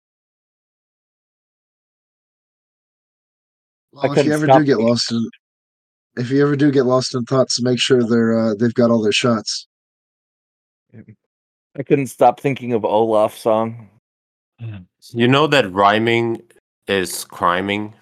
[3.91, 5.29] well, if you ever stop do get lost in,
[6.17, 9.01] if you ever do get lost in thoughts, make sure they're uh, they've got all
[9.01, 9.67] their shots.
[11.77, 13.89] I couldn't stop thinking of olaf's song
[14.61, 14.83] mm.
[15.13, 16.41] You know that rhyming
[16.87, 17.93] is criming.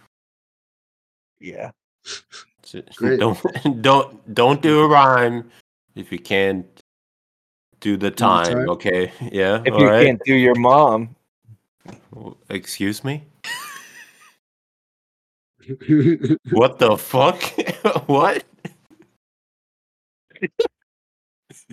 [1.40, 1.70] yeah
[2.64, 2.82] So
[3.18, 3.38] Don't
[3.84, 5.52] don't don't do a rhyme
[5.96, 6.66] if you can't
[7.80, 8.66] do the time.
[8.66, 8.70] time?
[8.70, 9.62] Okay, yeah.
[9.66, 10.06] if all you right.
[10.06, 11.16] can't do your mom
[12.50, 13.24] Excuse me.
[16.52, 17.42] What the fuck?
[18.08, 18.44] what?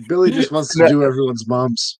[0.07, 1.99] Billy just wants to do everyone's moms.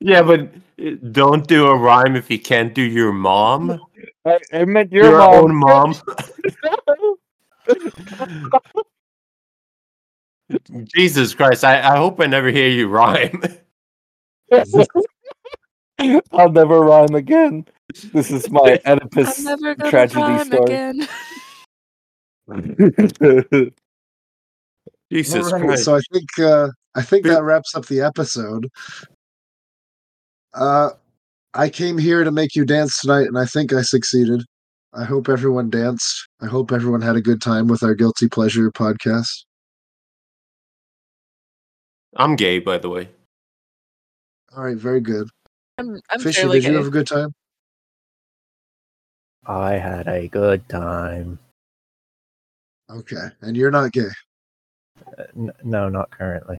[0.00, 0.40] Yeah, but
[0.84, 3.80] uh, don't do a rhyme if you can't do your mom.
[4.24, 5.34] I, I meant your, Your, mom.
[5.34, 5.94] own mom.
[10.94, 11.64] Jesus Christ!
[11.64, 13.42] I, I hope I never hear you rhyme.
[16.32, 17.66] I'll never rhyme again.
[18.12, 20.72] This is my Oedipus I'm never gonna tragedy rhyme story.
[20.72, 21.08] again.
[25.12, 25.84] Jesus All right, Christ!
[25.84, 28.68] so I think uh, I think that wraps up the episode.
[30.54, 30.90] Uh,
[31.54, 34.42] I came here to make you dance tonight, and I think I succeeded.
[34.94, 36.28] I hope everyone danced.
[36.40, 39.44] I hope everyone had a good time with our guilty pleasure podcast.
[42.16, 43.08] I'm gay, by the way.
[44.56, 45.28] All right, very good.
[45.78, 47.32] I'm I'm Fishy, fairly did you have a good time?
[49.46, 51.38] I had a good time.
[52.90, 54.08] Okay, and you're not gay.
[55.18, 56.57] Uh, n- no, not currently.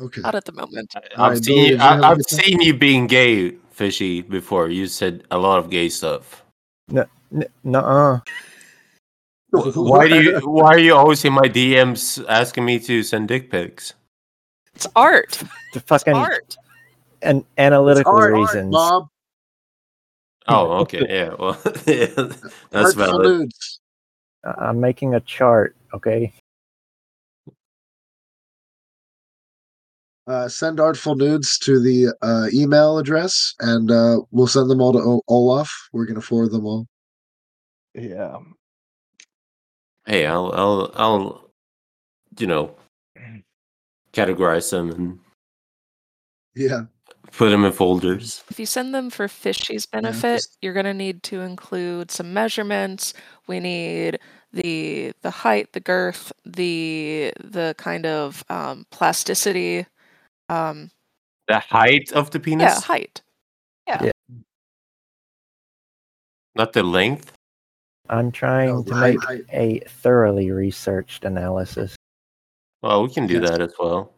[0.00, 0.20] Okay.
[0.22, 0.92] Not at the moment.
[0.96, 2.40] I've Alright, seen you, did you have a I, I've good time?
[2.40, 4.68] seen you being gay, fishy, before.
[4.68, 6.42] You said a lot of gay stuff.
[6.90, 8.20] N- n- nuh-uh.
[9.52, 10.40] Why do you?
[10.40, 13.94] Why are you always in my DMs asking me to send dick pics?
[14.74, 15.40] It's art.
[15.72, 16.56] The fucking Art.
[17.22, 18.72] an analytical Art, art, reasons.
[18.72, 19.06] Bob.
[20.48, 21.34] Oh, okay, yeah.
[21.38, 21.56] Well,
[21.86, 23.26] yeah, that's Artful valid.
[23.26, 23.78] nudes.
[24.42, 26.32] I'm making a chart, okay?
[30.26, 34.92] Uh, send artful nudes to the uh, email address, and uh, we'll send them all
[34.92, 35.70] to o- Olaf.
[35.92, 36.86] We're gonna forward them all.
[37.94, 38.38] yeah.
[40.06, 41.50] Hey, I'll I'll I'll
[42.38, 42.74] you know
[44.12, 45.18] categorize them and
[46.54, 46.84] Yeah.
[47.32, 48.42] put them in folders.
[48.50, 53.12] If you send them for Fishy's benefit, you're going to need to include some measurements.
[53.46, 54.20] We need
[54.52, 59.86] the the height, the girth, the the kind of um, plasticity.
[60.48, 60.90] Um,
[61.48, 63.22] The height of the penis, yeah, height.
[63.86, 64.10] Yeah.
[66.54, 67.32] not the length.
[68.08, 69.44] I'm trying to height, make height.
[69.50, 71.96] a thoroughly researched analysis.
[72.82, 73.50] Well, we can do Yes.
[73.50, 74.12] that as well.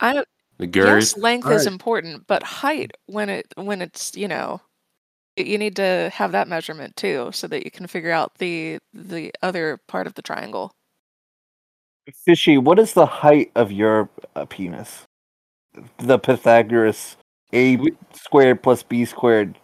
[0.00, 0.28] I don't.
[0.58, 0.86] The girth.
[1.00, 1.66] Yes, length is Alright.
[1.66, 4.60] important, but height when it when it's you know,
[5.36, 9.32] you need to have that measurement too, so that you can figure out the the
[9.42, 10.72] other part of the triangle.
[12.24, 15.04] Fishy, what is the height of your uh, penis?
[15.98, 17.16] The Pythagoras
[17.52, 17.78] a
[18.12, 19.58] squared plus b squared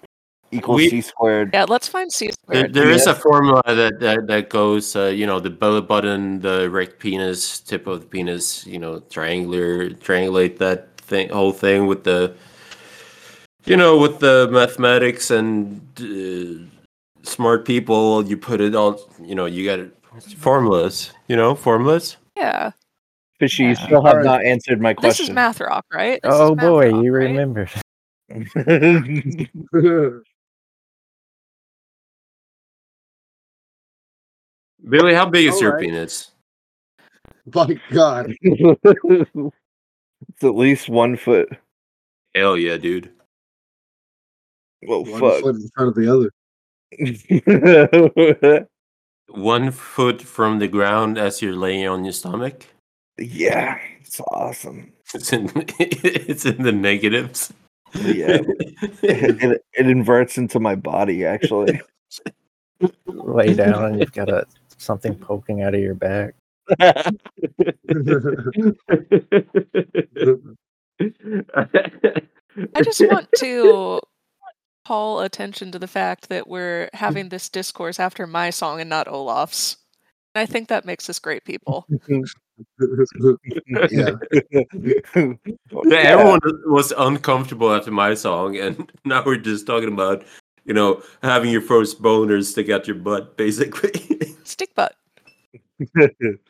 [0.53, 1.51] equals We- c squared.
[1.53, 2.75] Yeah, let's find c There, squared.
[2.75, 6.63] there is a formula that, that that goes, uh, you know, the belly button, the
[6.63, 12.05] erect penis, tip of the penis, you know, triangular, triangulate that thing, whole thing with
[12.05, 12.35] the,
[13.65, 16.65] you know, with the mathematics and uh,
[17.23, 18.25] smart people.
[18.27, 19.93] You put it all, you know, you got it,
[20.39, 22.17] formulas, you know, formulas.
[22.37, 22.71] Yeah,
[23.39, 23.75] Fishy, you Yeah.
[23.87, 25.09] still have not answered my question.
[25.09, 25.35] this is question.
[25.35, 26.21] math rock, right?
[26.23, 27.25] This Oh boy, rock, you right?
[27.31, 27.69] remember.
[34.89, 35.87] Billy, how big is your Alright.
[35.87, 36.31] penis?
[37.55, 38.35] My God.
[38.43, 39.31] it's
[40.43, 41.49] at least one foot.
[42.35, 43.11] Hell yeah, dude.
[44.87, 45.41] Well, One fuck.
[45.43, 46.09] foot in front of the
[48.49, 48.69] other.
[49.29, 52.67] One foot from the ground as you're laying on your stomach.
[53.19, 54.93] Yeah, it's awesome.
[55.15, 57.53] It's in, it's in the negatives.
[57.95, 58.41] Yeah,
[59.03, 61.81] it, it inverts into my body actually.
[63.07, 64.47] Lay down and you've got a
[64.77, 66.35] something poking out of your back.
[66.79, 67.11] I
[72.83, 74.01] just want to
[74.87, 79.09] call attention to the fact that we're having this discourse after my song and not
[79.09, 79.77] Olaf's.
[80.35, 81.87] And I think that makes us great people.
[83.91, 84.11] yeah.
[85.85, 90.25] Yeah, everyone was uncomfortable after my song, and now we're just talking about,
[90.65, 94.37] you know, having your first boner stick out your butt, basically.
[94.45, 94.97] Stick butt.
[95.95, 96.41] it,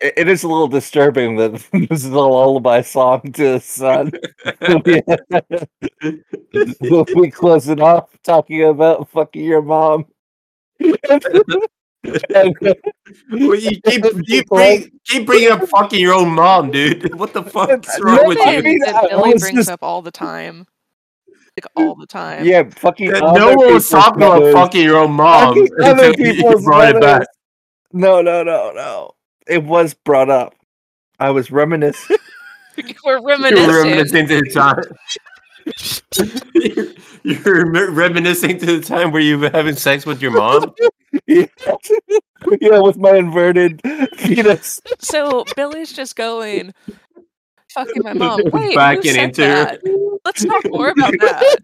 [0.00, 4.12] it is a little disturbing that this is a lullaby song to his son.
[6.80, 10.06] We'll we close it off talking about fucking your mom.
[12.34, 12.56] And-
[13.30, 17.14] well, you keep you bring, keep bringing up fucking your own mom, dude.
[17.18, 18.62] What the fuck's wrong with I you?
[18.62, 20.66] mean, that I Billy was brings just- up all the time.
[21.56, 22.46] Like all the time.
[22.46, 23.10] yeah, fucking.
[23.10, 26.64] That no one was talking about fucking your own mom Fucking other until you people's
[26.64, 27.12] brought it back.
[27.20, 27.26] mothers.
[27.92, 29.10] No, no, no, no.
[29.46, 30.54] It was brought up.
[31.20, 32.16] I was reminiscing.
[33.04, 33.68] We're You're reminiscing.
[33.68, 34.82] reminiscing to the time.
[36.54, 36.86] you're
[37.22, 40.72] you're reminiscing to the time where you were having sex with your mom.
[41.26, 41.46] yeah,
[42.60, 43.80] yeah, with my inverted
[44.18, 44.80] penis.
[44.98, 46.72] So Billy's just going,
[47.72, 48.40] fucking my mom.
[48.52, 49.80] Wait, Backing who said into that?
[50.24, 51.56] Let's talk more about that.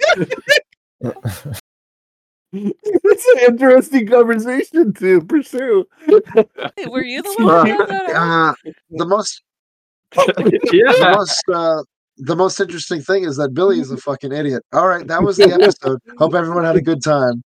[2.52, 5.86] it's an interesting conversation to pursue.
[6.76, 8.54] Hey, Were you the one who brought that up?
[8.66, 9.42] Uh, the most
[10.14, 11.82] the most uh,
[12.18, 14.62] the most interesting thing is that Billy is a fucking idiot.
[14.72, 16.00] All right, that was the episode.
[16.18, 17.42] Hope everyone had a good time.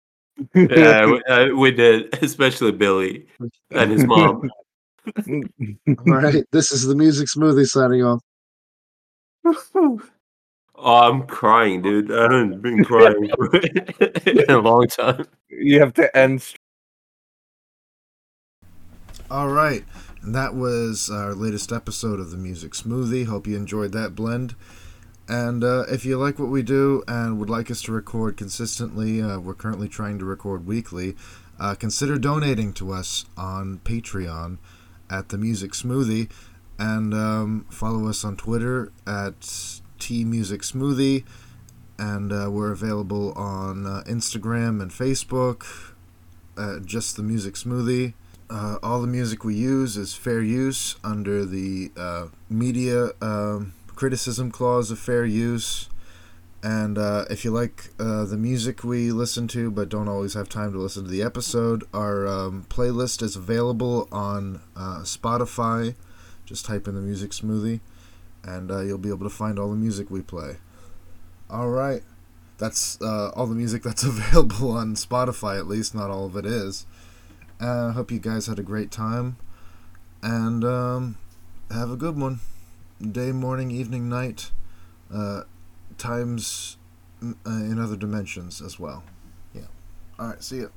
[0.56, 3.27] Yeah, we, uh, we did, especially Billy
[3.72, 4.50] and his mom.
[5.27, 8.22] All right, this is the music smoothie signing off.
[9.75, 10.00] Oh,
[10.83, 12.11] I'm crying, dude.
[12.11, 13.30] I haven't been crying
[14.25, 15.25] in a long time.
[15.50, 16.53] You have to end.
[19.30, 19.83] All right,
[20.22, 23.25] and that was our latest episode of the Music Smoothie.
[23.25, 24.56] Hope you enjoyed that blend.
[25.27, 29.22] And uh, if you like what we do and would like us to record consistently,
[29.22, 31.16] uh, we're currently trying to record weekly.
[31.59, 34.58] Uh, consider donating to us on Patreon
[35.09, 36.30] at the Music Smoothie,
[36.77, 41.24] and um, follow us on Twitter at T Music Smoothie.
[41.98, 45.66] And uh, we're available on uh, Instagram and Facebook.
[46.85, 48.14] Just the Music Smoothie.
[48.52, 54.52] Uh, all the music we use is fair use under the uh, media um, criticism
[54.52, 55.88] clause of fair use.
[56.62, 60.50] And uh, if you like uh, the music we listen to but don't always have
[60.50, 65.96] time to listen to the episode, our um, playlist is available on uh, Spotify.
[66.46, 67.80] Just type in the music smoothie,
[68.44, 70.58] and uh, you'll be able to find all the music we play.
[71.50, 72.04] All right.
[72.58, 75.96] That's all the music that's available on Spotify, at least.
[75.96, 76.86] Not all of it is.
[77.62, 79.38] Uh, I hope you guys had a great time.
[80.24, 81.18] And um,
[81.70, 82.40] have a good one.
[83.00, 84.52] Day, morning, evening, night.
[85.14, 85.44] Uh,
[85.98, 86.78] times
[87.24, 89.04] uh, in other dimensions as well.
[89.54, 89.62] Yeah.
[90.18, 90.44] All right.
[90.44, 90.68] See ya.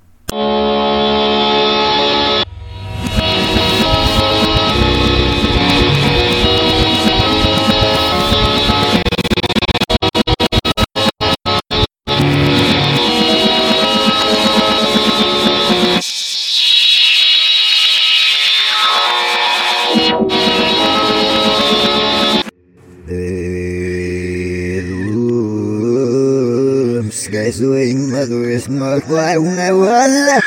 [27.45, 28.97] es una,
[29.39, 30.45] una, una,